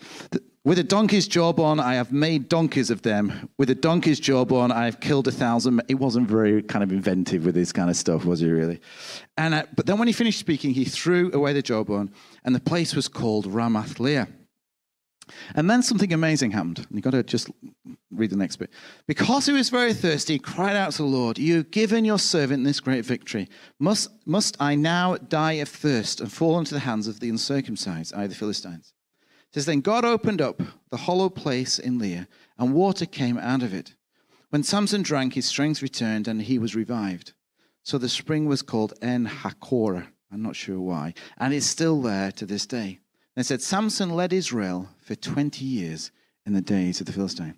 with 0.65 0.81
a 0.81 0.83
donkey's 0.83 1.29
jawbone, 1.29 1.79
I 1.79 1.95
have 1.95 2.13
made 2.13 2.49
donkeys 2.49 2.91
of 2.91 3.03
them. 3.03 3.49
With 3.59 3.71
a 3.71 3.77
donkey's 3.77 4.19
jawbone, 4.19 4.73
I 4.73 4.87
have 4.87 4.99
killed 4.99 5.29
a 5.29 5.33
thousand. 5.33 5.83
It 5.87 6.01
wasn't 6.01 6.29
very 6.29 6.65
kind 6.65 6.83
of 6.83 6.91
inventive 6.91 7.45
with 7.47 7.55
this 7.55 7.73
kind 7.73 7.91
of 7.91 7.97
stuff, 7.97 8.25
was 8.25 8.41
he 8.41 8.51
really? 8.51 8.81
And 9.37 9.55
uh, 9.55 9.67
but 9.77 9.87
then 9.87 9.99
when 9.99 10.09
he 10.09 10.13
finished 10.13 10.41
speaking, 10.41 10.75
he 10.75 10.85
threw 10.85 11.33
away 11.33 11.53
the 11.53 11.63
jawbone, 11.63 12.13
and 12.45 12.55
the 12.55 12.61
place 12.61 12.95
was 12.97 13.07
called 13.07 13.47
Ramath 13.47 13.99
Lehi. 13.99 14.27
And 15.55 15.71
then 15.71 15.83
something 15.83 16.13
amazing 16.13 16.51
happened. 16.51 16.87
You've 16.91 17.03
got 17.03 17.11
to 17.13 17.23
just 17.23 17.51
read 18.11 18.31
the 18.31 18.37
next 18.37 18.57
bit. 18.57 18.71
Because 19.07 19.47
he 19.47 19.53
was 19.53 19.71
very 19.71 19.95
thirsty, 19.95 20.35
he 20.35 20.39
cried 20.39 20.77
out 20.77 20.93
to 20.93 20.99
the 20.99 21.09
Lord, 21.09 21.39
You've 21.39 21.71
given 21.71 22.05
your 22.05 22.19
servant 22.19 22.65
this 22.65 22.81
great 22.81 23.05
victory. 23.05 23.49
Must, 23.79 24.11
must 24.27 24.57
I 24.61 24.75
now 24.75 25.17
die 25.17 25.53
of 25.53 25.69
thirst 25.69 26.21
and 26.21 26.31
fall 26.31 26.59
into 26.59 26.75
the 26.75 26.81
hands 26.81 27.09
of 27.09 27.21
the 27.21 27.29
uncircumcised, 27.29 28.15
i.e., 28.15 28.27
the 28.27 28.35
Philistines? 28.35 28.93
says, 29.53 29.67
Then 29.67 29.81
God 29.81 30.05
opened 30.05 30.41
up 30.41 30.63
the 30.91 30.97
hollow 30.97 31.29
place 31.29 31.79
in 31.79 31.99
Lehi, 31.99 32.27
and 32.59 32.75
water 32.75 33.07
came 33.07 33.39
out 33.39 33.63
of 33.63 33.75
it. 33.75 33.95
When 34.51 34.63
Samson 34.63 35.03
drank, 35.03 35.35
his 35.35 35.47
strength 35.47 35.83
returned, 35.83 36.29
and 36.29 36.43
he 36.43 36.59
was 36.59 36.75
revived. 36.75 37.33
So 37.83 37.99
the 37.99 38.09
spring 38.09 38.47
was 38.47 38.63
called 38.63 38.95
En 39.03 39.27
Hakkore. 39.27 40.07
I'm 40.33 40.43
not 40.43 40.57
sure 40.57 40.81
why. 40.81 41.15
And 41.39 41.53
it's 41.53 41.67
still 41.67 42.01
there 42.01 42.33
to 42.33 42.47
this 42.47 42.67
day. 42.67 43.01
They 43.37 43.43
said, 43.43 43.63
Samson 43.63 44.11
led 44.11 44.33
Israel 44.33 44.89
for 45.01 45.15
20 45.15 45.65
years 45.65 46.11
in 46.45 46.53
the 46.53 46.61
days 46.61 47.01
of 47.01 47.07
the 47.07 47.13
Philistine. 47.13 47.57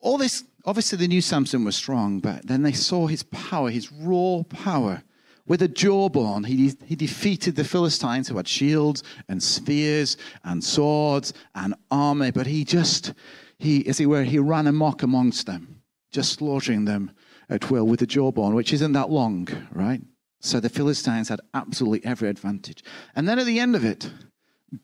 All 0.00 0.18
this, 0.18 0.44
obviously, 0.64 0.98
they 0.98 1.06
knew 1.06 1.20
Samson 1.20 1.64
was 1.64 1.76
strong, 1.76 2.20
but 2.20 2.46
then 2.46 2.62
they 2.62 2.72
saw 2.72 3.06
his 3.06 3.22
power, 3.24 3.70
his 3.70 3.92
raw 3.92 4.42
power. 4.48 5.02
With 5.46 5.62
a 5.62 5.68
jawbone, 5.68 6.42
he, 6.42 6.72
he 6.84 6.96
defeated 6.96 7.54
the 7.54 7.62
Philistines 7.62 8.26
who 8.26 8.36
had 8.36 8.48
shields 8.48 9.04
and 9.28 9.40
spears 9.40 10.16
and 10.42 10.62
swords 10.62 11.32
and 11.54 11.74
armor, 11.88 12.32
but 12.32 12.48
he 12.48 12.64
just, 12.64 13.14
he, 13.58 13.86
as 13.86 14.00
it 14.00 14.06
were, 14.06 14.24
he 14.24 14.40
ran 14.40 14.66
amok 14.66 15.04
amongst 15.04 15.46
them, 15.46 15.82
just 16.10 16.32
slaughtering 16.32 16.84
them 16.84 17.12
at 17.48 17.70
will 17.70 17.86
with 17.86 18.02
a 18.02 18.06
jawbone, 18.06 18.56
which 18.56 18.72
isn't 18.72 18.92
that 18.92 19.10
long, 19.10 19.46
right? 19.70 20.00
So 20.40 20.58
the 20.58 20.68
Philistines 20.68 21.28
had 21.28 21.40
absolutely 21.54 22.04
every 22.04 22.28
advantage. 22.28 22.82
And 23.14 23.28
then 23.28 23.38
at 23.38 23.46
the 23.46 23.60
end 23.60 23.76
of 23.76 23.84
it, 23.84 24.10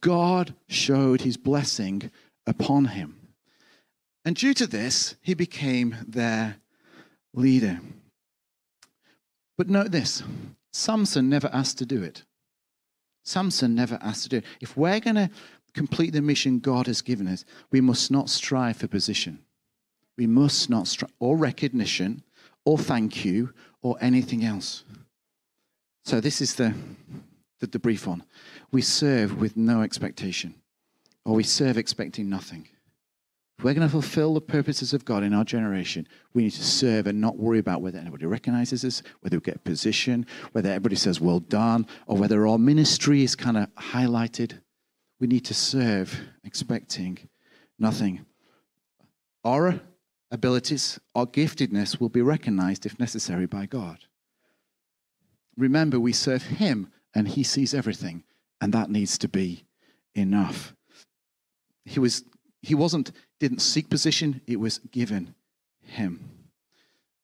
God 0.00 0.54
showed 0.68 1.22
his 1.22 1.36
blessing 1.36 2.10
upon 2.46 2.86
him. 2.86 3.16
And 4.24 4.36
due 4.36 4.54
to 4.54 4.66
this, 4.66 5.16
he 5.20 5.34
became 5.34 5.96
their 6.06 6.56
leader. 7.34 7.80
But 9.58 9.68
note 9.68 9.90
this 9.90 10.22
Samson 10.72 11.28
never 11.28 11.50
asked 11.52 11.78
to 11.78 11.86
do 11.86 12.02
it. 12.02 12.24
Samson 13.24 13.74
never 13.74 13.98
asked 14.02 14.24
to 14.24 14.28
do 14.28 14.36
it. 14.38 14.44
If 14.60 14.76
we're 14.76 15.00
going 15.00 15.16
to 15.16 15.30
complete 15.74 16.12
the 16.12 16.22
mission 16.22 16.58
God 16.58 16.86
has 16.86 17.02
given 17.02 17.28
us, 17.28 17.44
we 17.70 17.80
must 17.80 18.10
not 18.10 18.28
strive 18.28 18.76
for 18.76 18.88
position. 18.88 19.38
We 20.18 20.26
must 20.26 20.68
not 20.68 20.88
strive, 20.88 21.12
or 21.18 21.36
recognition, 21.36 22.22
or 22.64 22.78
thank 22.78 23.24
you, 23.24 23.52
or 23.80 23.96
anything 24.00 24.44
else. 24.44 24.84
So, 26.04 26.20
this 26.20 26.40
is 26.40 26.56
the, 26.56 26.74
the, 27.62 27.68
the 27.68 27.78
brief 27.78 28.08
on. 28.08 28.24
We 28.72 28.82
serve 28.82 29.40
with 29.40 29.56
no 29.56 29.82
expectation, 29.82 30.56
or 31.24 31.34
we 31.34 31.44
serve 31.44 31.78
expecting 31.78 32.28
nothing. 32.28 32.68
If 33.58 33.64
we're 33.64 33.74
going 33.74 33.86
to 33.86 33.92
fulfill 33.92 34.34
the 34.34 34.40
purposes 34.40 34.92
of 34.92 35.04
God 35.04 35.22
in 35.22 35.32
our 35.32 35.44
generation, 35.44 36.08
we 36.34 36.42
need 36.42 36.50
to 36.50 36.64
serve 36.64 37.06
and 37.06 37.20
not 37.20 37.38
worry 37.38 37.60
about 37.60 37.80
whether 37.80 37.98
anybody 37.98 38.26
recognizes 38.26 38.84
us, 38.84 39.02
whether 39.20 39.36
we 39.36 39.42
get 39.42 39.56
a 39.56 39.60
position, 39.60 40.26
whether 40.50 40.70
everybody 40.70 40.96
says, 40.96 41.20
well 41.20 41.38
done, 41.38 41.86
or 42.06 42.16
whether 42.16 42.46
our 42.48 42.58
ministry 42.58 43.22
is 43.22 43.36
kind 43.36 43.56
of 43.56 43.72
highlighted. 43.76 44.58
We 45.20 45.28
need 45.28 45.44
to 45.44 45.54
serve 45.54 46.20
expecting 46.42 47.28
nothing. 47.78 48.26
Our 49.44 49.80
abilities, 50.32 50.98
our 51.14 51.26
giftedness 51.26 52.00
will 52.00 52.08
be 52.08 52.22
recognized 52.22 52.86
if 52.86 52.98
necessary 52.98 53.46
by 53.46 53.66
God. 53.66 53.98
Remember, 55.56 56.00
we 56.00 56.12
serve 56.12 56.42
Him 56.42 56.90
and 57.14 57.28
He 57.28 57.42
sees 57.42 57.74
everything, 57.74 58.24
and 58.60 58.72
that 58.72 58.90
needs 58.90 59.18
to 59.18 59.28
be 59.28 59.64
enough. 60.14 60.74
He 61.84 62.00
was 62.00 62.24
he 62.62 62.74
wasn't 62.74 63.12
didn't 63.42 63.58
seek 63.58 63.90
position, 63.90 64.40
it 64.46 64.60
was 64.60 64.78
given 64.78 65.34
him. 65.80 66.30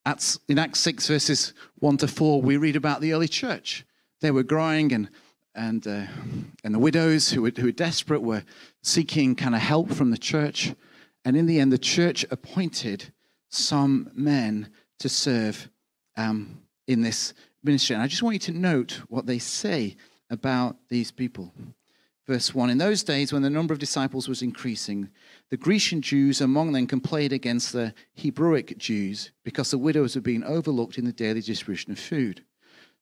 Acts, 0.05 0.39
in 0.49 0.59
Acts 0.59 0.81
6, 0.81 1.07
verses 1.07 1.55
1 1.79 1.99
to 1.99 2.09
4, 2.09 2.43
we 2.43 2.57
read 2.57 2.75
about 2.75 3.01
the 3.01 3.13
early 3.13 3.29
church. 3.29 3.87
They 4.21 4.33
were 4.33 4.43
growing, 4.43 4.93
and, 4.93 5.11
and, 5.55 5.87
uh, 5.87 6.07
and 6.65 6.75
the 6.75 6.79
widows 6.81 7.31
who 7.31 7.43
were, 7.43 7.53
who 7.57 7.67
were 7.67 7.73
desperate 7.73 8.23
were 8.23 8.43
seeking 8.83 9.37
kind 9.37 9.55
of 9.55 9.61
help 9.61 9.93
from 9.93 10.11
the 10.11 10.19
church. 10.19 10.75
And 11.25 11.37
in 11.37 11.47
the 11.47 11.61
end, 11.61 11.73
the 11.73 11.79
church 11.79 12.27
appointed 12.33 13.13
some 13.49 14.11
men 14.13 14.71
to 14.99 15.09
serve 15.09 15.69
um, 16.17 16.63
in 16.89 17.03
this 17.03 17.33
ministry. 17.63 17.95
And 17.95 18.03
I 18.03 18.07
just 18.07 18.23
want 18.23 18.35
you 18.35 18.53
to 18.53 18.53
note 18.53 19.03
what 19.09 19.27
they 19.27 19.39
say 19.39 19.97
about 20.31 20.77
these 20.89 21.11
people. 21.11 21.53
Verse 22.27 22.55
1 22.55 22.69
In 22.69 22.79
those 22.79 23.03
days, 23.03 23.33
when 23.33 23.43
the 23.43 23.49
number 23.49 23.73
of 23.73 23.81
disciples 23.81 24.29
was 24.29 24.43
increasing, 24.43 25.09
the 25.51 25.57
Grecian 25.57 26.03
Jews 26.03 26.43
among 26.43 26.73
them 26.73 26.87
complained 26.87 27.33
against 27.33 27.73
the 27.73 27.95
Hebrewic 28.19 28.77
Jews 28.77 29.33
because 29.45 29.71
the 29.71 29.79
widows 29.79 30.15
were 30.15 30.21
being 30.21 30.45
overlooked 30.45 30.99
in 30.99 31.07
the 31.07 31.13
daily 31.13 31.41
distribution 31.41 31.91
of 31.91 31.99
food. 31.99 32.45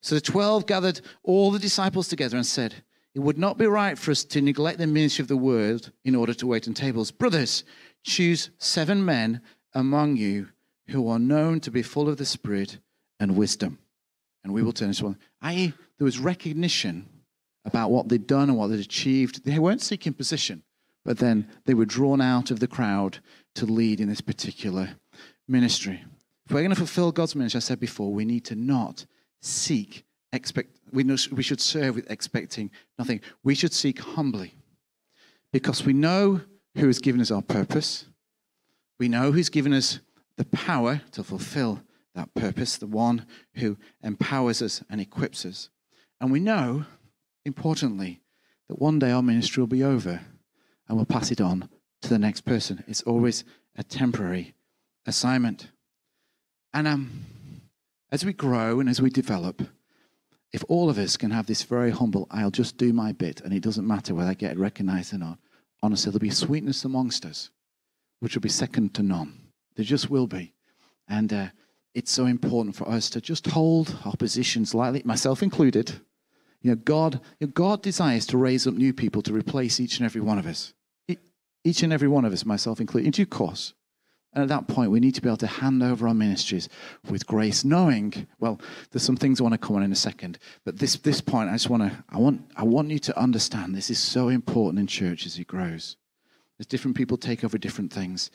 So 0.01 0.14
the 0.14 0.21
twelve 0.21 0.66
gathered 0.66 1.01
all 1.25 1.51
the 1.51 1.59
disciples 1.59 2.07
together 2.07 2.37
and 2.37 2.47
said, 2.47 2.85
It 3.16 3.21
would 3.21 3.37
not 3.37 3.59
be 3.59 3.66
right 3.66 3.99
for 3.99 4.12
us 4.12 4.23
to 4.25 4.40
neglect 4.40 4.79
the 4.79 4.87
ministry 4.87 5.23
of 5.23 5.29
the 5.29 5.37
word 5.37 5.88
in 6.05 6.14
order 6.14 6.35
to 6.35 6.47
wait 6.47 6.69
on 6.69 6.75
tables. 6.75 7.11
Brothers, 7.11 7.64
choose 8.05 8.51
seven 8.59 9.05
men 9.05 9.40
among 9.75 10.16
you 10.16 10.51
who 10.90 11.09
are 11.09 11.19
known 11.19 11.59
to 11.61 11.73
be 11.73 11.83
full 11.83 12.09
of 12.09 12.19
the 12.19 12.25
Spirit 12.25 12.79
and 13.19 13.37
wisdom. 13.37 13.79
And 14.46 14.54
we 14.54 14.62
will 14.62 14.72
turn 14.72 14.87
this 14.87 15.02
one. 15.02 15.18
I.e., 15.42 15.72
there 15.98 16.04
was 16.04 16.20
recognition 16.20 17.09
about 17.64 17.90
what 17.90 18.09
they'd 18.09 18.28
done 18.28 18.48
and 18.48 18.56
what 18.56 18.68
they'd 18.68 18.78
achieved. 18.78 19.44
They 19.44 19.59
weren't 19.59 19.82
seeking 19.82 20.12
position, 20.12 20.62
but 21.04 21.18
then 21.18 21.48
they 21.64 21.74
were 21.74 21.85
drawn 21.85 22.20
out 22.20 22.52
of 22.52 22.61
the 22.61 22.68
crowd 22.68 23.18
to 23.56 23.66
lead 23.66 24.00
in 24.00 24.09
this 24.09 24.20
particular 24.20 24.90
ministry. 25.48 26.04
If 26.46 26.52
we're 26.52 26.61
going 26.61 26.70
to 26.70 26.76
fulfill 26.76 27.11
God's 27.11 27.35
ministry, 27.35 27.59
I 27.59 27.61
said 27.61 27.80
before, 27.80 28.12
we 28.12 28.24
need 28.24 28.44
to 28.44 28.54
not 28.54 29.04
seek, 29.42 30.04
expect, 30.32 30.78
we, 30.92 31.02
know, 31.02 31.16
we 31.32 31.42
should 31.42 31.61
serve 31.61 31.96
with 31.96 32.09
expecting 32.09 32.70
nothing. 33.00 33.22
We 33.42 33.56
should 33.56 33.72
seek 33.72 33.98
humbly 33.98 34.54
because 35.52 35.85
we 35.85 35.92
know 35.92 36.40
who 36.76 36.87
has 36.87 37.00
given 37.00 37.20
us 37.20 37.32
our 37.32 37.42
purpose. 37.42 38.06
We 39.00 39.09
know 39.09 39.32
who's 39.32 39.48
given 39.48 39.72
us 39.72 39.98
the 40.37 40.44
power 40.44 41.00
to 41.11 41.24
fulfill 41.24 41.82
that 42.16 42.35
purpose, 42.35 42.76
the 42.76 42.87
one 42.87 43.26
who 43.55 43.76
empowers 44.02 44.61
us 44.61 44.83
and 44.90 45.00
equips 45.00 45.46
us. 45.46 45.68
And 46.20 46.33
we 46.33 46.40
know 46.40 46.87
importantly, 47.46 48.20
that 48.68 48.81
one 48.81 48.98
day 48.98 49.12
our 49.12 49.22
ministry 49.22 49.62
will 49.62 49.68
be 49.68 49.85
over 49.85 50.20
and 50.88 50.96
we'll 50.96 51.07
pass 51.07 51.31
it 51.31 51.40
on 51.40 51.68
to 52.02 52.09
the 52.09 52.18
next 52.18 52.40
person. 52.40 52.83
It's 52.88 53.02
always 53.02 53.44
a 53.76 53.85
temporary 53.85 54.55
assignment. 55.07 55.70
And 56.74 56.88
um, 56.88 57.24
as 58.11 58.24
we 58.24 58.33
grow 58.33 58.81
and 58.81 58.88
as 58.88 59.00
we 59.00 59.11
develop, 59.11 59.62
if 60.52 60.64
all 60.68 60.90
of 60.90 60.98
us 60.98 61.16
can 61.16 61.31
have 61.31 61.46
this 61.46 61.62
very 61.62 61.90
humble, 61.90 62.26
I'll 62.31 62.50
just 62.50 62.76
do 62.76 62.92
my 62.92 63.12
bit 63.12 63.40
and 63.40 63.55
it 63.55 63.62
doesn't 63.62 63.87
matter 63.87 64.14
whether 64.14 64.31
I 64.31 64.35
get 64.35 64.59
recognized 64.59 65.14
or 65.14 65.18
not, 65.18 65.38
honestly, 65.83 66.11
there'll 66.11 66.20
be 66.20 66.31
sweetness 66.31 66.85
amongst 66.85 67.24
us, 67.24 67.50
which 68.20 68.35
will 68.35 68.42
be 68.42 68.48
second 68.48 68.94
to 68.94 69.02
none. 69.02 69.52
There 69.76 69.85
just 69.85 70.11
will 70.11 70.26
be. 70.26 70.52
And 71.09 71.33
uh, 71.33 71.46
it's 71.96 72.12
so 72.12 72.26
important 72.26 72.76
for 72.76 72.88
us 72.88 73.11
to 73.11 73.20
just 73.20 73.46
hold 73.48 73.98
our 74.04 74.14
positions 74.16 74.74
lightly, 74.74 75.02
myself 75.04 75.42
included 75.42 76.00
you 76.66 76.72
know, 76.72 76.76
God, 76.85 77.20
God 77.54 77.80
desires 77.80 78.26
to 78.26 78.37
raise 78.37 78.66
up 78.66 78.74
new 78.74 78.92
people 78.92 79.22
to 79.22 79.32
replace 79.32 79.78
each 79.78 79.98
and 79.98 80.04
every 80.04 80.20
one 80.20 80.37
of 80.37 80.46
us. 80.46 80.74
Each 81.62 81.85
and 81.85 81.92
every 81.92 82.09
one 82.09 82.24
of 82.24 82.32
us, 82.32 82.44
myself 82.44 82.80
included, 82.80 83.06
in 83.06 83.11
due 83.12 83.24
course. 83.24 83.74
And 84.32 84.42
at 84.42 84.48
that 84.48 84.66
point, 84.66 84.90
we 84.90 84.98
need 84.98 85.14
to 85.14 85.22
be 85.22 85.28
able 85.28 85.37
to 85.37 85.46
hand 85.46 85.80
over 85.80 86.09
our 86.09 86.14
ministries 86.14 86.68
with 87.09 87.24
grace, 87.24 87.64
knowing, 87.64 88.26
well, 88.40 88.61
there's 88.90 89.04
some 89.04 89.16
things 89.16 89.38
I 89.38 89.44
want 89.44 89.52
to 89.52 89.59
come 89.59 89.76
on 89.76 89.85
in 89.85 89.92
a 89.92 89.96
second. 89.96 90.40
But 90.64 90.80
this, 90.80 90.96
this 90.96 91.20
point, 91.20 91.50
I 91.50 91.52
just 91.52 91.70
want 91.70 91.85
to, 91.85 92.04
I 92.11 92.18
want, 92.18 92.42
I 92.56 92.64
want 92.64 92.90
you 92.90 92.98
to 92.98 93.16
understand 93.16 93.74
this 93.74 93.88
is 93.88 94.00
so 94.00 94.28
important 94.28 94.80
in 94.80 94.88
church 94.88 95.24
as 95.24 95.38
it 95.38 95.46
grows. 95.46 95.96
As 96.59 96.66
different 96.66 96.96
people 96.96 97.16
take 97.16 97.44
over 97.44 97.59
different 97.59 97.92
things. 97.92 98.30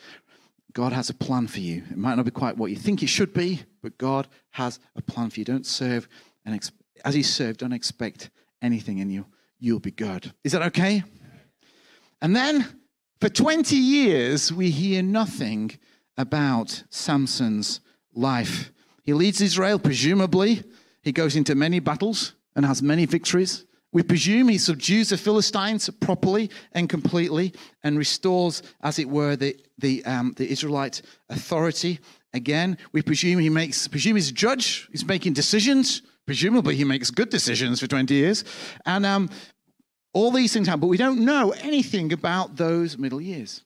God 0.72 0.92
has 0.92 1.10
a 1.10 1.14
plan 1.14 1.46
for 1.46 1.60
you. 1.60 1.82
It 1.90 1.96
might 1.96 2.14
not 2.14 2.24
be 2.24 2.30
quite 2.30 2.56
what 2.56 2.70
you 2.70 2.76
think 2.76 3.02
it 3.02 3.08
should 3.08 3.34
be, 3.34 3.62
but 3.82 3.98
God 3.98 4.28
has 4.50 4.78
a 4.96 5.02
plan 5.02 5.30
for 5.30 5.40
you. 5.40 5.44
Don't 5.44 5.66
serve 5.66 6.08
and 6.44 6.54
expect 6.54 6.82
as 7.04 7.16
you 7.16 7.22
serve, 7.22 7.56
don't 7.56 7.72
expect 7.72 8.30
anything 8.60 9.00
and 9.00 9.12
you, 9.12 9.26
you'll 9.58 9.80
be 9.80 9.90
good. 9.90 10.32
Is 10.44 10.52
that 10.52 10.62
okay? 10.62 11.02
And 12.20 12.34
then 12.34 12.66
for 13.20 13.28
20 13.28 13.76
years, 13.76 14.52
we 14.52 14.70
hear 14.70 15.02
nothing 15.02 15.78
about 16.16 16.84
Samson's 16.90 17.80
life. 18.14 18.72
He 19.02 19.12
leads 19.12 19.40
Israel, 19.40 19.78
presumably. 19.78 20.62
He 21.02 21.12
goes 21.12 21.34
into 21.34 21.54
many 21.54 21.80
battles 21.80 22.34
and 22.54 22.64
has 22.64 22.82
many 22.82 23.06
victories. 23.06 23.64
We 23.92 24.02
presume 24.02 24.48
he 24.48 24.58
subdues 24.58 25.10
the 25.10 25.18
Philistines 25.18 25.90
properly 26.00 26.50
and 26.72 26.88
completely 26.88 27.52
and 27.82 27.98
restores, 27.98 28.62
as 28.80 28.98
it 28.98 29.08
were, 29.08 29.36
the, 29.36 29.56
the, 29.78 30.04
um, 30.04 30.34
the 30.36 30.50
Israelite 30.50 31.02
authority. 31.28 32.00
Again, 32.32 32.78
we 32.92 33.02
presume 33.02 33.38
he 33.38 33.50
makes, 33.50 33.86
presume 33.88 34.16
he's 34.16 34.30
a 34.30 34.32
judge, 34.32 34.88
he's 34.90 35.04
making 35.04 35.34
decisions 35.34 36.02
Presumably, 36.26 36.76
he 36.76 36.84
makes 36.84 37.10
good 37.10 37.30
decisions 37.30 37.80
for 37.80 37.86
20 37.86 38.14
years. 38.14 38.44
And 38.86 39.04
um, 39.04 39.28
all 40.12 40.30
these 40.30 40.52
things 40.52 40.68
happen, 40.68 40.80
but 40.80 40.86
we 40.86 40.96
don't 40.96 41.24
know 41.24 41.50
anything 41.60 42.12
about 42.12 42.56
those 42.56 42.96
middle 42.96 43.20
years. 43.20 43.62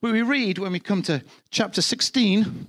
But 0.00 0.12
we 0.12 0.22
read 0.22 0.58
when 0.58 0.72
we 0.72 0.78
come 0.78 1.02
to 1.02 1.22
chapter 1.50 1.82
16, 1.82 2.68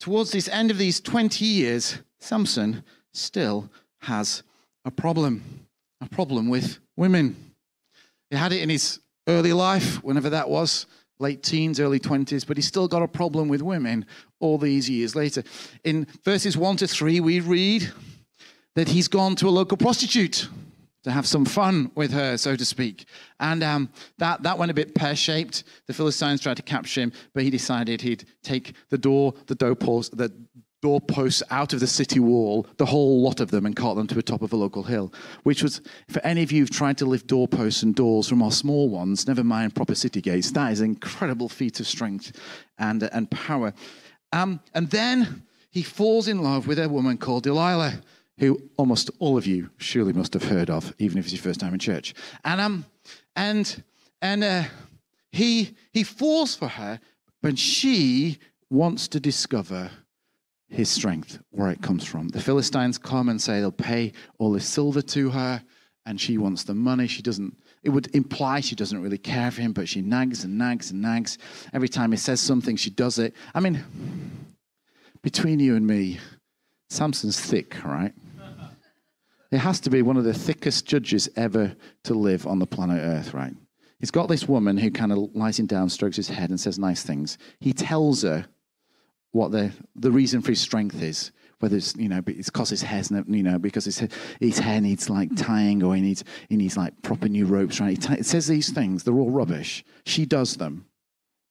towards 0.00 0.32
this 0.32 0.48
end 0.48 0.70
of 0.70 0.78
these 0.78 1.00
20 1.00 1.44
years, 1.44 1.98
Samson 2.18 2.82
still 3.12 3.70
has 4.00 4.42
a 4.84 4.90
problem, 4.90 5.66
a 6.00 6.08
problem 6.08 6.48
with 6.48 6.78
women. 6.96 7.36
He 8.30 8.36
had 8.36 8.52
it 8.52 8.62
in 8.62 8.68
his 8.68 9.00
early 9.26 9.52
life, 9.52 10.02
whenever 10.02 10.30
that 10.30 10.48
was, 10.48 10.86
late 11.18 11.42
teens, 11.42 11.80
early 11.80 12.00
20s, 12.00 12.46
but 12.46 12.56
he's 12.56 12.66
still 12.66 12.88
got 12.88 13.02
a 13.02 13.08
problem 13.08 13.48
with 13.48 13.62
women 13.62 14.04
all 14.40 14.58
these 14.58 14.90
years 14.90 15.14
later. 15.14 15.42
In 15.84 16.06
verses 16.24 16.56
1 16.56 16.78
to 16.78 16.86
3, 16.86 17.20
we 17.20 17.40
read 17.40 17.90
that 18.74 18.88
he's 18.88 19.08
gone 19.08 19.36
to 19.36 19.48
a 19.48 19.50
local 19.50 19.76
prostitute 19.76 20.48
to 21.04 21.10
have 21.10 21.26
some 21.26 21.44
fun 21.44 21.90
with 21.94 22.10
her, 22.12 22.36
so 22.36 22.56
to 22.56 22.64
speak. 22.64 23.04
And 23.38 23.62
um, 23.62 23.90
that, 24.18 24.42
that 24.42 24.58
went 24.58 24.70
a 24.70 24.74
bit 24.74 24.94
pear 24.94 25.14
shaped. 25.14 25.64
The 25.86 25.92
Philistines 25.92 26.40
tried 26.40 26.56
to 26.56 26.62
capture 26.62 27.02
him, 27.02 27.12
but 27.34 27.42
he 27.42 27.50
decided 27.50 28.00
he'd 28.00 28.24
take 28.42 28.74
the 28.88 28.98
door, 28.98 29.34
the 29.46 29.54
doorpost, 29.54 30.16
the 30.16 30.32
doorposts 30.84 31.42
out 31.50 31.72
of 31.72 31.80
the 31.80 31.86
city 31.86 32.20
wall, 32.20 32.66
the 32.76 32.84
whole 32.84 33.22
lot 33.22 33.40
of 33.40 33.50
them, 33.50 33.64
and 33.64 33.74
cart 33.74 33.96
them 33.96 34.06
to 34.06 34.14
the 34.14 34.22
top 34.22 34.42
of 34.42 34.52
a 34.52 34.56
local 34.56 34.82
hill. 34.82 35.10
Which 35.42 35.62
was, 35.62 35.80
for 36.10 36.20
any 36.20 36.42
of 36.42 36.52
you 36.52 36.60
who've 36.60 36.70
tried 36.70 36.98
to 36.98 37.06
lift 37.06 37.26
doorposts 37.26 37.82
and 37.82 37.94
doors 37.94 38.28
from 38.28 38.42
our 38.42 38.52
small 38.52 38.90
ones, 38.90 39.26
never 39.26 39.42
mind 39.42 39.74
proper 39.74 39.94
city 39.94 40.20
gates, 40.20 40.50
that 40.50 40.72
is 40.72 40.80
an 40.80 40.90
incredible 40.90 41.48
feat 41.48 41.80
of 41.80 41.86
strength 41.86 42.38
and, 42.78 43.02
and 43.02 43.30
power. 43.30 43.72
Um, 44.30 44.60
and 44.74 44.90
then 44.90 45.44
he 45.70 45.82
falls 45.82 46.28
in 46.28 46.42
love 46.42 46.66
with 46.66 46.78
a 46.78 46.86
woman 46.86 47.16
called 47.16 47.44
Delilah, 47.44 48.02
who 48.36 48.60
almost 48.76 49.10
all 49.20 49.38
of 49.38 49.46
you 49.46 49.70
surely 49.78 50.12
must 50.12 50.34
have 50.34 50.44
heard 50.44 50.68
of, 50.68 50.92
even 50.98 51.16
if 51.16 51.24
it's 51.24 51.32
your 51.32 51.40
first 51.40 51.60
time 51.60 51.72
in 51.72 51.78
church. 51.78 52.12
And 52.44 52.60
um, 52.60 52.84
and 53.34 53.82
and 54.20 54.44
uh, 54.44 54.64
he 55.32 55.74
he 55.94 56.04
falls 56.04 56.54
for 56.54 56.68
her, 56.68 57.00
but 57.40 57.58
she 57.58 58.38
wants 58.68 59.08
to 59.08 59.18
discover 59.20 59.90
his 60.74 60.88
strength, 60.88 61.38
where 61.50 61.70
it 61.70 61.82
comes 61.82 62.04
from. 62.04 62.28
The 62.28 62.40
Philistines 62.40 62.98
come 62.98 63.28
and 63.28 63.40
say 63.40 63.60
they'll 63.60 63.70
pay 63.70 64.12
all 64.38 64.52
this 64.52 64.66
silver 64.66 65.02
to 65.02 65.30
her, 65.30 65.62
and 66.04 66.20
she 66.20 66.36
wants 66.36 66.64
the 66.64 66.74
money. 66.74 67.06
She 67.06 67.22
doesn't. 67.22 67.56
It 67.84 67.90
would 67.90 68.14
imply 68.14 68.60
she 68.60 68.74
doesn't 68.74 69.00
really 69.00 69.18
care 69.18 69.50
for 69.50 69.60
him, 69.60 69.72
but 69.72 69.88
she 69.88 70.00
nags 70.00 70.42
and 70.42 70.58
nags 70.58 70.90
and 70.90 71.00
nags. 71.00 71.38
Every 71.72 71.88
time 71.88 72.10
he 72.10 72.16
says 72.16 72.40
something, 72.40 72.76
she 72.76 72.90
does 72.90 73.18
it. 73.18 73.34
I 73.54 73.60
mean, 73.60 73.84
between 75.22 75.60
you 75.60 75.76
and 75.76 75.86
me, 75.86 76.18
Samson's 76.90 77.38
thick, 77.38 77.82
right? 77.84 78.12
It 79.52 79.58
has 79.58 79.78
to 79.80 79.90
be 79.90 80.02
one 80.02 80.16
of 80.16 80.24
the 80.24 80.34
thickest 80.34 80.86
judges 80.86 81.28
ever 81.36 81.76
to 82.04 82.14
live 82.14 82.46
on 82.46 82.58
the 82.58 82.66
planet 82.66 83.00
Earth, 83.00 83.32
right? 83.32 83.54
He's 84.00 84.10
got 84.10 84.28
this 84.28 84.48
woman 84.48 84.76
who 84.76 84.90
kind 84.90 85.12
of 85.12 85.34
lies 85.34 85.58
him 85.58 85.66
down, 85.66 85.88
strokes 85.88 86.16
his 86.16 86.28
head, 86.28 86.50
and 86.50 86.58
says 86.58 86.78
nice 86.78 87.04
things. 87.04 87.38
He 87.60 87.72
tells 87.72 88.22
her 88.22 88.46
what 89.34 89.50
the, 89.50 89.72
the 89.96 90.12
reason 90.12 90.40
for 90.40 90.52
his 90.52 90.60
strength 90.60 91.02
is. 91.02 91.32
Whether 91.58 91.76
it's 91.76 91.96
you 91.96 92.08
know 92.08 92.20
it's 92.26 92.50
because 92.50 92.70
his 92.70 92.82
hair's 92.82 93.10
you 93.10 93.42
know 93.42 93.58
because 93.58 93.86
his 93.86 94.06
his 94.38 94.58
hair 94.58 94.80
needs 94.80 95.08
like 95.08 95.34
tying 95.34 95.82
or 95.82 95.94
he 95.94 96.02
needs 96.02 96.22
he 96.50 96.56
needs 96.56 96.76
like 96.76 97.00
proper 97.00 97.26
new 97.28 97.46
ropes 97.46 97.80
right. 97.80 98.00
T- 98.00 98.12
it 98.12 98.26
says 98.26 98.46
these 98.46 98.70
things 98.70 99.02
they're 99.02 99.14
all 99.14 99.30
rubbish. 99.30 99.82
She 100.04 100.26
does 100.26 100.56
them 100.56 100.86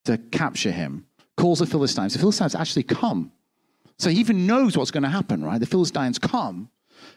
to 0.05 0.17
capture 0.17 0.71
him. 0.71 1.07
Calls 1.35 1.59
the 1.59 1.65
Philistines. 1.65 2.13
The 2.13 2.19
Philistines 2.19 2.53
actually 2.53 2.83
come, 2.83 3.31
so 3.97 4.11
he 4.11 4.19
even 4.19 4.45
knows 4.45 4.77
what's 4.77 4.91
going 4.91 5.03
to 5.03 5.09
happen. 5.09 5.43
Right, 5.43 5.59
the 5.59 5.65
Philistines 5.65 6.19
come, 6.19 6.69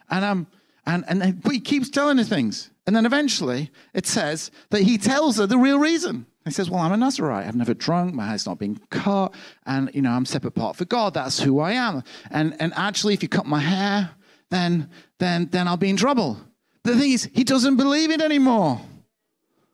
and 0.08 0.24
um 0.24 0.46
and 0.86 1.04
and 1.08 1.42
but 1.42 1.52
he 1.52 1.60
keeps 1.60 1.90
telling 1.90 2.18
her 2.18 2.24
things, 2.24 2.70
and 2.86 2.94
then 2.94 3.06
eventually 3.06 3.70
it 3.94 4.06
says 4.06 4.50
that 4.70 4.82
he 4.82 4.98
tells 4.98 5.38
her 5.38 5.46
the 5.46 5.58
real 5.58 5.78
reason. 5.78 6.26
He 6.46 6.52
says, 6.52 6.70
Well, 6.70 6.80
I'm 6.80 6.92
a 6.92 6.96
Nazarite. 6.96 7.46
I've 7.46 7.56
never 7.56 7.74
drunk. 7.74 8.14
My 8.14 8.26
hair's 8.28 8.46
not 8.46 8.60
been 8.60 8.78
cut. 8.90 9.34
And, 9.66 9.90
you 9.92 10.00
know, 10.00 10.12
I'm 10.12 10.24
set 10.24 10.44
apart 10.44 10.76
for 10.76 10.84
God. 10.84 11.12
That's 11.12 11.40
who 11.40 11.58
I 11.58 11.72
am. 11.72 12.04
And, 12.30 12.56
and 12.60 12.72
actually, 12.76 13.14
if 13.14 13.22
you 13.22 13.28
cut 13.28 13.46
my 13.46 13.58
hair, 13.58 14.10
then, 14.50 14.88
then, 15.18 15.48
then 15.50 15.66
I'll 15.66 15.76
be 15.76 15.90
in 15.90 15.96
trouble. 15.96 16.40
The 16.84 16.96
thing 16.96 17.10
is, 17.10 17.28
he 17.34 17.42
doesn't 17.42 17.76
believe 17.76 18.12
it 18.12 18.20
anymore. 18.20 18.80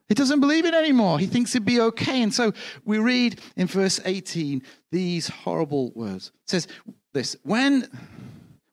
He 0.09 0.15
doesn't 0.15 0.41
believe 0.41 0.65
it 0.65 0.75
anymore. 0.75 1.19
He 1.19 1.27
thinks 1.27 1.55
it'd 1.55 1.67
be 1.67 1.81
okay. 1.81 2.23
And 2.23 2.33
so 2.33 2.53
we 2.87 2.99
read 2.99 3.39
in 3.57 3.67
verse 3.67 4.01
18 4.05 4.63
these 4.91 5.29
horrible 5.29 5.91
words. 5.95 6.33
It 6.45 6.51
says 6.51 6.69
this 7.13 7.37
When 7.43 7.87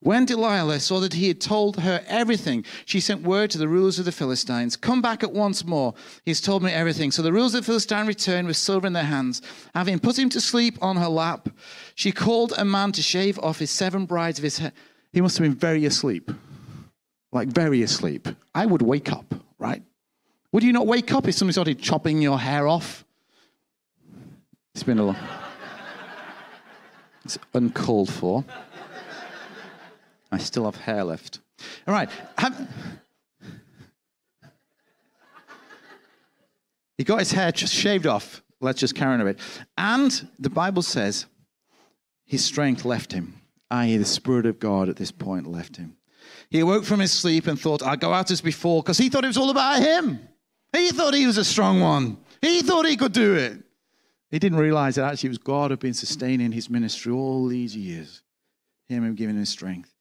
when 0.02 0.24
Delilah 0.24 0.80
saw 0.80 1.02
that 1.02 1.14
he 1.14 1.28
had 1.28 1.42
told 1.42 1.82
her 1.82 2.02
everything, 2.08 2.64
she 2.86 3.02
sent 3.02 3.22
word 3.22 3.50
to 3.52 3.58
the 3.58 3.68
rulers 3.68 4.00
of 4.00 4.06
the 4.06 4.14
Philistines, 4.14 4.78
Come 4.78 5.02
back 5.02 5.24
at 5.24 5.34
once 5.34 5.66
more. 5.66 5.94
He's 6.24 6.40
told 6.40 6.64
me 6.64 6.72
everything. 6.72 7.12
So 7.12 7.22
the 7.22 7.34
rulers 7.34 7.54
of 7.54 7.62
the 7.62 7.66
Philistines 7.66 8.08
returned 8.08 8.48
with 8.48 8.56
silver 8.56 8.88
in 8.88 8.94
their 8.94 9.04
hands. 9.04 9.42
Having 9.76 10.00
put 10.00 10.18
him 10.18 10.30
to 10.30 10.40
sleep 10.40 10.78
on 10.82 10.96
her 10.96 11.10
lap, 11.10 11.50
she 11.96 12.14
called 12.14 12.54
a 12.58 12.64
man 12.64 12.94
to 12.94 13.02
shave 13.02 13.38
off 13.40 13.60
his 13.60 13.72
seven 13.72 14.06
brides 14.06 14.40
of 14.40 14.44
his 14.44 14.60
hair. 14.60 14.72
He 15.12 15.20
must 15.20 15.38
have 15.38 15.44
been 15.44 15.56
very 15.56 15.84
asleep. 15.86 16.32
Like 17.34 17.50
very 17.50 17.82
asleep. 17.82 18.30
I 18.56 18.66
would 18.66 18.82
wake 18.82 19.12
up, 19.12 19.36
right? 19.58 19.84
Would 20.54 20.64
you 20.64 20.72
not 20.72 20.88
wake 20.88 21.14
up 21.14 21.28
if 21.28 21.36
somebody 21.36 21.54
started 21.54 21.80
chopping 21.80 22.22
your 22.22 22.40
hair 22.40 22.68
off? 22.68 23.04
It's 24.74 24.84
been 24.84 25.00
a 25.00 25.04
long. 25.04 25.18
It's 27.26 27.38
uncalled 27.54 28.10
for. 28.12 28.44
I 30.32 30.38
still 30.38 30.66
have 30.66 30.76
hair 30.76 31.04
left. 31.04 31.40
All 31.88 31.94
right. 31.94 32.10
Have... 32.38 32.70
He 36.98 37.04
got 37.04 37.20
his 37.20 37.32
hair 37.32 37.52
just 37.52 37.74
shaved 37.74 38.06
off. 38.06 38.44
Let's 38.62 38.80
just 38.80 38.94
carry 38.94 39.14
on 39.14 39.22
a 39.22 39.26
bit. 39.26 39.40
And 39.78 40.28
the 40.38 40.50
Bible 40.50 40.82
says 40.82 41.26
his 42.26 42.44
strength 42.44 42.84
left 42.84 43.14
him, 43.14 43.42
i.e., 43.72 43.96
the 43.96 44.06
Spirit 44.06 44.46
of 44.46 44.60
God 44.60 44.90
at 44.90 44.98
this 44.98 45.12
point 45.12 45.48
left 45.48 45.78
him. 45.78 45.96
He 46.50 46.60
awoke 46.60 46.84
from 46.84 47.00
his 47.00 47.12
sleep 47.12 47.48
and 47.48 47.60
thought, 47.60 47.82
I'll 47.82 47.96
go 47.96 48.12
out 48.12 48.32
as 48.32 48.42
before, 48.42 48.84
because 48.84 48.98
he 48.98 49.08
thought 49.08 49.24
it 49.24 49.28
was 49.28 49.38
all 49.38 49.50
about 49.50 49.82
him. 49.82 50.20
He 50.74 50.90
thought 50.90 51.14
he 51.14 51.26
was 51.26 51.38
a 51.38 51.46
strong 51.46 51.80
one. 51.80 52.18
He 52.42 52.62
thought 52.62 52.86
he 52.86 52.98
could 52.98 53.14
do 53.14 53.36
it. 53.36 53.64
He 54.30 54.38
didn't 54.38 54.60
realize 54.60 54.96
that 54.96 55.12
actually 55.12 55.30
it 55.30 55.32
was 55.32 55.38
God 55.40 55.72
who 55.72 55.74
had 55.74 55.80
been 55.80 55.94
sustaining 55.94 56.52
his 56.52 56.70
ministry 56.70 57.12
all 57.12 57.48
these 57.48 57.76
years, 57.76 58.22
him 58.88 59.16
giving 59.16 59.38
him 59.38 59.46
strength. 59.46 59.94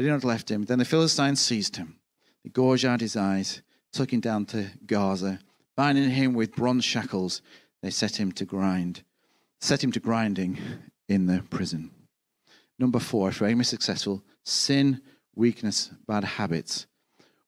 He 0.00 0.06
had 0.06 0.14
not 0.14 0.24
left 0.24 0.50
him. 0.50 0.62
Then 0.62 0.78
the 0.78 0.84
Philistines 0.86 1.40
seized 1.40 1.76
him. 1.76 1.96
They 2.42 2.48
gouged 2.50 2.86
out 2.86 3.02
his 3.02 3.16
eyes, 3.16 3.60
took 3.92 4.12
him 4.12 4.20
down 4.20 4.46
to 4.46 4.70
Gaza, 4.86 5.40
binding 5.76 6.08
him 6.08 6.32
with 6.32 6.56
bronze 6.56 6.86
shackles. 6.86 7.42
They 7.82 7.90
set 7.90 8.18
him 8.18 8.32
to 8.32 8.46
grind, 8.46 9.02
set 9.60 9.84
him 9.84 9.92
to 9.92 10.00
grinding 10.00 10.58
in 11.06 11.26
the 11.26 11.42
prison. 11.50 11.90
Number 12.78 12.98
four, 12.98 13.28
if 13.28 13.42
we're 13.42 13.48
aiming 13.48 13.64
successful, 13.64 14.22
sin, 14.42 15.02
weakness, 15.34 15.90
bad 16.06 16.24
habits, 16.24 16.86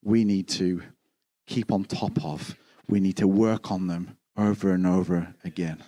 we 0.02 0.22
need 0.24 0.46
to 0.48 0.82
keep 1.46 1.72
on 1.72 1.84
top 1.84 2.22
of. 2.22 2.54
We 2.86 3.00
need 3.00 3.16
to 3.16 3.28
work 3.28 3.70
on 3.70 3.86
them 3.86 4.18
over 4.36 4.72
and 4.72 4.86
over 4.86 5.34
again. 5.42 5.82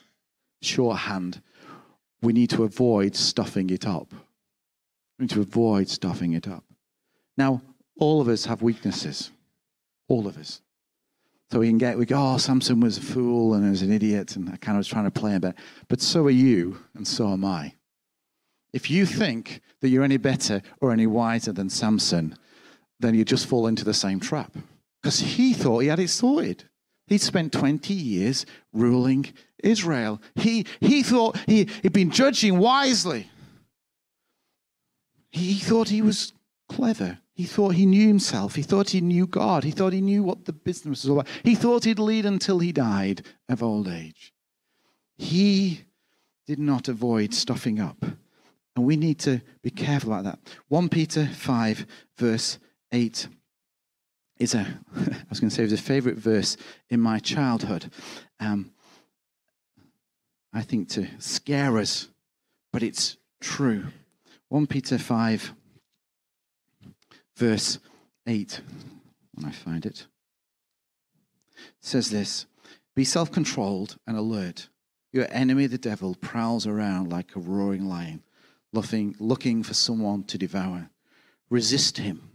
Shorthand, 0.62 1.42
we 2.22 2.32
need 2.32 2.48
to 2.50 2.64
avoid 2.64 3.16
stuffing 3.16 3.68
it 3.68 3.86
up. 3.86 4.14
We 5.18 5.24
need 5.24 5.30
to 5.30 5.40
avoid 5.40 5.88
stuffing 5.88 6.32
it 6.32 6.48
up. 6.48 6.64
Now, 7.36 7.62
all 7.98 8.20
of 8.20 8.28
us 8.28 8.44
have 8.46 8.62
weaknesses. 8.62 9.30
All 10.08 10.26
of 10.26 10.36
us. 10.36 10.60
So 11.50 11.60
we 11.60 11.68
can 11.68 11.78
get, 11.78 11.98
we 11.98 12.06
go, 12.06 12.16
oh, 12.34 12.36
Samson 12.38 12.80
was 12.80 12.98
a 12.98 13.02
fool 13.02 13.54
and 13.54 13.68
was 13.70 13.82
an 13.82 13.92
idiot, 13.92 14.36
and 14.36 14.48
I 14.48 14.56
kind 14.56 14.76
of 14.76 14.80
was 14.80 14.88
trying 14.88 15.04
to 15.04 15.10
play 15.10 15.32
him 15.32 15.40
back. 15.40 15.56
But 15.88 16.00
so 16.00 16.24
are 16.26 16.30
you, 16.30 16.78
and 16.94 17.06
so 17.06 17.28
am 17.28 17.44
I. 17.44 17.74
If 18.72 18.90
you 18.90 19.06
think 19.06 19.60
that 19.80 19.88
you're 19.88 20.02
any 20.02 20.16
better 20.16 20.62
or 20.80 20.90
any 20.90 21.06
wiser 21.06 21.52
than 21.52 21.70
Samson, 21.70 22.36
then 22.98 23.14
you 23.14 23.24
just 23.24 23.46
fall 23.46 23.68
into 23.68 23.84
the 23.84 23.94
same 23.94 24.18
trap. 24.18 24.56
Because 25.00 25.20
he 25.20 25.52
thought 25.52 25.80
he 25.80 25.88
had 25.88 26.00
it 26.00 26.08
sorted. 26.08 26.64
He'd 27.06 27.20
spent 27.20 27.52
20 27.52 27.92
years 27.92 28.46
ruling 28.72 29.26
Israel. 29.62 30.20
He, 30.34 30.66
he 30.80 31.02
thought 31.02 31.38
he, 31.46 31.68
he'd 31.82 31.92
been 31.92 32.10
judging 32.10 32.58
wisely. 32.58 33.30
He 35.34 35.54
thought 35.54 35.88
he 35.88 36.00
was 36.00 36.32
clever. 36.68 37.18
He 37.34 37.42
thought 37.42 37.74
he 37.74 37.86
knew 37.86 38.06
himself. 38.06 38.54
He 38.54 38.62
thought 38.62 38.90
he 38.90 39.00
knew 39.00 39.26
God. 39.26 39.64
He 39.64 39.72
thought 39.72 39.92
he 39.92 40.00
knew 40.00 40.22
what 40.22 40.44
the 40.44 40.52
business 40.52 41.02
was 41.02 41.10
all 41.10 41.20
about. 41.20 41.32
He 41.42 41.56
thought 41.56 41.82
he'd 41.82 41.98
lead 41.98 42.24
until 42.24 42.60
he 42.60 42.70
died 42.70 43.26
of 43.48 43.60
old 43.60 43.88
age. 43.88 44.32
He 45.18 45.86
did 46.46 46.60
not 46.60 46.86
avoid 46.86 47.34
stuffing 47.34 47.80
up. 47.80 48.04
And 48.76 48.84
we 48.84 48.94
need 48.94 49.18
to 49.20 49.40
be 49.60 49.70
careful 49.70 50.12
about 50.12 50.24
that. 50.24 50.54
1 50.68 50.88
Peter 50.88 51.26
5, 51.26 51.84
verse 52.16 52.60
8 52.92 53.26
is 54.38 54.54
a, 54.54 54.60
I 54.96 55.26
was 55.28 55.40
going 55.40 55.50
to 55.50 55.54
say, 55.54 55.64
it 55.64 55.70
was 55.70 55.80
a 55.80 55.82
favorite 55.82 56.16
verse 56.16 56.56
in 56.90 57.00
my 57.00 57.18
childhood. 57.18 57.90
Um, 58.38 58.70
I 60.52 60.62
think 60.62 60.90
to 60.90 61.08
scare 61.18 61.76
us, 61.78 62.08
but 62.72 62.84
it's 62.84 63.16
true. 63.40 63.86
1 64.54 64.68
Peter 64.68 64.98
5, 64.98 65.52
verse 67.36 67.80
8, 68.24 68.60
when 69.32 69.46
I 69.46 69.50
find 69.50 69.84
it, 69.84 70.06
says 71.80 72.10
this 72.10 72.46
Be 72.94 73.02
self 73.02 73.32
controlled 73.32 73.96
and 74.06 74.16
alert. 74.16 74.68
Your 75.10 75.26
enemy, 75.30 75.66
the 75.66 75.76
devil, 75.76 76.14
prowls 76.14 76.68
around 76.68 77.10
like 77.10 77.34
a 77.34 77.40
roaring 77.40 77.88
lion, 77.88 78.22
looking, 78.72 79.16
looking 79.18 79.64
for 79.64 79.74
someone 79.74 80.22
to 80.22 80.38
devour. 80.38 80.88
Resist 81.50 81.98
him, 81.98 82.30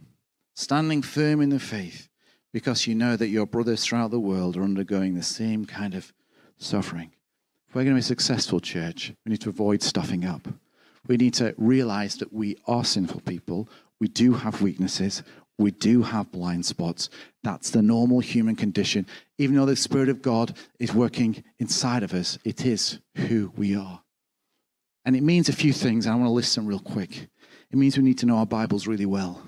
standing 0.52 1.00
firm 1.00 1.40
in 1.40 1.48
the 1.48 1.58
faith, 1.58 2.10
because 2.52 2.86
you 2.86 2.94
know 2.94 3.16
that 3.16 3.28
your 3.28 3.46
brothers 3.46 3.82
throughout 3.82 4.10
the 4.10 4.20
world 4.20 4.58
are 4.58 4.62
undergoing 4.62 5.14
the 5.14 5.22
same 5.22 5.64
kind 5.64 5.94
of 5.94 6.12
suffering. 6.58 7.12
If 7.66 7.74
we're 7.74 7.84
going 7.84 7.96
to 7.96 8.00
be 8.00 8.02
successful, 8.02 8.60
church, 8.60 9.14
we 9.24 9.30
need 9.30 9.40
to 9.40 9.48
avoid 9.48 9.82
stuffing 9.82 10.26
up. 10.26 10.46
We 11.06 11.16
need 11.16 11.34
to 11.34 11.54
realize 11.56 12.16
that 12.16 12.32
we 12.32 12.56
are 12.66 12.84
sinful 12.84 13.20
people. 13.22 13.68
We 14.00 14.08
do 14.08 14.34
have 14.34 14.62
weaknesses. 14.62 15.22
We 15.58 15.70
do 15.70 16.02
have 16.02 16.32
blind 16.32 16.64
spots. 16.64 17.10
That's 17.42 17.70
the 17.70 17.82
normal 17.82 18.20
human 18.20 18.56
condition. 18.56 19.06
Even 19.38 19.56
though 19.56 19.66
the 19.66 19.76
Spirit 19.76 20.08
of 20.08 20.22
God 20.22 20.56
is 20.78 20.94
working 20.94 21.44
inside 21.58 22.02
of 22.02 22.14
us, 22.14 22.38
it 22.44 22.64
is 22.64 22.98
who 23.16 23.52
we 23.56 23.76
are. 23.76 24.02
And 25.04 25.16
it 25.16 25.22
means 25.22 25.48
a 25.48 25.54
few 25.54 25.72
things, 25.72 26.06
and 26.06 26.14
I 26.14 26.16
want 26.16 26.28
to 26.28 26.32
list 26.32 26.54
them 26.54 26.66
real 26.66 26.78
quick. 26.78 27.28
It 27.70 27.76
means 27.76 27.96
we 27.96 28.04
need 28.04 28.18
to 28.18 28.26
know 28.26 28.36
our 28.36 28.46
Bibles 28.46 28.86
really 28.86 29.06
well. 29.06 29.42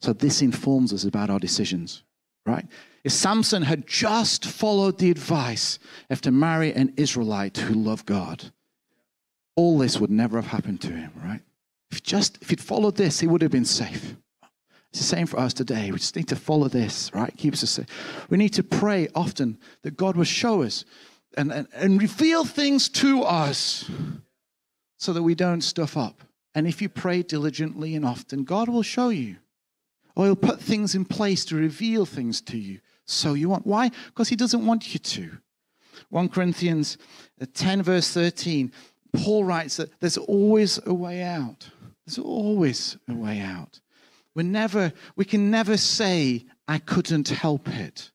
So 0.00 0.12
this 0.12 0.42
informs 0.42 0.92
us 0.92 1.04
about 1.04 1.30
our 1.30 1.38
decisions, 1.38 2.02
right? 2.44 2.66
If 3.02 3.12
Samson 3.12 3.62
had 3.62 3.86
just 3.86 4.44
followed 4.44 4.98
the 4.98 5.10
advice 5.10 5.78
of 6.10 6.20
to 6.22 6.30
marry 6.30 6.72
an 6.72 6.92
Israelite 6.96 7.56
who 7.56 7.74
loved 7.74 8.06
God, 8.06 8.52
all 9.56 9.78
this 9.78 9.98
would 9.98 10.10
never 10.10 10.40
have 10.40 10.50
happened 10.50 10.80
to 10.82 10.92
him, 10.92 11.10
right? 11.24 11.40
If 11.90 12.02
just 12.02 12.38
if 12.42 12.50
he'd 12.50 12.60
followed 12.60 12.96
this, 12.96 13.20
he 13.20 13.26
would 13.26 13.42
have 13.42 13.50
been 13.50 13.64
safe. 13.64 14.14
It's 14.90 15.00
the 15.00 15.16
same 15.16 15.26
for 15.26 15.38
us 15.38 15.52
today. 15.52 15.90
We 15.90 15.98
just 15.98 16.16
need 16.16 16.28
to 16.28 16.36
follow 16.36 16.68
this, 16.68 17.10
right? 17.12 17.34
Keeps 17.36 17.62
us 17.62 17.70
safe. 17.70 17.86
We 18.30 18.38
need 18.38 18.54
to 18.54 18.62
pray 18.62 19.08
often 19.14 19.58
that 19.82 19.96
God 19.96 20.16
will 20.16 20.24
show 20.24 20.62
us 20.62 20.84
and, 21.36 21.52
and, 21.52 21.68
and 21.74 22.00
reveal 22.00 22.44
things 22.44 22.88
to 22.90 23.22
us 23.22 23.90
so 24.96 25.12
that 25.12 25.22
we 25.22 25.34
don't 25.34 25.60
stuff 25.60 25.96
up. 25.96 26.22
And 26.54 26.66
if 26.66 26.80
you 26.80 26.88
pray 26.88 27.22
diligently 27.22 27.94
and 27.94 28.04
often, 28.04 28.44
God 28.44 28.68
will 28.68 28.82
show 28.82 29.10
you. 29.10 29.36
Or 30.14 30.24
he'll 30.24 30.36
put 30.36 30.60
things 30.60 30.94
in 30.94 31.04
place 31.04 31.44
to 31.46 31.56
reveal 31.56 32.06
things 32.06 32.40
to 32.42 32.56
you. 32.56 32.80
So 33.04 33.34
you 33.34 33.50
want. 33.50 33.66
Why? 33.66 33.90
Because 34.06 34.30
he 34.30 34.36
doesn't 34.36 34.64
want 34.64 34.94
you 34.94 34.98
to. 34.98 35.38
1 36.08 36.30
Corinthians 36.30 36.96
uh, 37.40 37.46
10, 37.52 37.82
verse 37.82 38.10
13, 38.12 38.72
Paul 39.16 39.44
writes 39.44 39.76
that 39.76 39.90
there's 40.00 40.18
always 40.18 40.78
a 40.86 40.94
way 40.94 41.22
out. 41.22 41.68
There's 42.06 42.18
always 42.18 42.96
a 43.08 43.14
way 43.14 43.40
out. 43.40 43.80
We're 44.34 44.42
never, 44.42 44.92
we 45.16 45.24
can 45.24 45.50
never 45.50 45.76
say, 45.76 46.44
I 46.68 46.78
couldn't 46.78 47.28
help 47.28 47.68
it. 47.68 48.10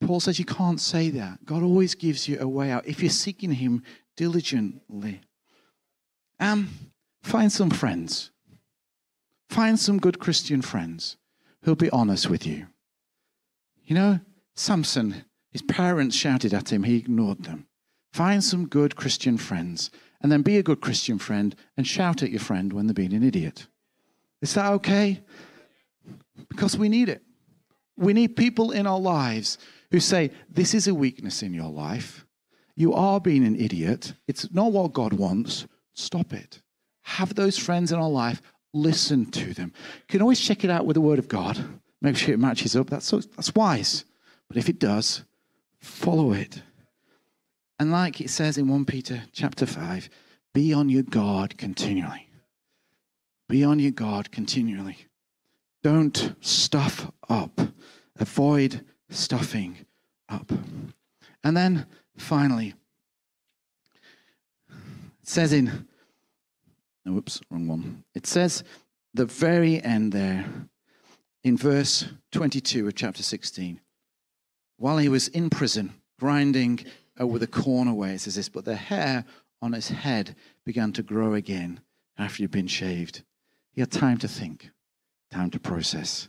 Paul 0.00 0.20
says 0.20 0.38
you 0.38 0.44
can't 0.44 0.80
say 0.80 1.10
that. 1.10 1.44
God 1.44 1.62
always 1.62 1.94
gives 1.94 2.28
you 2.28 2.38
a 2.40 2.48
way 2.48 2.70
out 2.70 2.86
if 2.86 3.02
you're 3.02 3.10
seeking 3.10 3.52
Him 3.52 3.82
diligently. 4.16 5.20
Um, 6.40 6.70
find 7.22 7.52
some 7.52 7.70
friends. 7.70 8.30
Find 9.48 9.78
some 9.78 9.98
good 9.98 10.18
Christian 10.18 10.62
friends 10.62 11.16
who'll 11.62 11.74
be 11.76 11.90
honest 11.90 12.28
with 12.28 12.46
you. 12.46 12.66
You 13.84 13.94
know, 13.94 14.20
Samson, 14.54 15.24
his 15.50 15.62
parents 15.62 16.16
shouted 16.16 16.54
at 16.54 16.72
him, 16.72 16.84
he 16.84 16.96
ignored 16.96 17.44
them. 17.44 17.66
Find 18.12 18.44
some 18.44 18.68
good 18.68 18.94
Christian 18.96 19.38
friends, 19.38 19.90
and 20.20 20.30
then 20.30 20.42
be 20.42 20.58
a 20.58 20.62
good 20.62 20.80
Christian 20.80 21.18
friend 21.18 21.56
and 21.76 21.86
shout 21.86 22.22
at 22.22 22.30
your 22.30 22.40
friend 22.40 22.72
when 22.72 22.86
they're 22.86 22.94
being 22.94 23.14
an 23.14 23.22
idiot. 23.22 23.66
Is 24.40 24.54
that 24.54 24.72
okay? 24.72 25.22
Because 26.48 26.76
we 26.76 26.88
need 26.88 27.08
it. 27.08 27.22
We 27.96 28.12
need 28.12 28.36
people 28.36 28.70
in 28.70 28.86
our 28.86 28.98
lives 28.98 29.58
who 29.90 30.00
say, 30.00 30.30
This 30.48 30.74
is 30.74 30.88
a 30.88 30.94
weakness 30.94 31.42
in 31.42 31.54
your 31.54 31.70
life. 31.70 32.26
You 32.74 32.94
are 32.94 33.20
being 33.20 33.44
an 33.44 33.56
idiot. 33.56 34.14
It's 34.26 34.52
not 34.52 34.72
what 34.72 34.92
God 34.92 35.12
wants. 35.12 35.66
Stop 35.94 36.32
it. 36.32 36.60
Have 37.02 37.34
those 37.34 37.58
friends 37.58 37.92
in 37.92 37.98
our 37.98 38.08
life. 38.08 38.42
Listen 38.72 39.26
to 39.32 39.52
them. 39.52 39.72
You 39.76 40.04
can 40.08 40.22
always 40.22 40.40
check 40.40 40.64
it 40.64 40.70
out 40.70 40.86
with 40.86 40.94
the 40.94 41.00
Word 41.00 41.18
of 41.18 41.28
God. 41.28 41.62
Make 42.00 42.16
sure 42.16 42.34
it 42.34 42.38
matches 42.38 42.74
up. 42.74 42.88
That's, 42.88 43.10
that's 43.10 43.54
wise. 43.54 44.04
But 44.48 44.56
if 44.56 44.68
it 44.68 44.78
does, 44.78 45.24
follow 45.78 46.32
it. 46.32 46.62
And 47.82 47.90
like 47.90 48.20
it 48.20 48.30
says 48.30 48.58
in 48.58 48.68
1 48.68 48.84
Peter 48.84 49.24
chapter 49.32 49.66
5, 49.66 50.08
be 50.54 50.72
on 50.72 50.88
your 50.88 51.02
guard 51.02 51.58
continually. 51.58 52.28
Be 53.48 53.64
on 53.64 53.80
your 53.80 53.90
guard 53.90 54.30
continually. 54.30 55.08
Don't 55.82 56.36
stuff 56.40 57.10
up. 57.28 57.60
Avoid 58.20 58.84
stuffing 59.10 59.78
up. 60.28 60.52
And 61.42 61.56
then 61.56 61.86
finally, 62.16 62.74
it 64.70 65.28
says 65.28 65.52
in, 65.52 65.88
whoops, 67.04 67.40
wrong 67.50 67.66
one. 67.66 68.04
It 68.14 68.28
says 68.28 68.62
the 69.12 69.26
very 69.26 69.82
end 69.82 70.12
there 70.12 70.44
in 71.42 71.56
verse 71.56 72.04
22 72.30 72.86
of 72.86 72.94
chapter 72.94 73.24
16. 73.24 73.80
While 74.76 74.98
he 74.98 75.08
was 75.08 75.26
in 75.26 75.50
prison, 75.50 75.94
grinding 76.20 76.86
over 77.18 77.38
the 77.38 77.46
corn 77.46 77.88
away, 77.88 78.14
it 78.14 78.20
says 78.20 78.34
this, 78.34 78.48
but 78.48 78.64
the 78.64 78.76
hair 78.76 79.24
on 79.60 79.72
his 79.72 79.88
head 79.88 80.34
began 80.64 80.92
to 80.92 81.02
grow 81.02 81.34
again 81.34 81.80
after 82.18 82.42
he'd 82.42 82.50
been 82.50 82.66
shaved. 82.66 83.22
He 83.72 83.80
had 83.80 83.90
time 83.90 84.18
to 84.18 84.28
think, 84.28 84.70
time 85.30 85.50
to 85.50 85.58
process. 85.58 86.28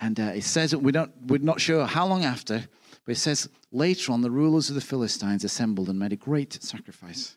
And 0.00 0.18
uh, 0.18 0.32
it 0.34 0.44
says, 0.44 0.74
we 0.74 0.92
don't, 0.92 1.12
we're 1.26 1.38
not 1.38 1.60
sure 1.60 1.86
how 1.86 2.06
long 2.06 2.24
after, 2.24 2.64
but 3.04 3.12
it 3.12 3.18
says 3.18 3.48
later 3.70 4.12
on, 4.12 4.22
the 4.22 4.30
rulers 4.30 4.68
of 4.68 4.74
the 4.74 4.80
Philistines 4.80 5.44
assembled 5.44 5.88
and 5.88 5.98
made 5.98 6.12
a 6.12 6.16
great 6.16 6.62
sacrifice. 6.62 7.36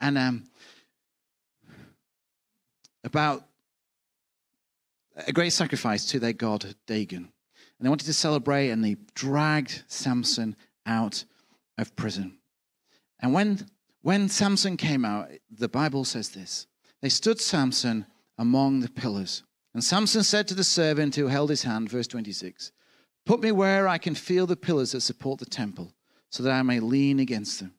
And 0.00 0.16
um, 0.16 0.44
about 3.04 3.44
a 5.26 5.32
great 5.32 5.52
sacrifice 5.52 6.06
to 6.06 6.20
their 6.20 6.32
god 6.32 6.74
Dagon. 6.86 7.18
And 7.78 7.86
they 7.86 7.88
wanted 7.88 8.06
to 8.06 8.12
celebrate, 8.12 8.70
and 8.70 8.84
they 8.84 8.96
dragged 9.14 9.82
Samson 9.86 10.56
out 10.86 11.24
of 11.78 11.96
prison. 11.96 12.38
And 13.20 13.32
when, 13.32 13.66
when 14.02 14.28
Samson 14.28 14.76
came 14.76 15.04
out, 15.04 15.30
the 15.50 15.68
Bible 15.68 16.04
says 16.04 16.30
this 16.30 16.66
they 17.00 17.08
stood 17.08 17.40
Samson 17.40 18.06
among 18.36 18.80
the 18.80 18.90
pillars. 18.90 19.42
And 19.74 19.84
Samson 19.84 20.24
said 20.24 20.48
to 20.48 20.54
the 20.54 20.64
servant 20.64 21.14
who 21.14 21.28
held 21.28 21.50
his 21.50 21.62
hand, 21.62 21.88
verse 21.90 22.06
26, 22.08 22.72
Put 23.24 23.40
me 23.40 23.52
where 23.52 23.86
I 23.86 23.98
can 23.98 24.14
feel 24.14 24.46
the 24.46 24.56
pillars 24.56 24.92
that 24.92 25.02
support 25.02 25.38
the 25.38 25.46
temple, 25.46 25.92
so 26.30 26.42
that 26.42 26.52
I 26.52 26.62
may 26.62 26.80
lean 26.80 27.20
against 27.20 27.60
them. 27.60 27.74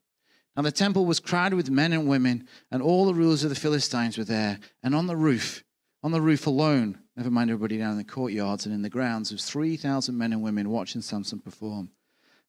Now 0.56 0.64
the 0.64 0.72
temple 0.72 1.06
was 1.06 1.20
crowded 1.20 1.56
with 1.56 1.70
men 1.70 1.94
and 1.94 2.08
women, 2.08 2.48
and 2.72 2.82
all 2.82 3.06
the 3.06 3.14
rulers 3.14 3.44
of 3.44 3.50
the 3.50 3.56
Philistines 3.56 4.18
were 4.18 4.24
there. 4.24 4.60
And 4.84 4.94
on 4.94 5.08
the 5.08 5.16
roof, 5.16 5.64
on 6.04 6.12
the 6.12 6.22
roof 6.22 6.48
alone, 6.48 7.00
never 7.18 7.32
mind 7.32 7.50
everybody 7.50 7.78
down 7.78 7.92
in 7.92 7.98
the 7.98 8.04
courtyards 8.04 8.66
and 8.66 8.74
in 8.74 8.82
the 8.82 8.90
grounds, 8.90 9.32
was 9.32 9.46
3,000 9.46 10.18
men 10.18 10.34
and 10.34 10.42
women 10.42 10.70
watching 10.70 11.02
Samson 11.02 11.40
perform. 11.40 11.92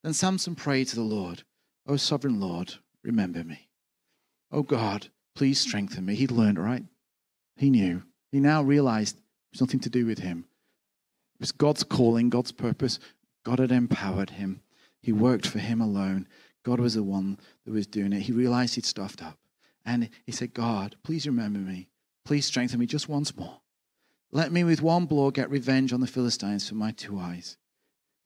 Then 0.03 0.15
Samson 0.15 0.55
prayed 0.55 0.89
to 0.89 0.97
the 0.97 1.03
Lord, 1.03 1.43
O 1.87 1.97
sovereign 1.97 2.41
Lord, 2.41 2.75
remember 3.03 3.45
me. 3.45 3.69
O 4.51 4.63
God, 4.63 5.09
please 5.35 5.61
strengthen 5.61 6.07
me. 6.07 6.15
He'd 6.15 6.31
learned, 6.31 6.59
right? 6.59 6.85
He 7.57 7.71
knew. 7.71 8.03
He 8.33 8.41
now 8.41 8.63
realized 8.63 9.17
it 9.17 9.23
was 9.53 9.61
nothing 9.61 9.81
to 9.81 9.91
do 9.91 10.07
with 10.07 10.21
him. 10.21 10.47
It 11.35 11.41
was 11.41 11.53
God's 11.53 11.83
calling, 11.83 12.31
God's 12.31 12.53
purpose. 12.53 12.99
God 13.45 13.59
had 13.59 13.73
empowered 13.73 14.31
him. 14.31 14.63
He 15.03 15.13
worked 15.13 15.47
for 15.47 15.59
him 15.59 15.81
alone. 15.81 16.29
God 16.63 16.81
was 16.81 16.95
the 16.95 17.03
one 17.03 17.39
that 17.65 17.73
was 17.73 17.87
doing 17.87 18.13
it. 18.13 18.23
He 18.23 18.33
realized 18.33 18.75
he'd 18.75 18.85
stuffed 18.85 19.23
up. 19.23 19.39
And 19.85 20.11
he 20.25 20.33
said, 20.33 20.55
God, 20.55 20.97
please 21.03 21.27
remember 21.27 21.59
me. 21.59 21.89
Please 22.25 22.47
strengthen 22.47 22.79
me 22.79 22.87
just 22.87 23.09
once 23.09 23.35
more. 23.37 23.61
Let 24.31 24.53
me 24.53 24.63
with 24.63 24.83
one 24.83 25.07
blow 25.07 25.31
get 25.31 25.51
revenge 25.51 25.93
on 25.93 26.01
the 26.01 26.07
Philistines 26.07 26.69
for 26.69 26.75
my 26.75 26.93
two 26.93 27.19
eyes. 27.19 27.57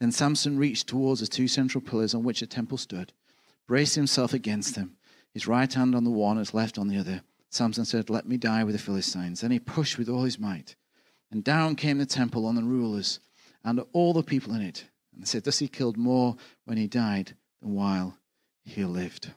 Then 0.00 0.12
Samson 0.12 0.58
reached 0.58 0.86
towards 0.86 1.20
the 1.20 1.26
two 1.26 1.48
central 1.48 1.80
pillars 1.82 2.14
on 2.14 2.24
which 2.24 2.40
the 2.40 2.46
temple 2.46 2.78
stood, 2.78 3.12
braced 3.66 3.94
himself 3.94 4.32
against 4.34 4.74
them, 4.74 4.96
his 5.32 5.46
right 5.46 5.72
hand 5.72 5.94
on 5.94 6.04
the 6.04 6.10
one, 6.10 6.36
his 6.36 6.54
left 6.54 6.78
on 6.78 6.88
the 6.88 6.98
other. 6.98 7.22
Samson 7.50 7.84
said, 7.84 8.10
Let 8.10 8.26
me 8.26 8.36
die 8.36 8.64
with 8.64 8.74
the 8.74 8.82
Philistines. 8.82 9.40
Then 9.40 9.50
he 9.50 9.60
pushed 9.60 9.96
with 9.96 10.08
all 10.08 10.24
his 10.24 10.38
might. 10.38 10.76
And 11.30 11.44
down 11.44 11.76
came 11.76 11.98
the 11.98 12.06
temple 12.06 12.46
on 12.46 12.54
the 12.54 12.62
rulers 12.62 13.20
and 13.64 13.80
all 13.92 14.12
the 14.12 14.22
people 14.22 14.54
in 14.54 14.60
it. 14.60 14.86
And 15.12 15.22
they 15.22 15.26
said, 15.26 15.44
Thus 15.44 15.60
he 15.60 15.68
killed 15.68 15.96
more 15.96 16.36
when 16.64 16.76
he 16.76 16.86
died 16.86 17.36
than 17.62 17.74
while 17.74 18.18
he 18.64 18.84
lived. 18.84 19.30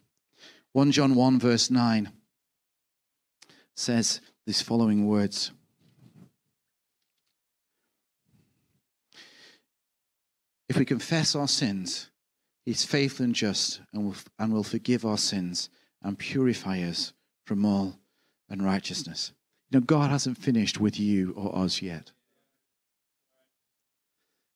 1 0.74 0.92
John 0.92 1.16
1, 1.16 1.40
verse 1.40 1.72
9 1.72 2.12
says 3.76 4.22
these 4.46 4.62
following 4.62 5.08
words 5.08 5.52
If 10.70 10.78
we 10.78 10.86
confess 10.86 11.36
our 11.36 11.48
sins, 11.48 12.10
he's 12.66 12.84
faithful 12.84 13.26
and 13.26 13.36
just 13.36 13.82
and 13.94 14.06
will, 14.06 14.16
and 14.38 14.54
will 14.54 14.64
forgive 14.64 15.06
our 15.06 15.18
sins 15.18 15.70
and 16.02 16.20
purify 16.20 16.82
us 16.82 17.14
from 17.46 17.66
all 17.66 17.98
unrighteousness. 18.50 19.32
You 19.70 19.80
know, 19.80 19.86
God 19.86 20.12
hasn't 20.12 20.38
finished 20.38 20.80
with 20.80 21.00
you 21.00 21.34
or 21.34 21.64
us 21.64 21.82
yet. 21.82 22.12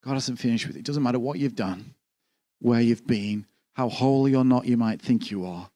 God 0.03 0.13
hasn't 0.13 0.39
finished 0.39 0.67
with 0.67 0.75
it. 0.75 0.79
It 0.79 0.85
doesn't 0.85 1.03
matter 1.03 1.19
what 1.19 1.39
you've 1.39 1.55
done, 1.55 1.93
where 2.59 2.81
you've 2.81 3.05
been, 3.05 3.45
how 3.73 3.89
holy 3.89 4.35
or 4.35 4.43
not 4.43 4.65
you 4.65 4.77
might 4.77 5.01
think 5.01 5.31
you 5.31 5.45
are, 5.45 5.69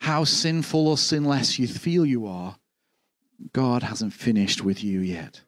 how 0.00 0.24
sinful 0.24 0.88
or 0.88 0.98
sinless 0.98 1.58
you 1.58 1.68
feel 1.68 2.04
you 2.04 2.26
are. 2.26 2.56
God 3.52 3.82
hasn't 3.82 4.12
finished 4.12 4.62
with 4.62 4.82
you 4.82 5.00
yet. 5.00 5.42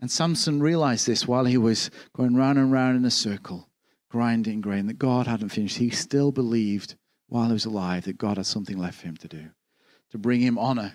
And 0.00 0.10
Samson 0.10 0.60
realized 0.60 1.06
this 1.06 1.26
while 1.26 1.46
he 1.46 1.56
was 1.56 1.90
going 2.14 2.36
round 2.36 2.58
and 2.58 2.70
round 2.70 2.96
in 2.96 3.04
a 3.04 3.10
circle, 3.10 3.68
grinding 4.10 4.60
grain, 4.60 4.86
that 4.86 4.98
God 4.98 5.26
hadn't 5.26 5.48
finished. 5.48 5.78
He 5.78 5.90
still 5.90 6.32
believed 6.32 6.96
while 7.28 7.46
he 7.46 7.52
was 7.52 7.64
alive 7.64 8.04
that 8.04 8.18
God 8.18 8.36
had 8.36 8.46
something 8.46 8.78
left 8.78 9.00
for 9.00 9.06
him 9.06 9.16
to 9.18 9.28
do, 9.28 9.50
to 10.10 10.18
bring 10.18 10.40
him 10.40 10.58
honor 10.58 10.94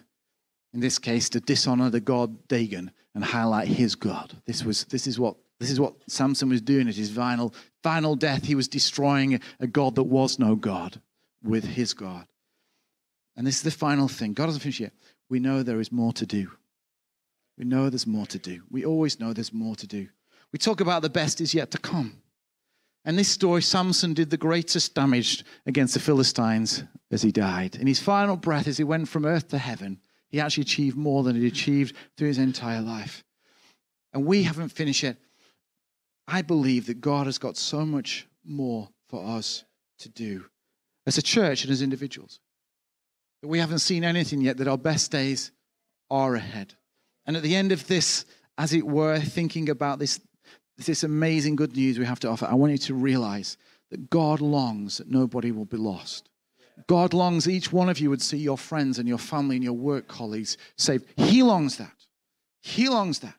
In 0.74 0.80
this 0.80 0.99
case, 0.99 1.30
to 1.30 1.41
dishonor 1.41 1.89
the 1.89 1.99
god 1.99 2.47
Dagon 2.47 2.91
and 3.14 3.24
highlight 3.24 3.68
his 3.68 3.95
God. 3.95 4.38
This, 4.45 4.64
was, 4.64 4.86
this, 4.86 5.06
is 5.06 5.20
what, 5.20 5.36
this 5.60 5.70
is 5.70 5.80
what 5.80 5.95
Samson 6.08 6.47
was 6.47 6.62
doing 6.62 6.88
at 6.88 6.95
his 6.95 7.12
final, 7.12 7.54
final 7.84 8.16
death. 8.16 8.45
He 8.45 8.56
was 8.56 8.70
destroying 8.70 9.41
a 9.60 9.68
God 9.68 9.95
that 9.95 10.04
was 10.04 10.39
no 10.39 10.56
God 10.56 11.02
with 11.43 11.66
his 11.66 11.93
God. 11.93 12.26
And 13.36 13.45
this 13.45 13.58
is 13.58 13.64
the 13.64 13.72
final 13.72 14.08
thing. 14.08 14.34
God 14.34 14.45
doesn't 14.45 14.62
finish 14.62 14.80
yet. 14.80 14.93
We 15.30 15.39
know 15.39 15.64
there 15.64 15.80
is 15.80 15.91
more 15.91 16.14
to 16.14 16.26
do. 16.26 16.52
We 17.62 17.68
know 17.68 17.91
there's 17.91 18.07
more 18.07 18.26
to 18.26 18.39
do. 18.39 18.64
We 18.72 18.86
always 18.86 19.20
know 19.20 19.34
there's 19.34 19.53
more 19.53 19.76
to 19.76 19.86
do. 19.86 20.07
We 20.51 20.57
talk 20.57 20.82
about 20.82 21.03
the 21.03 21.12
best 21.12 21.39
is 21.41 21.53
yet 21.53 21.70
to 21.72 21.78
come. 21.78 22.20
And 23.05 23.20
this 23.20 23.30
story, 23.30 23.62
Samson 23.62 24.16
did 24.16 24.32
the 24.32 24.38
greatest 24.38 24.95
damage 24.95 25.45
against 25.68 25.93
the 25.93 25.99
Philistines 25.99 26.84
as 27.12 27.22
he 27.22 27.32
died. 27.32 27.76
In 27.76 27.86
his 27.86 27.99
final 27.99 28.36
breath, 28.36 28.68
as 28.68 28.80
he 28.80 28.84
went 28.84 29.09
from 29.09 29.28
earth 29.28 29.49
to 29.49 29.59
heaven, 29.59 29.99
he 30.30 30.39
actually 30.39 30.64
achieved 30.64 30.97
more 30.97 31.22
than 31.22 31.36
he 31.36 31.45
achieved 31.45 31.95
through 32.18 32.30
his 32.30 32.39
entire 32.39 32.82
life. 32.82 33.24
And 34.12 34.26
we 34.26 34.41
haven't 34.41 34.70
finished 34.70 35.03
yet. 35.03 35.18
I 36.28 36.41
believe 36.41 36.88
that 36.88 36.99
God 36.99 37.28
has 37.28 37.38
got 37.38 37.57
so 37.57 37.86
much 37.86 38.28
more 38.43 38.89
for 39.07 39.24
us 39.24 39.66
to 39.99 40.09
do 40.09 40.45
as 41.05 41.20
a 41.20 41.22
church 41.22 41.64
and 41.64 41.72
as 41.72 41.84
individuals. 41.84 42.39
That 43.43 43.49
we 43.49 43.59
haven't 43.59 43.80
seen 43.80 44.03
anything 44.03 44.41
yet, 44.41 44.57
that 44.57 44.68
our 44.68 44.80
best 44.80 45.12
days 45.12 45.51
are 46.09 46.34
ahead. 46.34 46.74
And 47.32 47.38
at 47.38 47.43
the 47.43 47.55
end 47.55 47.71
of 47.71 47.88
this, 47.88 48.25
as 48.57 48.73
it 48.73 48.86
were, 48.86 49.17
thinking 49.17 49.69
about 49.69 49.99
this, 49.99 50.19
this 50.75 51.03
amazing 51.03 51.55
good 51.55 51.77
news 51.77 51.97
we 51.97 52.03
have 52.03 52.19
to 52.19 52.27
offer, 52.27 52.45
I 52.45 52.55
want 52.55 52.73
you 52.73 52.77
to 52.79 52.93
realize 52.93 53.55
that 53.89 54.09
God 54.09 54.41
longs 54.41 54.97
that 54.97 55.09
nobody 55.09 55.53
will 55.53 55.63
be 55.63 55.77
lost. 55.77 56.27
God 56.88 57.13
longs 57.13 57.47
each 57.47 57.71
one 57.71 57.88
of 57.88 57.99
you 57.99 58.09
would 58.09 58.21
see 58.21 58.36
your 58.36 58.57
friends 58.57 58.99
and 58.99 59.07
your 59.07 59.17
family 59.17 59.55
and 59.55 59.63
your 59.63 59.71
work 59.71 60.09
colleagues 60.09 60.57
saved. 60.77 61.05
He 61.15 61.41
longs 61.41 61.77
that. 61.77 61.95
He 62.59 62.89
longs 62.89 63.19
that. 63.19 63.38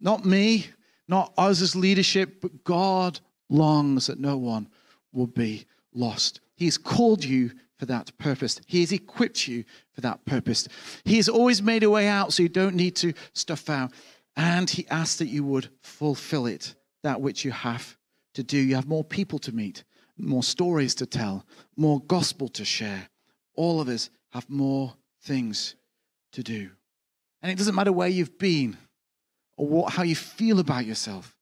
Not 0.00 0.24
me, 0.24 0.66
not 1.06 1.32
us 1.38 1.62
as 1.62 1.76
leadership, 1.76 2.40
but 2.40 2.64
God 2.64 3.20
longs 3.48 4.08
that 4.08 4.18
no 4.18 4.36
one 4.36 4.68
will 5.12 5.28
be 5.28 5.66
lost. 5.92 6.40
He's 6.56 6.78
called 6.78 7.22
you 7.24 7.52
for 7.84 7.92
that 7.92 8.16
purpose. 8.16 8.60
He 8.66 8.80
has 8.80 8.92
equipped 8.92 9.46
you 9.46 9.64
for 9.92 10.00
that 10.00 10.24
purpose. 10.24 10.66
He 11.04 11.16
has 11.16 11.28
always 11.28 11.60
made 11.60 11.82
a 11.82 11.90
way 11.90 12.08
out 12.08 12.32
so 12.32 12.42
you 12.42 12.48
don't 12.48 12.74
need 12.74 12.96
to 12.96 13.12
stuff 13.34 13.68
out. 13.68 13.92
And 14.36 14.68
He 14.70 14.86
asks 14.88 15.16
that 15.16 15.26
you 15.26 15.44
would 15.44 15.68
fulfill 15.82 16.46
it, 16.46 16.74
that 17.02 17.20
which 17.20 17.44
you 17.44 17.50
have 17.50 17.98
to 18.34 18.42
do. 18.42 18.56
You 18.56 18.76
have 18.76 18.88
more 18.88 19.04
people 19.04 19.38
to 19.40 19.52
meet, 19.52 19.84
more 20.16 20.42
stories 20.42 20.94
to 20.96 21.06
tell, 21.06 21.44
more 21.76 22.00
gospel 22.00 22.48
to 22.48 22.64
share. 22.64 23.10
All 23.54 23.82
of 23.82 23.88
us 23.88 24.08
have 24.32 24.48
more 24.48 24.94
things 25.22 25.74
to 26.32 26.42
do. 26.42 26.70
And 27.42 27.52
it 27.52 27.58
doesn't 27.58 27.74
matter 27.74 27.92
where 27.92 28.08
you've 28.08 28.38
been 28.38 28.78
or 29.58 29.68
what, 29.68 29.92
how 29.92 30.04
you 30.04 30.16
feel 30.16 30.58
about 30.58 30.86
yourself, 30.86 31.36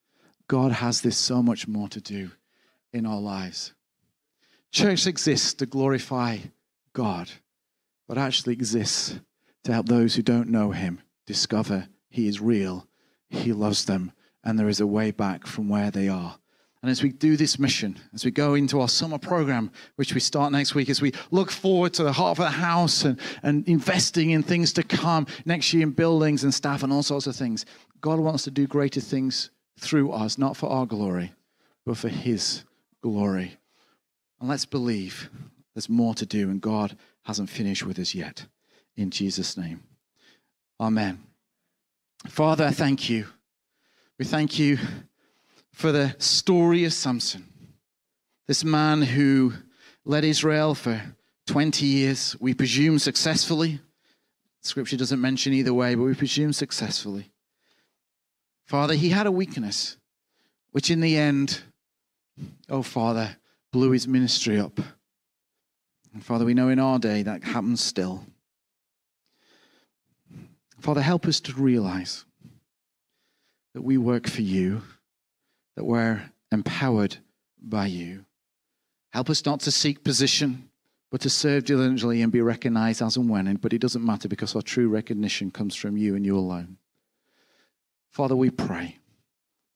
God 0.49 0.72
has 0.72 1.03
this 1.03 1.16
so 1.16 1.40
much 1.40 1.68
more 1.68 1.88
to 1.90 2.01
do 2.01 2.32
in 2.93 3.07
our 3.07 3.20
lives. 3.20 3.74
Church 4.72 5.06
exists 5.06 5.52
to 5.54 5.66
glorify 5.66 6.38
God, 6.94 7.30
but 8.08 8.16
actually 8.16 8.54
exists 8.54 9.20
to 9.64 9.72
help 9.72 9.86
those 9.86 10.14
who 10.14 10.22
don't 10.22 10.48
know 10.48 10.70
Him 10.70 11.02
discover 11.26 11.88
He 12.08 12.26
is 12.26 12.40
real, 12.40 12.88
He 13.28 13.52
loves 13.52 13.84
them, 13.84 14.12
and 14.42 14.58
there 14.58 14.70
is 14.70 14.80
a 14.80 14.86
way 14.86 15.10
back 15.10 15.46
from 15.46 15.68
where 15.68 15.90
they 15.90 16.08
are. 16.08 16.38
And 16.80 16.90
as 16.90 17.02
we 17.02 17.10
do 17.10 17.36
this 17.36 17.58
mission, 17.58 17.98
as 18.14 18.24
we 18.24 18.30
go 18.30 18.54
into 18.54 18.80
our 18.80 18.88
summer 18.88 19.18
program, 19.18 19.70
which 19.96 20.14
we 20.14 20.20
start 20.20 20.50
next 20.52 20.74
week, 20.74 20.88
as 20.88 21.02
we 21.02 21.12
look 21.30 21.50
forward 21.50 21.92
to 21.94 22.02
the 22.02 22.12
heart 22.12 22.38
of 22.38 22.44
the 22.44 22.50
house 22.50 23.04
and, 23.04 23.20
and 23.42 23.68
investing 23.68 24.30
in 24.30 24.42
things 24.42 24.72
to 24.72 24.82
come 24.82 25.26
next 25.44 25.72
year 25.74 25.82
in 25.82 25.90
buildings 25.90 26.44
and 26.44 26.52
staff 26.52 26.82
and 26.82 26.92
all 26.92 27.02
sorts 27.02 27.26
of 27.26 27.36
things, 27.36 27.66
God 28.00 28.18
wants 28.18 28.44
to 28.44 28.50
do 28.50 28.66
greater 28.66 29.00
things 29.00 29.50
through 29.78 30.12
us, 30.12 30.38
not 30.38 30.56
for 30.56 30.70
our 30.70 30.86
glory, 30.86 31.34
but 31.84 31.98
for 31.98 32.08
His 32.08 32.64
glory. 33.02 33.58
And 34.43 34.49
let's 34.49 34.64
believe 34.64 35.30
there's 35.72 35.88
more 35.88 36.14
to 36.14 36.26
do, 36.26 36.51
and 36.51 36.61
God 36.61 36.97
hasn't 37.22 37.49
finished 37.49 37.86
with 37.86 37.97
us 38.01 38.12
yet. 38.12 38.47
In 38.97 39.09
Jesus' 39.09 39.57
name. 39.57 39.84
Amen. 40.80 41.22
Father, 42.26 42.72
thank 42.72 43.09
you. 43.09 43.28
We 44.18 44.24
thank 44.24 44.59
you 44.59 44.78
for 45.70 45.93
the 45.93 46.16
story 46.18 46.84
of 46.84 46.93
Samson, 46.93 47.47
this 48.49 48.64
man 48.64 49.03
who 49.03 49.53
led 50.05 50.24
Israel 50.24 50.74
for 50.74 51.01
20 51.47 51.86
years, 51.86 52.34
we 52.40 52.53
presume 52.53 52.99
successfully. 52.99 53.78
Scripture 54.61 54.97
doesn't 54.97 55.20
mention 55.20 55.53
either 55.53 55.72
way, 55.72 55.95
but 55.95 56.03
we 56.03 56.14
presume 56.14 56.53
successfully. 56.53 57.30
Father, 58.66 58.95
he 58.95 59.11
had 59.11 59.28
a 59.28 59.32
weakness, 59.32 59.99
which 60.72 60.90
in 60.90 61.01
the 61.01 61.16
end, 61.16 61.61
oh 62.68 62.82
Father, 62.82 63.36
blew 63.72 63.90
his 63.90 64.06
ministry 64.06 64.60
up. 64.60 64.78
And 66.12 66.24
Father, 66.24 66.44
we 66.44 66.54
know 66.54 66.68
in 66.68 66.78
our 66.78 66.98
day 66.98 67.22
that 67.22 67.42
happens 67.42 67.82
still. 67.82 68.24
Father, 70.78 71.00
help 71.00 71.26
us 71.26 71.40
to 71.40 71.54
realize 71.54 72.24
that 73.74 73.82
we 73.82 73.96
work 73.96 74.28
for 74.28 74.42
you, 74.42 74.82
that 75.76 75.84
we're 75.84 76.22
empowered 76.50 77.16
by 77.60 77.86
you. 77.86 78.26
Help 79.12 79.30
us 79.30 79.44
not 79.46 79.60
to 79.60 79.70
seek 79.70 80.04
position, 80.04 80.68
but 81.10 81.20
to 81.22 81.30
serve 81.30 81.64
diligently 81.64 82.20
and 82.20 82.32
be 82.32 82.40
recognized 82.40 83.00
as 83.00 83.16
and 83.16 83.28
when. 83.28 83.54
But 83.56 83.72
it 83.72 83.80
doesn't 83.80 84.04
matter 84.04 84.28
because 84.28 84.54
our 84.54 84.62
true 84.62 84.88
recognition 84.88 85.50
comes 85.50 85.74
from 85.74 85.96
you 85.96 86.14
and 86.14 86.26
you 86.26 86.36
alone. 86.36 86.76
Father, 88.10 88.36
we 88.36 88.50
pray 88.50 88.98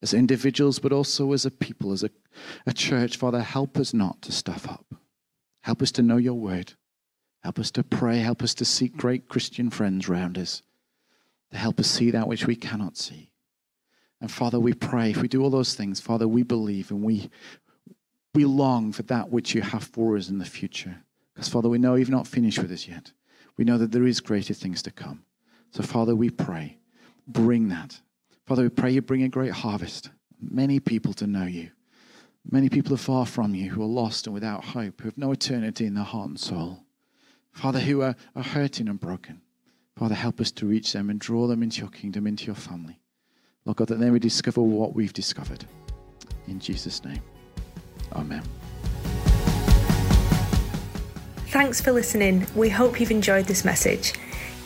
as 0.03 0.14
individuals, 0.14 0.78
but 0.78 0.92
also 0.92 1.32
as 1.32 1.47
a 1.47 1.51
people, 1.51 1.92
as 1.92 2.03
a, 2.03 2.11
a 2.66 2.72
church. 2.72 3.16
Father, 3.16 3.40
help 3.40 3.78
us 3.78 3.94
not 3.94 4.22
to 4.22 4.32
stuff 4.32 4.68
up. 4.68 4.86
Help 5.62 5.82
us 5.82 5.90
to 5.92 6.03
know 6.03 6.16
your 6.16 6.34
word. 6.34 6.74
Help 7.42 7.59
us 7.59 7.70
to 7.72 7.82
pray. 7.82 8.18
Help 8.18 8.42
us 8.42 8.55
to 8.55 8.64
seek 8.64 8.97
great 8.97 9.28
Christian 9.28 9.70
friends 9.70 10.09
around 10.09 10.38
us 10.38 10.62
to 11.51 11.57
help 11.57 11.80
us 11.80 11.88
see 11.88 12.11
that 12.11 12.28
which 12.28 12.47
we 12.47 12.57
cannot 12.57 12.97
see. 12.97 13.30
And 14.20 14.30
Father, 14.30 14.59
we 14.59 14.72
pray, 14.72 15.11
if 15.11 15.20
we 15.20 15.28
do 15.28 15.42
all 15.42 15.51
those 15.51 15.74
things, 15.74 16.01
Father, 16.01 16.26
we 16.26 16.42
believe 16.42 16.90
and 16.90 17.03
we, 17.03 17.30
we 18.34 18.44
long 18.44 18.92
for 18.92 19.03
that 19.05 19.30
which 19.30 19.55
you 19.55 19.62
have 19.62 19.84
for 19.84 20.16
us 20.16 20.28
in 20.28 20.38
the 20.38 20.44
future. 20.44 20.97
Because, 21.34 21.49
Father, 21.49 21.68
we 21.68 21.78
know 21.78 21.94
you've 21.94 22.09
not 22.09 22.26
finished 22.26 22.59
with 22.59 22.72
us 22.72 22.88
yet. 22.88 23.12
We 23.57 23.64
know 23.64 23.78
that 23.78 23.92
there 23.92 24.07
is 24.07 24.20
greater 24.20 24.55
things 24.55 24.82
to 24.82 24.90
come. 24.90 25.24
So, 25.70 25.82
Father, 25.82 26.16
we 26.16 26.30
pray, 26.30 26.78
bring 27.26 27.68
that. 27.68 28.01
Father, 28.47 28.62
we 28.62 28.68
pray 28.68 28.92
you 28.92 29.03
bring 29.03 29.24
a 29.24 29.28
great 29.28 29.53
harvest, 29.53 30.11
many 30.40 30.78
people 30.78 31.12
to 31.14 31.26
know 31.26 31.47
you. 31.47 31.70
Many 32.49 32.68
people 32.68 32.94
are 32.94 32.99
far 32.99 33.26
from 33.26 33.57
you 33.57 33.70
who 33.70 33.82
are 33.82 33.86
lost 33.86 34.26
and 34.26 34.34
without 34.34 34.64
hope, 34.64 35.01
who 35.01 35.09
have 35.09 35.18
no 35.18 35.32
eternity 35.32 35.84
in 35.84 35.94
their 35.94 36.05
heart 36.05 36.28
and 36.28 36.38
soul. 36.38 36.84
Father, 37.53 37.80
who 37.80 38.03
are, 38.03 38.14
are 38.36 38.42
hurting 38.44 38.88
and 38.88 39.01
broken. 39.01 39.40
Father, 39.97 40.14
help 40.14 40.40
us 40.40 40.53
to 40.53 40.66
reach 40.66 40.92
them 40.92 41.11
and 41.11 41.18
draw 41.18 41.49
them 41.49 41.62
into 41.62 41.80
your 41.80 41.90
kingdom, 41.90 42.26
into 42.26 42.44
your 42.44 42.55
family. 42.55 43.01
Lord 43.64 43.78
God, 43.78 43.88
that 43.88 43.99
they 43.99 44.11
may 44.11 44.20
discover 44.20 44.61
what 44.61 44.94
we've 44.94 45.12
discovered. 45.12 45.64
In 46.47 46.61
Jesus' 46.61 47.05
name, 47.05 47.22
Amen. 48.12 48.42
Thanks 51.57 51.81
for 51.81 51.91
listening. 51.91 52.47
We 52.55 52.69
hope 52.69 53.01
you've 53.01 53.11
enjoyed 53.11 53.47
this 53.47 53.65
message. 53.65 54.13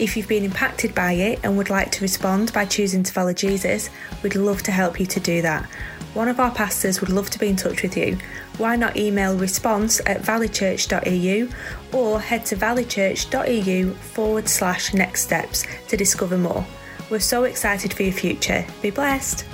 If 0.01 0.17
you've 0.17 0.27
been 0.27 0.43
impacted 0.43 0.93
by 0.93 1.13
it 1.13 1.39
and 1.45 1.57
would 1.57 1.71
like 1.71 1.93
to 1.93 2.03
respond 2.03 2.53
by 2.53 2.65
choosing 2.65 3.05
to 3.05 3.13
follow 3.13 3.33
Jesus, 3.33 3.91
we'd 4.25 4.35
love 4.35 4.65
to 4.65 4.73
help 4.73 4.99
you 4.99 5.07
to 5.07 5.21
do 5.21 5.41
that. 5.41 5.67
One 6.15 6.27
of 6.27 6.41
our 6.41 6.51
pastors 6.51 7.01
would 7.01 7.09
love 7.09 7.31
to 7.31 7.39
be 7.39 7.47
in 7.47 7.55
touch 7.55 7.85
with 7.85 7.97
you. 7.97 8.19
Why 8.59 8.75
not 8.75 8.97
email 8.97 9.39
response 9.39 10.01
at 10.05 10.23
valleychurch.eu 10.23 11.49
or 11.93 12.19
head 12.19 12.45
to 12.47 12.57
valleychurch.eu 12.57 13.93
forward 13.93 14.49
slash 14.49 14.93
next 14.93 15.23
steps 15.23 15.65
to 15.87 15.97
discover 15.97 16.37
more. 16.37 16.67
We're 17.09 17.21
so 17.21 17.45
excited 17.45 17.95
for 17.95 18.03
your 18.03 18.15
future. 18.15 18.67
Be 18.83 18.91
blessed. 18.91 19.45